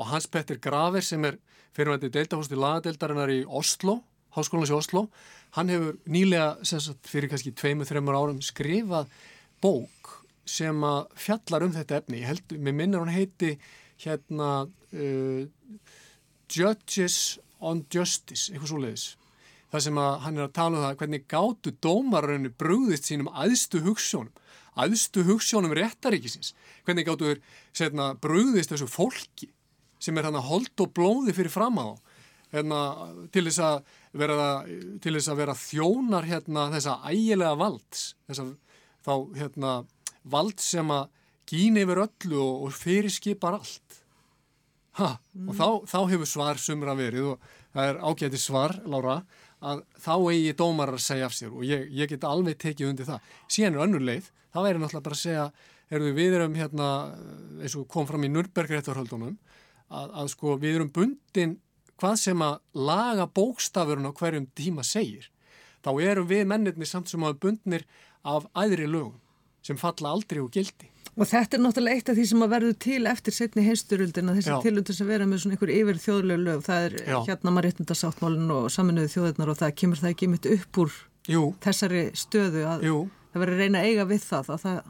og 0.00 0.08
Hans 0.08 0.28
Petter 0.32 0.56
Graver 0.56 1.04
sem 1.04 1.24
er 1.28 1.36
fyrirvæntið 1.76 2.14
deildahósti 2.14 2.58
lagadeildarinnar 2.58 3.32
í 3.34 3.42
Oslo, 3.44 4.00
háskólanins 4.34 4.72
í 4.72 4.78
Oslo, 4.78 5.04
hann 5.56 5.70
hefur 5.72 5.98
nýlega 6.10 6.56
sagt, 6.64 7.04
fyrir 7.10 7.30
kannski 7.30 7.52
tveimu, 7.56 7.86
þreymur 7.88 8.16
árum 8.16 8.40
skrifað 8.44 9.10
bók 9.62 10.16
sem 10.48 10.82
að 10.86 11.04
fjallar 11.20 11.66
um 11.66 11.74
þetta 11.74 12.00
efni. 12.00 12.22
Ég 12.22 12.32
held, 12.32 12.56
mér 12.56 12.76
minnir 12.80 13.02
hún 13.02 13.12
heiti 13.12 13.54
hérna 14.00 14.50
uh, 14.64 15.42
Judges 16.50 17.38
on 17.60 17.84
Justice, 17.92 18.48
eitthvað 18.50 18.72
svo 18.72 18.80
leiðis. 18.80 19.06
Það 19.70 19.84
sem 19.84 20.02
að 20.02 20.12
hann 20.24 20.40
er 20.40 20.48
að 20.48 20.56
tala 20.56 20.78
um 20.78 20.84
það 20.86 20.98
hvernig 21.02 21.26
gátu 21.30 21.74
dómararinu 21.84 22.50
brúðist 22.58 23.06
sínum 23.06 23.28
aðstu 23.30 23.84
hugssjónum, 23.84 24.32
aðstu 24.80 25.22
hugssjónum 25.28 25.76
réttaríkisins, 25.76 26.54
hvernig 26.88 27.06
gátu 27.06 27.36
þeir 27.76 28.16
brúðist 28.24 28.72
þessu 28.72 28.88
fólki 28.90 29.52
sem 30.00 30.16
er 30.18 30.28
hann 30.28 30.38
að 30.40 30.48
hold 30.48 30.84
og 30.84 30.92
blóði 30.96 31.34
fyrir 31.36 31.52
fram 31.52 31.78
á 31.80 31.88
hérna, 32.54 32.80
til 33.32 33.44
þess 33.46 33.62
að 33.62 33.78
vera, 34.20 34.48
þess 35.02 35.30
að 35.30 35.40
vera 35.42 35.56
þjónar 35.58 36.28
hérna, 36.28 36.66
þessa 36.74 36.98
ægilega 37.10 37.54
valds 37.60 38.04
þessa, 38.28 38.46
þá 39.06 39.14
hérna, 39.38 39.74
vald 40.34 40.62
sem 40.62 40.92
að 40.94 41.06
gín 41.50 41.78
yfir 41.80 42.04
öllu 42.06 42.40
og, 42.40 42.66
og 42.66 42.76
fyrirskipar 42.78 43.58
allt 43.60 44.00
ha, 44.98 45.14
mm. 45.34 45.50
og 45.50 45.58
þá, 45.58 45.66
þá 45.92 46.00
hefur 46.14 46.30
svar 46.30 46.60
sumra 46.62 46.96
verið 46.98 47.32
og 47.34 47.48
það 47.70 47.92
er 47.92 48.02
ágæti 48.02 48.40
svar, 48.42 48.76
Lára 48.90 49.20
að 49.60 49.82
þá 50.00 50.14
eigi 50.32 50.54
dómar 50.56 50.94
að 50.94 51.02
segja 51.04 51.28
af 51.28 51.34
sér 51.36 51.52
og 51.52 51.66
ég, 51.68 51.84
ég 51.92 52.08
get 52.10 52.24
alveg 52.24 52.56
tekið 52.60 52.94
undir 52.94 53.08
það 53.08 53.34
síðan 53.44 53.76
er 53.76 53.84
önnur 53.84 54.06
leið, 54.08 54.30
það 54.54 54.66
væri 54.66 54.80
náttúrulega 54.80 55.06
bara 55.06 55.18
að 55.18 55.22
segja 55.22 55.44
erum 55.90 56.16
við 56.16 56.36
erum 56.38 56.56
hérna 56.56 56.88
eins 57.60 57.76
og 57.76 57.88
kom 57.90 58.08
fram 58.08 58.24
í 58.24 58.30
Nürnberg-réttarhöldunum 58.32 59.36
að, 59.90 60.12
að 60.22 60.30
sko 60.34 60.56
við 60.62 60.78
erum 60.78 60.92
bundin 60.94 61.58
hvað 62.00 62.16
sem 62.22 62.44
að 62.44 62.60
laga 62.74 63.26
bókstafurinn 63.36 64.08
á 64.08 64.12
hverjum 64.16 64.46
tíma 64.56 64.84
segir 64.86 65.28
þá 65.84 65.90
erum 66.04 66.28
við 66.30 66.46
mennirni 66.48 66.88
samt 66.88 67.10
sem 67.10 67.24
að 67.24 67.40
bundnir 67.44 67.84
af 68.24 68.46
æðri 68.56 68.88
lögum 68.88 69.18
sem 69.64 69.76
falla 69.80 70.14
aldrei 70.14 70.40
og 70.40 70.50
gildi. 70.54 70.88
Og 71.20 71.26
þetta 71.28 71.56
er 71.58 71.62
náttúrulega 71.64 71.98
eitt 71.98 72.10
af 72.12 72.16
því 72.16 72.24
sem 72.30 72.44
að 72.44 72.52
verður 72.54 72.76
til 72.80 73.00
eftir 73.10 73.34
setni 73.34 73.64
heimsturöldina, 73.66 74.34
þessi 74.38 74.56
tilöndur 74.64 74.96
sem 74.96 75.08
vera 75.10 75.26
með 75.28 75.42
svona 75.42 75.56
einhver 75.56 75.72
yfir 75.74 75.98
þjóðlega 76.00 76.44
lög, 76.46 76.62
það 76.64 76.86
er 76.86 76.94
Já. 77.02 77.16
hérna 77.26 77.52
maður 77.52 77.66
réttundarsáttmálinn 77.68 78.54
og 78.54 78.68
saminuðu 78.72 79.10
þjóðirnar 79.16 79.52
og 79.52 79.58
það 79.60 79.74
kemur 79.82 80.00
það 80.00 80.14
ekki 80.14 80.28
mitt 80.32 80.48
upp 80.54 80.80
úr 80.84 80.94
Jú. 81.28 81.42
þessari 81.66 82.04
stöðu 82.16 82.64
að 82.70 82.86
Jú. 82.88 82.96
það 83.34 83.44
verður 83.44 83.62
reyna 83.64 83.82
að 83.82 83.90
eiga 83.90 84.06
við 84.14 84.24
það 84.30 84.52
að 84.54 84.64
það 84.64 84.80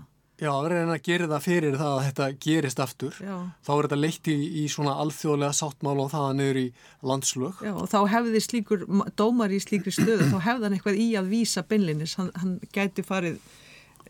Já, 0.41 0.51
er 0.57 0.73
reyna 0.73 0.97
að 0.97 1.03
gera 1.05 1.27
það 1.29 1.43
fyrir 1.45 1.75
það 1.77 1.95
að 1.95 2.05
þetta 2.07 2.27
gerist 2.41 2.79
aftur. 2.81 3.17
Já. 3.21 3.35
Þá 3.67 3.71
er 3.75 3.87
þetta 3.87 3.99
leitt 4.01 4.29
í, 4.33 4.37
í 4.63 4.67
svona 4.73 4.95
alþjóðlega 5.03 5.57
sáttmála 5.59 6.05
og 6.07 6.13
það 6.15 6.29
niður 6.39 6.59
í 6.61 6.67
landslög. 7.11 7.59
Já, 7.67 7.73
og 7.77 7.89
þá 7.93 7.99
hefði 8.15 8.41
slíkur, 8.47 8.85
dómar 9.21 9.53
í 9.53 9.59
slíkri 9.61 9.93
stöðu, 9.93 10.31
þá 10.31 10.39
hefði 10.47 10.67
hann 10.67 10.77
eitthvað 10.79 11.01
í 11.05 11.09
að 11.21 11.33
vísa 11.35 11.65
beinlinis. 11.69 12.15
Hann, 12.17 12.31
hann 12.41 12.55
gæti 12.73 13.05
farið 13.05 13.37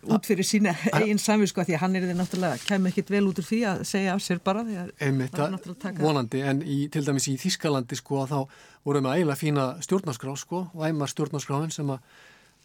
út 0.06 0.28
fyrir 0.30 0.46
sína 0.46 0.72
eigin 0.96 1.18
samvísku 1.20 1.60
að 1.60 1.72
því 1.72 1.76
að 1.76 1.82
hann 1.82 1.98
er 1.98 2.06
því 2.06 2.14
náttúrulega, 2.20 2.60
kemur 2.68 2.92
ekkit 2.92 3.10
vel 3.12 3.22
út 3.28 3.40
úr 3.42 3.46
því 3.48 3.58
að 3.72 3.82
segja 3.90 4.14
af 4.14 4.22
sér 4.24 4.38
bara. 4.44 4.62
Einmitt, 5.02 5.34
það, 5.34 5.98
vonandi, 5.98 6.44
en 6.46 6.62
í, 6.62 6.78
til 6.94 7.02
dæmis 7.08 7.26
í 7.28 7.34
Þískalandi 7.42 7.98
sko 7.98 8.22
að 8.22 8.36
þá 8.36 8.38
vorum 8.86 9.08
við 9.08 9.18
eiginlega 9.18 9.40
fína 9.42 9.66
stjórnarskrá 9.84 10.36
sko, 10.40 10.62
og 10.72 10.86
æmar 10.86 11.10
stjórnarskráin 11.10 11.74
sem 11.74 11.90
að 11.90 12.06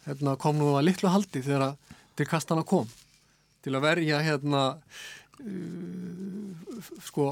hérna, 0.06 0.36
kom 0.40 0.56
nú 0.56 0.70
að 0.78 0.86
litlu 0.86 1.10
haldi 1.12 1.42
þegar 1.44 1.74
til 2.16 2.28
kastana 2.30 2.64
kom 2.64 2.86
til 3.66 3.74
að 3.74 3.86
verja 3.88 4.22
hérna 4.22 4.62
uh, 5.42 6.46
sko 7.02 7.26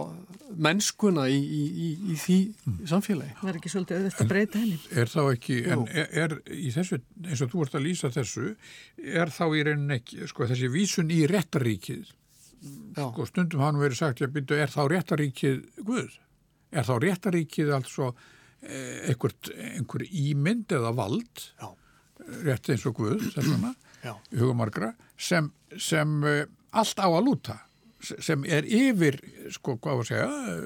mennskuna 0.65 1.27
í, 1.31 1.37
í, 1.39 1.63
í, 1.69 1.89
í 2.13 2.17
því 2.19 2.39
mm. 2.51 2.81
samfélagi. 2.91 3.37
Það 3.41 3.51
er 3.51 3.59
ekki 3.61 3.73
svolítið 3.73 4.01
auðvitað 4.01 4.25
að 4.25 4.33
breyta 4.33 4.63
henni. 4.63 4.79
Er 5.03 5.13
þá 5.13 5.21
ekki, 5.23 5.57
Jú. 5.61 5.71
en 5.75 5.85
er, 5.93 6.11
er 6.25 6.37
í 6.55 6.73
þessu, 6.75 7.01
eins 7.25 7.45
og 7.45 7.53
þú 7.53 7.65
ert 7.67 7.79
að 7.79 7.87
lýsa 7.87 8.11
þessu, 8.15 8.51
er 9.23 9.33
þá 9.35 9.45
í 9.47 9.65
rauninni 9.69 9.99
ekki, 10.01 10.21
sko 10.31 10.49
þessi 10.51 10.71
vísun 10.73 11.15
í 11.15 11.21
réttaríkið, 11.31 12.13
sko 12.97 13.29
stundum 13.29 13.65
hann 13.65 13.81
verið 13.81 14.01
sagt, 14.01 14.25
já 14.25 14.31
byrju, 14.33 14.59
er 14.59 14.73
þá 14.73 14.83
réttaríkið 14.93 15.63
Guð? 15.85 16.19
Er 16.75 16.87
þá 16.89 16.95
réttaríkið 17.05 17.73
altså 17.77 18.11
eh, 18.65 19.13
einhver, 19.13 20.07
ímynd 20.09 20.73
eða 20.75 20.95
vald, 20.97 21.49
já. 21.61 21.69
rétt 22.47 22.73
eins 22.75 22.87
og 22.89 22.97
Guð, 23.03 23.29
þessuna, 23.37 23.75
í 23.75 23.84
hugamargra 24.35 24.93
sem, 25.17 25.51
sem 25.79 26.19
uh, 26.23 26.43
allt 26.75 27.01
á 27.01 27.09
að 27.09 27.25
lúta 27.29 27.61
sem 28.05 28.43
er 28.45 28.67
yfir, 28.69 29.17
sko, 29.55 29.79
hvað 29.81 29.97
var 29.97 30.05
að 30.05 30.11
segja, 30.11 30.57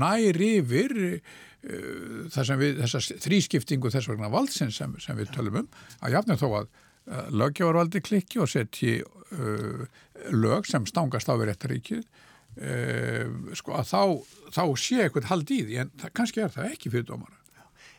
nær 0.00 0.38
yfir 0.46 0.94
uh, 1.04 2.54
við, 2.60 2.80
þessa 2.84 3.18
þrískiptingu 3.20 3.92
þess 3.92 4.08
vegna 4.08 4.30
valdsins 4.32 4.78
sem, 4.80 4.94
sem 5.02 5.18
við 5.18 5.34
tölum 5.34 5.62
um, 5.62 5.68
að 6.00 6.16
jafnir 6.16 6.40
þó 6.40 6.48
að 6.62 6.70
lögjávarvaldi 7.34 8.02
klikki 8.04 8.40
og 8.42 8.50
setji 8.52 9.00
uh, 9.02 9.84
lög 10.32 10.68
sem 10.68 10.86
stangast 10.88 11.30
á 11.30 11.34
við 11.34 11.50
réttaríkið 11.50 12.02
uh, 12.04 13.52
sko 13.58 13.76
að 13.78 13.90
þá, 13.90 14.02
þá 14.56 14.64
sé 14.78 15.04
eitthvað 15.04 15.30
hald 15.32 15.52
í 15.52 15.60
því 15.66 15.78
en 15.84 15.92
það, 16.00 16.16
kannski 16.20 16.44
er 16.44 16.56
það 16.56 16.74
ekki 16.74 16.94
fyrir 16.94 17.08
dómara. 17.12 17.36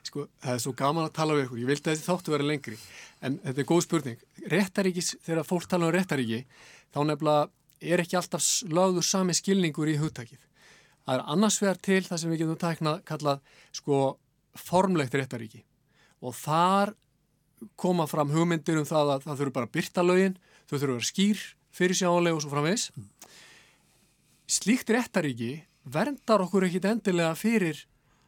Sko, 0.01 0.25
það 0.41 0.55
er 0.55 0.61
svo 0.63 0.71
gaman 0.73 1.05
að 1.05 1.13
tala 1.13 1.33
við 1.37 1.43
ykkur. 1.45 1.59
Ég 1.61 1.67
vildi 1.69 1.83
að 1.85 1.91
þessi 1.91 2.07
þáttu 2.07 2.31
vera 2.33 2.45
lengri, 2.49 2.77
en 3.21 3.39
þetta 3.43 3.61
er 3.63 3.69
góð 3.69 3.83
spurning. 3.85 4.21
Réttaríkis, 4.51 5.15
þegar 5.25 5.47
fólk 5.47 5.67
tala 5.69 5.89
um 5.89 5.93
réttaríki, 5.95 6.45
þá 6.93 7.01
nefnilega 7.07 7.49
er 7.81 8.03
ekki 8.03 8.17
alltaf 8.19 8.45
lögður 8.69 9.05
sami 9.05 9.35
skilningur 9.37 9.89
í 9.89 9.97
hugtakið. 10.01 10.41
Það 11.05 11.15
er 11.17 11.23
annars 11.33 11.57
vegar 11.61 11.79
til 11.81 12.01
það 12.05 12.21
sem 12.21 12.31
við 12.31 12.43
getum 12.43 12.59
tæknað 12.61 12.99
kallað 13.09 13.39
sko 13.73 14.01
formlegt 14.59 15.15
réttaríki 15.15 15.63
og 16.21 16.35
þar 16.37 16.91
koma 17.79 18.05
fram 18.09 18.29
hugmyndir 18.33 18.77
um 18.77 18.85
það 18.85 19.15
að 19.15 19.25
það 19.25 19.39
þurfu 19.39 19.55
bara 19.55 19.69
að 19.69 19.73
byrta 19.77 20.03
lögin, 20.05 20.37
þau 20.69 20.75
þurfu 20.75 20.91
að 20.91 20.97
vera 20.99 21.09
skýr, 21.09 21.41
fyrirsjálega 21.73 22.37
og 22.37 22.43
svo 22.43 22.51
framvegs. 22.53 22.85
Slíkt 24.51 24.93
réttaríki 24.93 25.51
verndar 25.83 26.43
okkur 26.45 26.67
ekkit 26.67 26.87
endilega 26.89 27.33
fyrir 27.37 27.81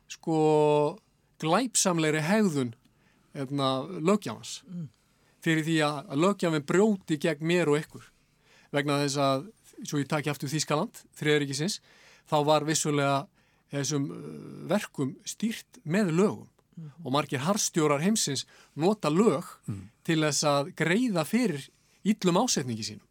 sko 0.10 0.38
glæpsamleiri 1.44 2.24
hegðun 2.26 2.74
lögjafans 3.34 4.62
mm. 4.68 4.88
fyrir 5.44 5.66
því 5.68 5.78
að, 5.88 6.16
lögjafin 6.22 6.66
brjóti 6.70 7.20
gegn 7.22 7.48
mér 7.50 7.72
og 7.72 7.80
ykkur 7.82 8.10
vegna 8.74 9.00
þess 9.04 9.20
að, 9.22 9.46
svo 9.84 10.02
ég 10.02 10.10
taki 10.10 10.32
aftur 10.32 10.52
Þískaland, 10.52 11.04
þriðaríkisins 11.18 11.80
þá 12.30 12.38
var 12.48 12.66
vissulega 12.68 13.24
þessum 13.74 14.10
uh, 14.14 14.20
verkum 14.70 15.16
stýrt 15.28 15.82
með 15.84 16.14
lögum 16.14 16.48
mm. 16.78 16.92
og 17.04 17.16
margir 17.16 17.44
harstjórar 17.44 18.04
heimsins 18.04 18.46
nota 18.80 19.12
lög 19.14 19.48
mm. 19.68 19.82
til 20.06 20.22
þess 20.26 20.48
að 20.50 20.72
greiða 20.78 21.26
fyrir 21.28 21.68
íllum 22.04 22.42
ásetningi 22.44 22.86
sínum. 22.86 23.06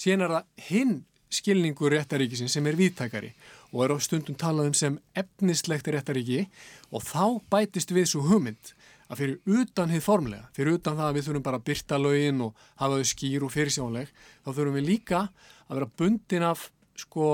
Síðan 0.00 0.26
er 0.26 0.36
það 0.36 0.68
hinn 0.68 0.94
skilningur 1.32 1.92
réttaríkisins 1.94 2.52
sem 2.56 2.66
er 2.68 2.76
viðtækari 2.76 3.32
og 3.72 3.84
er 3.84 3.94
á 3.94 3.98
stundum 4.04 4.36
talað 4.36 4.72
um 4.72 4.76
sem 4.76 4.98
efnislegt 5.16 5.88
réttaríki 5.88 6.46
og 6.92 7.04
þá 7.06 7.40
bætist 7.52 7.92
við 7.94 8.10
svo 8.10 8.24
hugmynd 8.26 8.72
að 9.08 9.20
fyrir 9.20 9.62
utan 9.62 9.92
hið 9.92 10.04
formlega, 10.04 10.48
fyrir 10.56 10.78
utan 10.78 10.98
það 10.98 11.08
að 11.08 11.16
við 11.16 11.26
þurfum 11.26 11.46
bara 11.46 11.60
að 11.60 11.66
byrta 11.70 11.98
lögin 12.00 12.44
og 12.46 12.62
hafa 12.80 13.00
þau 13.00 13.10
skýr 13.12 13.46
og 13.46 13.52
fyrirsjónleg, 13.54 14.12
þá 14.44 14.48
þurfum 14.50 14.78
við 14.78 14.88
líka 14.88 15.20
að 15.66 15.74
vera 15.76 15.90
bundin 16.02 16.46
af 16.46 16.68
sko 16.98 17.28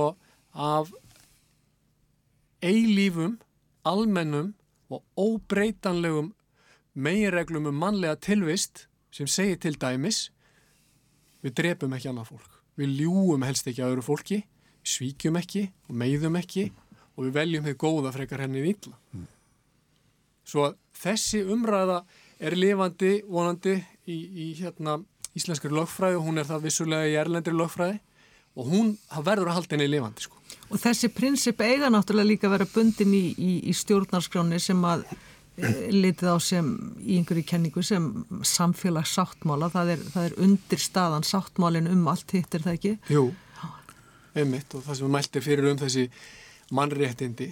af 0.54 0.90
eilífum, 2.64 3.38
almennum 3.86 4.54
og 4.90 5.04
óbreytanlegum 5.18 6.32
meginreglum 6.98 7.68
um 7.70 7.78
mannlega 7.78 8.18
tilvist 8.18 8.86
sem 9.14 9.28
segir 9.30 9.60
til 9.62 9.76
dæmis 9.78 10.28
við 11.44 11.54
drefum 11.60 11.94
ekki 11.94 12.10
annað 12.10 12.32
fólk, 12.32 12.62
við 12.74 13.02
ljúum 13.02 13.44
helst 13.46 13.68
ekki 13.70 13.84
að 13.84 13.94
öðru 13.94 14.06
fólki 14.08 14.42
svíkjum 14.88 15.38
ekki 15.40 15.68
og 15.88 15.96
meiðum 16.00 16.38
ekki 16.40 16.68
og 17.16 17.26
við 17.26 17.34
veljum 17.36 17.66
þið 17.66 17.76
góða 17.82 18.12
frekar 18.14 18.44
henni 18.44 18.62
í 18.62 18.72
illa. 18.72 18.94
Mm. 19.12 19.26
Svo 20.48 20.68
þessi 21.02 21.44
umræða 21.54 22.02
er 22.38 22.56
lifandi 22.58 23.12
vonandi 23.28 23.76
í, 24.06 24.16
í 24.16 24.48
hérna, 24.58 24.98
íslenskari 25.38 25.74
lögfræði 25.74 26.18
og 26.18 26.28
hún 26.28 26.42
er 26.42 26.48
það 26.48 26.68
vissulega 26.68 27.08
í 27.08 27.16
erlendri 27.20 27.54
lögfræði 27.56 27.98
og 28.58 28.70
hún 28.72 28.92
verður 29.22 29.52
að 29.52 29.58
halda 29.60 29.76
henni 29.76 29.88
lifandi. 29.90 30.26
Sko. 30.26 30.38
Og 30.72 30.80
þessi 30.82 31.10
prinsip 31.14 31.60
eiga 31.62 31.90
náttúrulega 31.92 32.32
líka 32.32 32.48
að 32.48 32.56
vera 32.56 32.70
bundin 32.72 33.14
í, 33.14 33.24
í, 33.38 33.50
í 33.70 33.74
stjórnarskráni 33.76 34.58
sem 34.62 34.80
að 34.88 35.04
e, 35.08 35.72
litið 35.94 36.32
á 36.34 36.36
sem 36.42 36.72
í 37.04 37.20
einhverju 37.20 37.46
kenningu 37.46 37.84
sem 37.86 38.08
samfélags 38.42 39.14
sáttmála, 39.14 39.70
það 39.74 39.94
er, 39.94 40.06
það 40.14 40.30
er 40.30 40.40
undir 40.48 40.82
staðan 40.82 41.26
sáttmálin 41.28 41.90
um 41.92 42.08
allt 42.10 42.34
hitt 42.34 42.58
er 42.58 42.66
það 42.66 42.80
ekki? 42.80 42.96
Jú 43.14 43.28
einmitt 44.42 44.74
og 44.76 44.84
það 44.84 44.98
sem 44.98 45.06
við 45.06 45.14
mæltir 45.14 45.44
fyrir 45.44 45.70
um 45.72 45.80
þessi 45.80 46.04
mannréttindi 46.74 47.48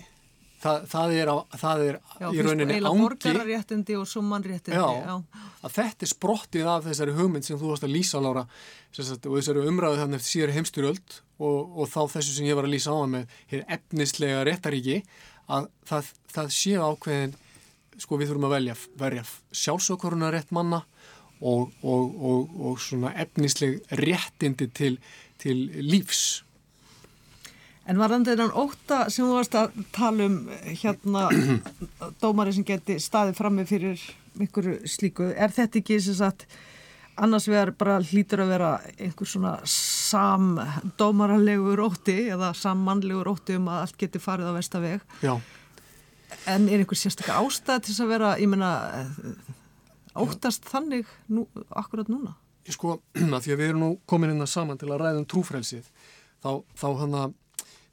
það, 0.67 0.89
það 0.93 1.15
er, 1.17 1.31
á, 1.31 1.37
það 1.63 1.85
er 1.85 1.99
já, 1.99 2.27
í 2.29 2.45
rauninni 2.47 2.79
ángi. 2.81 3.03
borgarréttindi 3.03 3.97
og 4.01 4.09
svo 4.11 4.23
mannréttindi 4.27 4.77
já, 4.77 5.07
já. 5.07 5.45
að 5.63 5.77
þetta 5.79 6.07
er 6.07 6.13
sprottið 6.13 6.71
af 6.73 6.85
þessari 6.89 7.17
hugmynd 7.17 7.47
sem 7.47 7.61
þú 7.61 7.71
varst 7.73 7.87
að 7.87 7.95
lýsa 7.95 8.23
Lára. 8.25 8.45
Sagt, 8.97 9.27
og 9.29 9.37
þessari 9.37 9.65
umræðu 9.69 10.01
þannig 10.01 10.21
eftir 10.23 10.33
síðar 10.33 10.55
heimstyröld 10.57 11.17
og, 11.37 11.59
og 11.77 11.91
þá 11.93 12.01
þessu 12.17 12.37
sem 12.39 12.47
ég 12.49 12.57
var 12.57 12.69
að 12.69 12.77
lýsa 12.77 12.95
á 12.97 13.05
með 13.13 13.35
hér 13.53 13.67
efnislega 13.77 14.45
réttaríki 14.49 15.03
að 15.53 15.69
það, 15.87 16.09
það 16.33 16.55
sé 16.57 16.79
ákveðin 16.81 17.37
sko 18.01 18.19
við 18.21 18.31
þurfum 18.31 18.49
að 18.49 18.57
velja 18.57 18.77
verja 19.01 19.27
sjálfsökuruna 19.57 20.33
rétt 20.33 20.53
manna 20.57 20.83
og, 21.41 21.73
og, 21.85 22.57
og 22.57 22.81
svona 22.81 23.13
efnisleg 23.21 23.83
réttindi 24.01 24.71
til, 24.73 24.97
til 25.43 25.69
lífs 25.85 26.43
En 27.87 28.01
var 28.01 28.11
þannig 28.11 28.33
þennan 28.33 28.57
óta 28.59 28.97
sem 29.15 29.27
þú 29.27 29.35
varst 29.37 29.55
að 29.59 29.75
tala 29.95 30.27
um 30.27 30.37
hérna 30.67 31.29
dómari 32.23 32.55
sem 32.57 32.67
geti 32.67 32.97
staðið 33.03 33.39
frammi 33.39 33.65
fyrir 33.69 34.01
einhverju 34.41 34.75
slíku, 34.91 35.25
er 35.33 35.51
þetta 35.55 35.79
ekki 35.81 36.01
sem 36.03 36.17
sagt 36.19 36.41
annars 37.17 37.47
vegar 37.49 37.71
bara 37.79 38.01
hlýtur 38.05 38.43
að 38.45 38.51
vera 38.53 38.71
einhver 38.99 39.29
svona 39.29 39.53
samdómaralegur 39.71 41.81
óti 41.87 42.17
eða 42.35 42.49
sammannlegur 42.57 43.29
óti 43.33 43.53
um 43.57 43.69
að 43.73 43.81
allt 43.85 43.99
geti 44.03 44.19
farið 44.21 44.51
á 44.53 44.55
vestaveg 44.59 45.01
Já. 45.25 45.35
en 46.53 46.63
er 46.69 46.79
einhver 46.83 46.99
sérstaklega 47.01 47.41
ástæð 47.41 47.79
til 47.81 47.91
þess 47.93 48.05
að 48.05 48.13
vera, 48.13 48.29
ég 48.43 48.49
menna 48.53 48.71
óttast 50.17 50.63
þannig 50.69 51.07
nú, 51.33 51.43
akkurat 51.71 52.09
núna? 52.13 52.33
Sko, 52.69 52.89
að 53.37 53.43
því 53.47 53.51
að 53.55 53.61
við 53.63 53.69
erum 53.71 53.85
nú 53.87 53.91
komin 54.09 54.33
inn 54.35 54.45
að 54.45 54.53
saman 54.53 54.79
til 54.81 54.91
að 54.91 55.01
ræða 55.05 55.21
um 55.23 55.31
trúfrælsið 55.33 55.85
þá, 56.45 56.51
þá 56.77 56.89
hann 57.01 57.15
að 57.23 57.31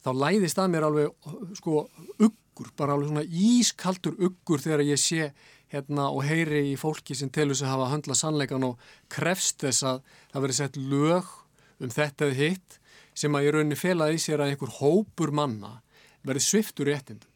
þá 0.04 0.10
læðist 0.20 0.60
að 0.60 0.70
mér 0.74 0.86
alveg 0.88 1.58
sko 1.58 1.84
uggur, 2.18 2.70
bara 2.76 2.96
alveg 2.96 3.10
svona 3.10 3.24
ískaldur 3.24 4.16
uggur 4.18 4.62
þegar 4.62 4.84
ég 4.86 5.00
sé 5.00 5.30
hérna 5.72 6.10
og 6.12 6.24
heyri 6.28 6.60
í 6.72 6.74
fólki 6.78 7.16
sem 7.18 7.30
telur 7.32 7.56
sig 7.58 7.66
að 7.66 7.74
hafa 7.74 7.92
höndla 7.94 8.16
sannleikan 8.18 8.66
og 8.68 8.82
krefst 9.12 9.64
þess 9.64 9.86
að 9.88 10.02
það 10.32 10.44
veri 10.46 10.58
sett 10.58 10.76
lög 10.78 11.30
um 11.82 11.94
þetta 11.94 12.28
eða 12.28 12.40
hitt 12.40 12.78
sem 13.14 13.34
að 13.34 13.46
ég 13.46 13.54
rauninni 13.54 13.78
felaði 13.78 14.20
sér 14.22 14.42
að 14.42 14.52
einhver 14.52 14.76
hópur 14.80 15.32
manna 15.34 15.78
verið 16.26 16.46
sviftur 16.46 16.90
í 16.90 16.94
ettindum 16.94 17.30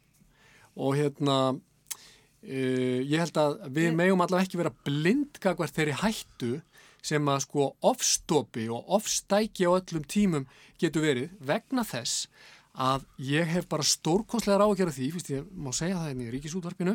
og 0.78 0.94
hérna 0.98 1.38
uh, 1.54 3.00
ég 3.02 3.18
held 3.18 3.40
að 3.42 3.58
við 3.74 3.96
megum 3.98 4.22
allavega 4.22 4.46
ekki 4.46 4.60
vera 4.60 4.76
blindgagvar 4.86 5.74
þeirri 5.74 5.98
hættu 6.02 6.52
sem 7.08 7.30
að 7.30 7.44
sko 7.46 7.68
ofstopi 7.86 8.66
og 8.74 8.90
ofstæki 8.98 9.66
á 9.70 9.78
öllum 9.78 10.06
tímum 10.10 10.46
getur 10.80 11.06
verið 11.06 11.34
vegna 11.46 11.84
þess 11.86 12.26
að 12.78 13.04
ég 13.26 13.48
hef 13.50 13.66
bara 13.66 13.82
stórkonslegar 13.82 14.62
á 14.62 14.68
að 14.68 14.76
gera 14.78 14.92
því, 14.94 15.06
fyrst 15.16 15.30
ég 15.32 15.46
má 15.50 15.72
segja 15.74 15.96
það 15.98 16.10
hérna 16.12 16.26
í 16.28 16.32
ríkisútvarpinu, 16.34 16.92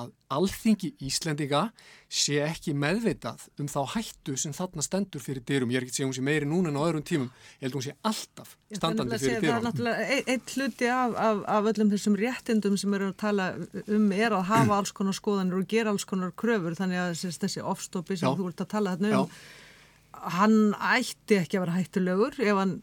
að 0.00 0.12
alþingi 0.32 0.90
Íslendinga 1.04 1.60
sé 2.08 2.38
ekki 2.46 2.72
meðvitað 2.78 3.44
um 3.60 3.68
þá 3.68 3.80
hættu 3.92 4.36
sem 4.40 4.54
þarna 4.56 4.84
stendur 4.86 5.20
fyrir 5.20 5.44
dyrum. 5.44 5.74
Ég 5.74 5.82
er 5.82 5.84
ekki 5.84 5.92
að 5.92 5.98
segja 5.98 6.08
hún 6.08 6.16
sé 6.16 6.24
meiri 6.24 6.48
núna 6.48 6.72
en 6.72 6.80
á 6.80 6.86
öðrum 6.86 7.04
tímum, 7.04 7.28
ég 7.60 7.66
held 7.66 7.74
að 7.74 7.78
hún 7.80 7.86
sé 7.88 7.94
alltaf 8.10 8.56
standandi 8.80 9.20
fyrir 9.20 9.44
dyrum. 9.44 9.52
Það 9.52 9.60
er 9.60 9.68
náttúrulega 9.68 10.18
einn 10.32 10.48
hluti 10.54 10.90
af, 10.96 11.20
af, 11.26 11.44
af 11.58 11.70
öllum 11.74 11.92
þessum 11.92 12.18
réttindum 12.22 12.80
sem 12.80 12.96
eru 12.96 13.12
að 13.12 13.20
tala 13.26 13.52
um 13.84 14.10
er 14.16 14.38
að 14.40 14.48
hafa 14.54 14.80
alls 14.80 14.96
konar 14.96 15.20
skoðanir 15.20 15.60
og 15.60 15.68
gera 15.68 15.92
alls 15.92 16.08
konar 16.08 16.32
kröfur, 16.32 16.80
þannig 16.80 17.04
að 17.04 17.14
þessi 17.44 17.60
ofstopi 17.60 18.16
sem 18.16 18.30
Já. 18.30 18.38
þú 18.40 18.50
ert 18.54 18.64
að 18.64 18.72
tala 18.72 18.96
þarna 18.96 19.12
um, 19.20 19.30
Já. 19.36 20.28
hann 20.40 20.60
ætti 20.96 21.42
ekki 21.42 21.58
að 21.58 21.66
vera 21.66 21.80
hættulegur 21.80 22.40
ef 22.40 22.62
hann 22.64 22.78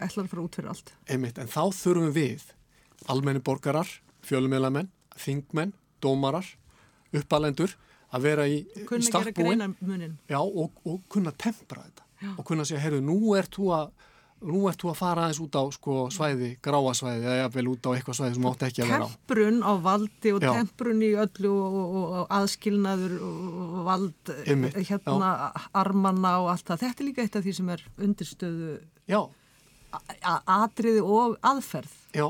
ætlar 0.00 0.26
að 0.26 0.32
fara 0.32 0.44
út 0.44 0.58
fyrir 0.58 0.72
allt. 0.72 0.92
Einmitt, 1.08 1.38
en 1.40 1.50
þá 1.50 1.62
þurfum 1.76 2.12
við 2.16 2.46
almenni 3.12 3.42
borgarar, 3.44 3.90
fjölumilamenn, 4.26 4.90
þingmenn, 5.20 5.74
dómarar, 6.02 6.48
uppalendur 7.16 7.76
að 8.14 8.26
vera 8.26 8.48
í 8.48 8.60
starfbúin 9.06 9.64
og, 9.66 10.82
og 10.86 11.00
kunna 11.12 11.32
tempra 11.36 11.86
þetta 11.86 12.04
Já. 12.16 12.30
og 12.32 12.44
kunna 12.48 12.66
segja, 12.66 12.82
heyrðu, 12.84 13.02
nú 13.04 13.34
ert 13.36 13.56
þú 13.56 13.72
að 13.76 13.88
nú 14.46 14.66
ert 14.68 14.82
þú 14.82 14.90
að 14.92 14.98
fara 14.98 15.24
aðeins 15.24 15.38
út 15.40 15.56
á 15.56 15.64
sko, 15.72 15.94
svæði, 16.12 16.50
gráasvæði 16.64 17.28
eða 17.32 17.46
vel 17.54 17.64
út 17.72 17.88
á 17.88 17.90
eitthvað 17.94 18.18
svæði 18.18 18.36
sem 18.36 18.48
átt 18.50 18.64
ekki 18.66 18.82
að 18.84 18.90
vera 18.92 19.06
á. 19.08 19.08
Temprun 19.08 19.62
á 19.64 19.72
valdi 19.86 20.32
og 20.36 20.44
Já. 20.44 20.50
temprun 20.58 21.00
í 21.00 21.08
öllu 21.24 21.52
og, 21.54 21.78
og, 21.80 22.04
og 22.04 22.34
aðskilnaður 22.36 23.14
og 23.16 23.78
vald 23.88 24.32
Einmitt. 24.44 24.76
hérna 24.90 25.30
Já. 25.32 25.64
armanna 25.80 26.34
og 26.44 26.50
allt 26.52 26.68
það. 26.68 26.84
Þetta 26.84 27.02
er 27.02 27.08
líka 27.08 27.24
eitt 27.24 27.40
af 27.40 27.46
því 27.48 27.56
sem 27.56 27.72
er 27.76 27.86
undirstöðu 27.96 28.76
Já 29.08 29.20
atriði 30.56 31.02
og 31.04 31.38
aðferð. 31.46 31.94
Já, 32.16 32.26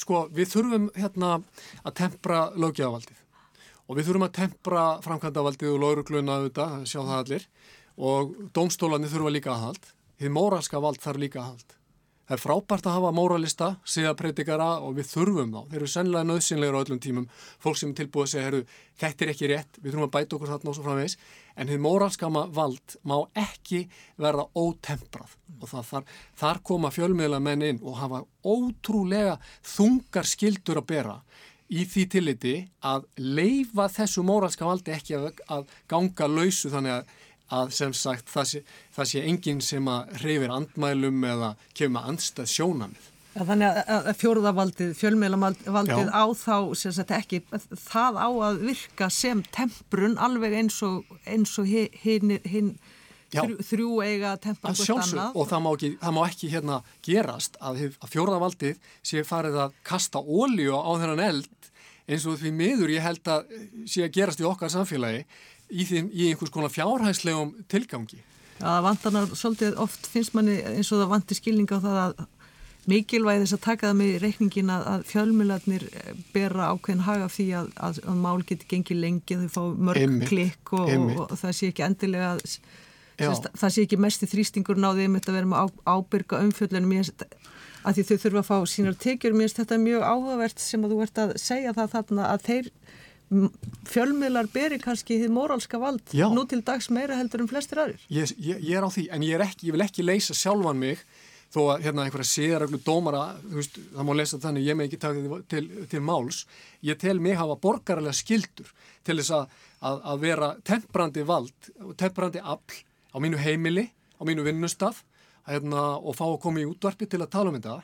sko 0.00 0.26
við 0.34 0.50
þurfum 0.54 0.90
hérna 0.96 1.36
að 1.84 1.96
tempra 2.02 2.48
lögjafaldið 2.56 3.22
og 3.86 3.98
við 3.98 4.08
þurfum 4.08 4.26
að 4.26 4.36
tempra 4.40 4.84
framkvæmdavaldið 5.04 5.72
og 5.72 5.82
laurugluna 5.82 6.40
auðvitað, 6.40 6.76
sjá 6.90 7.00
það 7.00 7.18
allir 7.20 7.48
og 7.96 8.34
dómstólanir 8.56 9.12
þurfa 9.12 9.32
líka 9.32 9.54
aðhald, 9.54 9.90
því 10.18 10.32
móralska 10.34 10.82
vald 10.82 11.00
þarf 11.00 11.22
líka 11.22 11.42
aðhald. 11.44 11.76
Það 12.26 12.34
er 12.34 12.42
frábært 12.42 12.86
að 12.88 12.94
hafa 12.96 13.10
móralista, 13.14 13.66
síðapreitikara 13.86 14.66
og 14.82 14.96
við 14.96 15.06
þurfum 15.12 15.52
þá. 15.54 15.60
Þeir 15.70 15.78
eru 15.78 15.90
sennilega 15.92 16.26
nöðsynlegur 16.26 16.74
á 16.74 16.82
öllum 16.82 16.98
tímum. 17.04 17.28
Fólk 17.62 17.78
sem 17.78 17.92
tilbúið 17.94 18.24
að 18.24 18.32
segja, 18.32 18.46
herru, 18.48 18.62
þetta 18.98 19.22
er 19.22 19.30
ekki 19.30 19.50
rétt, 19.52 19.78
við 19.78 19.92
þurfum 19.92 20.06
að 20.08 20.14
bæta 20.16 20.34
okkur 20.34 20.50
þarna 20.50 20.72
og 20.72 20.76
svo 20.76 20.86
framvegis. 20.88 21.14
En 21.56 21.70
þið 21.70 21.82
móralskama 21.82 22.46
vald 22.52 22.96
má 23.08 23.16
ekki 23.32 23.86
verða 24.20 24.46
ótemprað. 24.56 25.36
Og 25.60 25.70
þar, 25.72 26.04
þar 26.36 26.62
koma 26.68 26.92
fjölmiðla 26.92 27.40
menn 27.40 27.64
inn 27.64 27.82
og 27.82 28.00
hafa 28.00 28.22
ótrúlega 28.44 29.38
þungar 29.64 30.28
skildur 30.28 30.82
að 30.82 30.90
bera 30.92 31.20
í 31.72 31.82
því 31.88 32.02
tilliti 32.12 32.56
að 32.86 33.08
leifa 33.18 33.88
þessu 33.90 34.22
móralska 34.22 34.68
valdi 34.68 34.92
ekki 34.94 35.16
að, 35.18 35.32
að 35.50 35.72
ganga 35.90 36.28
lausu 36.30 36.70
þannig 36.70 37.00
að 37.00 37.14
að 37.54 37.72
sem 37.76 37.92
sagt 37.94 38.30
það 38.30 38.48
sé, 38.50 38.62
það 38.94 39.10
sé 39.10 39.20
enginn 39.30 39.60
sem 39.62 39.90
að 39.90 40.16
reyfir 40.24 40.54
andmælum 40.54 41.26
eða 41.30 41.52
kemur 41.78 41.94
með 42.00 42.08
andstað 42.12 42.50
sjónamið. 42.50 43.10
Ja, 43.36 43.44
þannig 43.44 43.78
að 43.92 44.06
fjóruðavaldið, 44.16 44.92
fjölmjölamaldið 44.96 46.08
á 46.08 46.24
þá 46.32 46.54
sagt, 46.80 47.10
ekki, 47.12 47.42
það 47.84 48.16
á 48.16 48.28
að 48.48 48.62
virka 48.64 49.08
sem 49.12 49.42
temprun 49.52 50.16
alveg 50.16 50.56
eins 50.56 50.78
og, 50.86 51.02
eins 51.28 51.52
og 51.60 51.68
hinn 51.68 52.38
hin, 52.48 52.70
þrjú, 53.34 53.58
þrjú 53.68 53.90
eiga 54.06 54.30
tempra 54.40 54.72
hvort 54.72 54.92
annað. 54.94 55.36
Og 55.36 55.50
það 55.50 55.64
má 55.66 55.70
ekki, 55.74 55.90
það 56.00 56.16
má 56.16 56.20
ekki 56.24 56.50
hérna 56.54 56.78
gerast 57.04 57.58
að, 57.60 57.82
að 58.00 58.14
fjóruðavaldið 58.14 58.88
sé 59.04 59.24
farið 59.28 59.60
að 59.66 59.76
kasta 59.90 60.22
ólíu 60.22 60.72
á 60.72 60.90
þennan 60.96 61.24
eld 61.26 61.70
eins 62.06 62.24
og 62.30 62.38
því 62.40 62.54
miður 62.54 62.94
ég 62.94 63.04
held 63.04 63.28
að 63.28 63.52
sé 63.90 64.06
að 64.06 64.14
gerast 64.16 64.40
í 64.40 64.46
okkar 64.46 64.72
samfélagi 64.72 65.26
í, 65.68 65.84
þeim, 65.84 66.08
í 66.08 66.30
einhvers 66.30 66.54
konar 66.54 66.72
fjárhæslegum 66.72 67.52
tilgangi. 67.68 68.22
Já, 68.56 68.64
það 68.64 68.84
vantar 68.86 69.36
svolítið 69.36 69.80
oft 69.84 70.06
finnst 70.08 70.32
manni 70.36 70.56
eins 70.64 70.88
og 70.94 71.02
það 71.02 71.10
vantir 71.12 71.40
skilninga 71.40 71.76
á 71.76 71.84
það 71.84 71.98
að 72.04 72.22
mikilvæg 72.90 73.42
þess 73.42 73.56
að 73.56 73.62
taka 73.66 73.88
það 73.88 73.98
með 74.00 74.16
reikningin 74.22 74.72
að, 74.72 74.86
að 74.92 75.04
fjölmjölarnir 75.10 75.84
eh, 75.90 76.08
bera 76.34 76.70
ákveðin 76.72 77.04
haga 77.06 77.28
því 77.32 77.46
að, 77.60 77.70
að, 77.88 78.00
að 78.06 78.20
mál 78.22 78.38
geti 78.46 78.70
gengið 78.70 79.02
lengi, 79.02 79.38
þau 79.42 79.48
fá 79.56 79.62
mörg 79.88 80.02
einmitt, 80.04 80.28
klikk 80.30 80.74
og, 80.78 80.92
og, 80.94 81.22
og 81.26 81.36
það 81.40 81.56
sé 81.58 81.70
ekki 81.72 81.86
endilega 81.86 82.32
sérst, 82.46 83.50
það 83.56 83.74
sé 83.74 83.86
ekki 83.86 84.00
mest 84.06 84.24
í 84.24 84.30
þrýstingur 84.30 84.80
náðið 84.80 85.10
um 85.10 85.18
þetta 85.18 85.32
að 85.32 85.38
vera 85.40 85.50
með 85.52 85.76
ábyrga 85.86 86.42
umfjöldunum 86.46 86.96
að 87.86 87.98
því 87.98 88.04
þau 88.06 88.16
þurfa 88.22 88.42
að 88.42 88.48
fá 88.48 88.70
sínar 88.70 88.96
tekjur, 88.98 89.34
mér 89.36 89.46
finnst 89.46 89.60
þetta 89.60 89.76
mjög 89.78 90.06
áhugavert 90.06 90.62
sem 90.62 90.86
að 90.86 90.94
þú 90.94 91.02
ert 91.04 91.20
að 91.22 91.34
segja 91.38 91.74
það 91.76 91.92
þarna 91.92 92.30
að 92.32 92.46
þeir 92.48 92.70
fjölmiðlar 93.90 94.48
beri 94.54 94.78
kannski 94.82 95.18
þið 95.22 95.32
morálska 95.34 95.78
vald 95.82 96.14
Já. 96.14 96.28
nú 96.30 96.44
til 96.46 96.60
dags 96.66 96.88
meira 96.94 97.16
heldur 97.18 97.42
en 97.42 97.50
flestir 97.50 97.80
aðrir. 97.82 98.02
Ég, 98.12 98.30
ég, 98.38 98.60
ég 98.62 98.78
er 98.78 98.86
á 98.86 98.90
því, 98.90 99.06
en 99.16 99.24
ég, 99.26 99.42
ekki, 99.42 99.66
ég 99.66 99.74
vil 99.74 99.86
ekki 99.86 100.06
leysa 100.06 100.36
sjálfan 100.36 100.78
mig 100.78 101.02
þó 101.56 101.62
að 101.72 101.86
hérna 101.86 102.04
einhverja 102.04 102.28
séðaröglu 102.28 102.80
dómara, 102.84 103.22
veist, 103.48 103.78
það 103.94 104.08
má 104.08 104.12
lesa 104.18 104.40
þannig, 104.42 104.66
ég 104.68 104.76
með 104.76 104.88
ekki 104.90 105.00
taka 105.00 105.22
því 105.22 105.40
til, 105.52 105.64
til 105.92 106.02
máls, 106.04 106.42
ég 106.84 106.98
tel 107.00 107.16
mig 107.24 107.38
hafa 107.40 107.56
borgarlega 107.62 108.16
skildur 108.16 108.72
til 109.06 109.16
þess 109.22 109.32
að, 109.38 109.54
að, 109.80 110.02
að 110.12 110.24
vera 110.26 110.50
temprandi 110.68 111.24
vald, 111.26 111.70
temprandi 111.96 112.42
afl 112.42 112.82
á 113.12 113.16
mínu 113.24 113.40
heimili, 113.40 113.86
á 114.20 114.22
mínu 114.28 114.44
vinnustaf 114.44 115.00
hérna, 115.48 115.94
og 115.96 116.18
fá 116.18 116.26
að 116.28 116.42
koma 116.44 116.60
í 116.60 116.68
útvarpi 116.68 117.08
til 117.08 117.22
að 117.22 117.32
tala 117.32 117.52
um 117.52 117.56
þetta. 117.56 117.78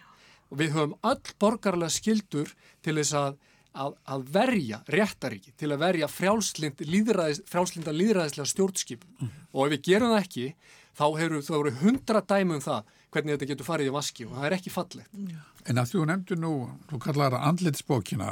Og 0.52 0.60
við 0.60 0.74
höfum 0.74 0.98
öll 1.08 1.34
borgarlega 1.40 1.94
skildur 1.94 2.52
til 2.84 2.98
þess 2.98 3.16
að 3.16 3.40
að, 3.72 4.24
verja 4.28 4.82
réttaríki, 4.92 5.54
til 5.56 5.70
að 5.72 5.84
verja 5.86 6.08
frjálslind, 6.12 6.82
líðræðis, 6.84 7.40
frjálslinda 7.48 7.94
líðræðislega 7.96 8.50
stjórnskipum 8.50 9.14
mm. 9.16 9.30
og 9.52 9.64
ef 9.64 9.72
við 9.72 9.86
gerum 9.86 10.12
það 10.12 10.24
ekki 10.26 10.48
þá 10.92 11.04
hefur 11.20 11.46
þú 11.46 11.60
verið 11.62 11.78
hundra 11.80 12.22
dæmi 12.28 12.58
um 12.58 12.64
það 12.64 12.98
hvernig 13.12 13.36
þetta 13.36 13.48
getur 13.52 13.68
farið 13.68 13.90
í 13.90 13.94
vaski 13.94 14.26
og 14.26 14.36
það 14.38 14.46
er 14.48 14.56
ekki 14.56 14.72
fallegt. 14.72 15.16
Já. 15.32 15.40
En 15.68 15.80
að 15.82 15.90
þú 15.92 16.04
nefndu 16.10 16.38
nú, 16.40 16.52
þú 16.90 17.00
kallar 17.04 17.36
það 17.36 17.48
andlitsbókina 17.50 18.30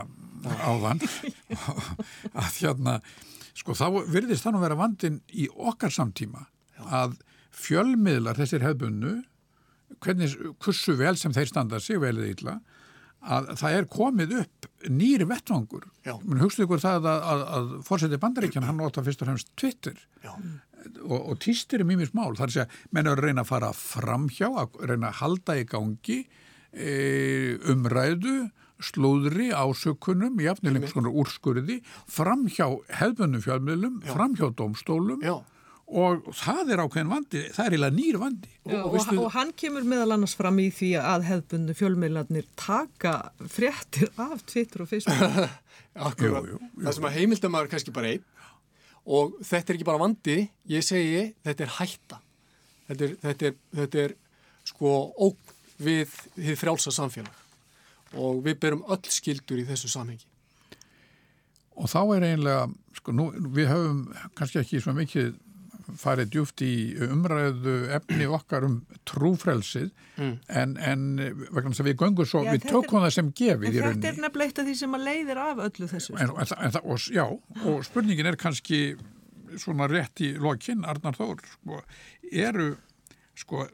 áðan 0.64 1.02
að 2.40 2.54
hérna, 2.56 2.96
sko 3.58 3.76
þá 3.76 3.86
virðist 4.08 4.46
þannig 4.46 4.60
að 4.60 4.66
vera 4.66 4.80
vandin 4.80 5.20
í 5.30 5.48
okkar 5.52 5.94
samtíma 5.94 6.46
Já. 6.78 6.82
að 7.04 7.18
fjölmiðlar 7.60 8.38
þessir 8.40 8.64
hefðbunnu, 8.64 9.14
hvernig, 10.00 10.36
kursu 10.62 10.96
vel 10.98 11.16
sem 11.20 11.34
þeir 11.36 11.50
standa 11.50 11.80
sig 11.82 12.00
vel 12.00 12.16
eða 12.16 12.34
illa 12.34 12.58
að 13.20 13.50
það 13.60 13.74
er 13.76 13.86
komið 13.92 14.30
upp 14.40 14.68
nýri 14.88 15.26
vettvangur 15.28 15.84
hugstuðu 16.40 16.64
ykkur 16.64 16.80
það 16.80 17.08
að, 17.10 17.24
að, 17.32 17.42
að 17.56 17.72
fórsetið 17.84 18.22
bandaríkjan 18.22 18.64
hann 18.64 18.80
nota 18.80 19.04
fyrst 19.04 19.20
og 19.20 19.28
fremst 19.28 19.50
Twitter 19.60 19.98
og, 21.06 21.18
og 21.18 21.40
týstir 21.42 21.82
er 21.82 21.88
mjög 21.88 22.04
mjög 22.04 22.12
smál 22.12 22.38
þar 22.38 22.54
er 22.54 22.62
að 22.64 22.78
menn 22.90 23.10
eru 23.10 23.20
að 23.20 23.28
reyna 23.28 23.44
að 23.44 23.50
fara 23.50 23.72
framhjá 23.76 24.48
að 24.62 24.80
reyna 24.90 25.10
að 25.10 25.20
halda 25.20 25.58
í 25.60 25.66
gangi 25.68 26.18
e, 26.72 26.94
umræðu 27.72 28.38
slúðri 28.80 29.50
ásökunum 29.52 30.40
jafnileg 30.40 30.80
einhvers 30.80 30.96
konar 30.96 31.16
úrskurði 31.22 31.80
framhjá 32.10 32.66
hefðbönnum 33.00 33.44
fjármiðlum 33.44 33.98
framhjá 34.08 34.48
domstólum 34.56 35.20
Já. 35.24 35.36
og 35.86 36.30
það 36.40 36.72
er 36.72 36.82
ákveðin 36.84 37.12
vandi, 37.12 37.44
það 37.52 37.66
er 37.66 37.76
eiginlega 37.76 37.96
nýr 37.98 38.20
vandi. 38.22 38.52
Já, 38.64 38.78
og, 38.80 38.96
og, 38.96 39.12
og 39.26 39.30
hann 39.36 39.52
kemur 39.58 39.88
meðal 39.92 40.16
annars 40.16 40.36
fram 40.38 40.60
í 40.62 40.70
því 40.74 40.94
að 41.02 41.28
hefðbundu 41.28 41.76
fjölmiðlarnir 41.76 42.48
taka 42.60 43.16
fréttir 43.52 44.12
af 44.16 44.46
Twitter 44.48 44.86
og 44.86 44.92
Facebook. 44.92 45.58
Akkurat, 46.10 46.46
það 46.78 46.96
sem 46.96 47.08
að 47.08 47.16
heimildamæður 47.18 47.72
kannski 47.74 47.92
bara 47.94 48.14
einn 48.14 48.28
og 49.06 49.38
þetta 49.40 49.72
er 49.72 49.78
ekki 49.78 49.88
bara 49.88 50.02
vandi, 50.02 50.36
ég 50.70 50.84
segi 50.84 51.30
þetta 51.46 51.66
er 51.66 51.76
hætta. 51.78 52.20
Þetta 52.90 53.06
er, 53.06 53.14
þetta 53.22 53.48
er, 53.48 53.56
þetta 53.80 54.02
er 54.04 54.16
sko 54.70 54.96
óg 55.22 55.54
við 55.80 56.16
því 56.36 56.56
frjálsa 56.60 56.92
samfélag 56.92 57.36
og 58.20 58.42
við 58.44 58.58
berum 58.60 58.82
öll 58.90 59.12
skildur 59.12 59.60
í 59.62 59.66
þessu 59.68 59.88
samhengi. 59.92 60.26
Og 61.80 61.86
þá 61.88 62.00
er 62.16 62.26
einlega, 62.32 62.64
sko 62.98 63.14
nú, 63.14 63.28
við 63.54 63.70
höfum 63.70 64.00
kannski 64.36 64.60
ekki 64.60 64.80
svo 64.82 64.92
mikið 64.96 65.30
farið 65.98 66.32
djúft 66.34 66.62
í 66.64 66.72
umræðu 67.06 67.76
efni 67.96 68.26
okkar 68.30 68.66
um 68.66 68.76
trúfrelsið 69.08 69.88
mm. 70.16 70.34
en, 70.60 70.74
en 70.78 71.06
vegna 71.50 71.72
þess 71.72 71.84
að 71.84 71.90
við 71.90 71.96
göngum 72.04 72.28
svo, 72.28 72.44
já, 72.46 72.52
við 72.54 72.66
tökum 72.68 73.04
það 73.04 73.14
sem 73.16 73.32
gefið 73.40 73.78
í 73.78 73.82
rauninni. 73.82 74.02
Þetta 74.02 74.12
er 74.12 74.20
nefnilega 74.26 74.50
eitt 74.50 74.60
af 74.62 74.68
því 74.68 74.76
sem 74.80 74.98
að 74.98 75.06
leiðir 75.08 75.42
af 75.44 75.64
öllu 75.66 75.88
þessu. 75.90 76.14
En, 76.16 76.34
en, 76.44 76.52
en, 76.68 76.78
og, 76.82 77.08
já, 77.16 77.24
og 77.72 77.82
spurningin 77.88 78.30
er 78.30 78.38
kannski 78.40 78.80
svona 79.58 79.88
rétt 79.90 80.22
í 80.22 80.30
lokinn, 80.38 80.86
Arnar 80.88 81.18
Þór, 81.18 81.42
sko, 81.56 81.82
eru, 82.30 82.70
sko, 83.38 83.66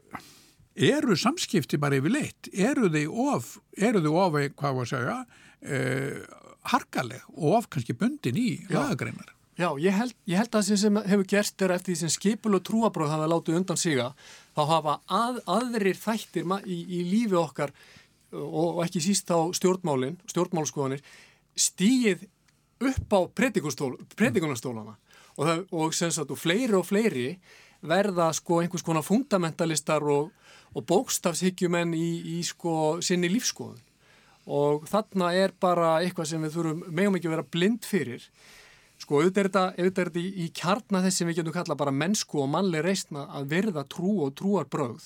eru 0.73 1.17
samskipti 1.19 1.79
bara 1.81 1.99
yfir 1.99 2.15
leitt? 2.15 2.51
Eru 2.53 2.89
þau 2.93 3.23
of, 3.29 3.53
eru 3.77 4.03
þau 4.05 4.13
of, 4.25 4.41
hvað 4.57 4.77
var 4.79 4.89
að 4.89 4.93
segja, 4.93 5.17
eh, 5.61 6.21
harkaleg 6.73 7.25
og 7.35 7.59
of 7.61 7.71
kannski 7.73 7.95
bundin 7.97 8.39
í 8.39 8.49
lagagreinar? 8.71 9.36
Já, 9.57 9.71
ég 9.81 9.93
held, 9.95 10.13
ég 10.29 10.37
held 10.37 10.53
að 10.53 10.67
það 10.67 10.79
sem 10.83 10.97
hefur 11.09 11.27
gerst 11.31 11.63
er 11.65 11.71
eftir 11.73 11.93
því 11.93 11.99
sem 12.03 12.11
skipul 12.13 12.53
og 12.53 12.65
trúabróð 12.67 13.09
hafa 13.09 13.29
látið 13.31 13.55
undan 13.57 13.79
siga, 13.81 14.11
þá 14.53 14.61
hafa 14.69 14.93
að, 15.09 15.39
aðrir 15.49 15.97
þættir 15.97 16.45
í, 16.61 16.77
í 16.77 16.99
lífi 17.09 17.39
okkar 17.39 17.73
og, 18.37 18.77
og 18.77 18.83
ekki 18.85 19.01
síst 19.01 19.33
á 19.33 19.39
stjórnmálinn, 19.57 20.19
stjórnmálskoðanir, 20.29 21.01
stíið 21.57 22.27
upp 22.85 23.17
á 23.17 23.19
predikunarstólana. 23.33 24.93
Og, 25.37 25.41
það, 25.41 25.63
og, 25.73 25.97
sagt, 25.97 26.33
og 26.33 26.37
fleiri 26.37 26.77
og 26.77 26.85
fleiri 26.85 27.27
verða 27.81 28.29
sko 28.37 28.61
einhvers 28.61 28.85
konar 28.85 29.05
fundamentalistar 29.05 30.05
og, 30.05 30.29
og 30.77 30.85
bókstafshygjumenn 30.85 31.97
í, 31.97 32.37
í 32.37 32.39
sko 32.45 32.97
sinni 33.05 33.29
lífskoðun 33.33 33.81
og 34.47 34.85
þarna 34.87 35.33
er 35.35 35.51
bara 35.59 35.97
eitthvað 35.99 36.29
sem 36.29 36.45
við 36.45 36.55
þurfum 36.55 36.83
megum 36.87 37.17
ekki 37.17 37.27
að 37.27 37.35
vera 37.35 37.51
blind 37.51 37.87
fyrir 37.87 38.23
Sko 38.97 39.21
auðvitað 39.21 39.77
er 39.77 39.91
þetta, 39.91 40.19
í, 40.19 40.27
í 40.45 40.49
kjarna 40.55 41.03
þess 41.05 41.21
sem 41.21 41.29
við 41.29 41.41
getum 41.41 41.55
kalla 41.55 41.77
bara 41.77 41.93
mennsku 41.93 42.41
og 42.41 42.49
mannleg 42.49 42.85
reysna 42.85 43.27
að 43.37 43.51
verða 43.53 43.85
trú 43.85 44.15
og 44.25 44.33
trúar 44.39 44.65
bröð 44.69 45.05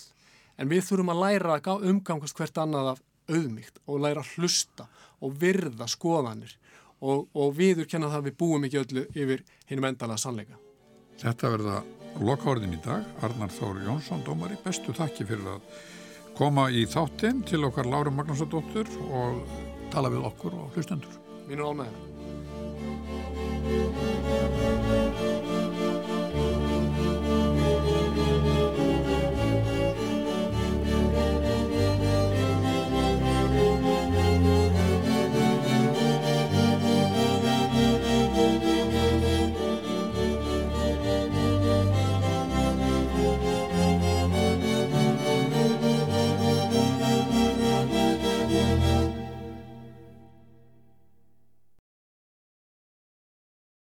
en 0.58 0.72
við 0.72 0.86
þurfum 0.88 1.12
að 1.14 1.24
læra 1.26 1.58
að 1.60 1.88
umgangast 1.92 2.38
hvert 2.38 2.62
annað 2.62 2.94
af 2.94 3.02
auðmygt 3.32 3.80
og 3.88 4.04
læra 4.04 4.24
að 4.24 4.36
hlusta 4.36 4.88
og 5.22 5.38
virða 5.42 5.88
skoðanir 5.92 6.56
og, 7.02 7.28
og 7.34 7.56
viður 7.58 7.90
kenna 7.90 8.12
það 8.12 8.22
að 8.22 8.30
við 8.30 8.38
búum 8.42 8.68
ekki 8.68 8.82
öllu 8.82 9.06
yfir 9.16 9.44
hinnum 9.70 9.90
endala 9.90 10.18
sannleika. 10.22 10.60
Þetta 11.22 11.52
verða 11.56 11.82
lokhórðin 12.22 12.78
í 12.78 12.82
dag. 12.86 13.06
Arnar 13.26 13.54
Þóri 13.54 13.86
Jónsson, 13.88 14.24
dómari, 14.26 14.58
bestu 14.64 14.96
þakki 14.98 15.28
fyrir 15.30 15.52
að 15.56 15.82
koma 16.38 16.70
í 16.74 16.86
þáttinn 16.90 17.44
til 17.48 17.64
okkar 17.68 17.90
Lári 17.90 18.14
Magnúsadóttur 18.14 18.90
og 19.10 19.44
tala 19.94 20.14
við 20.14 20.26
okkur 20.32 20.58
og 20.64 20.78
hlustendur. 20.78 21.22
Mínu 21.50 21.70
álmeðina. 21.70 22.11
Música 23.72 24.61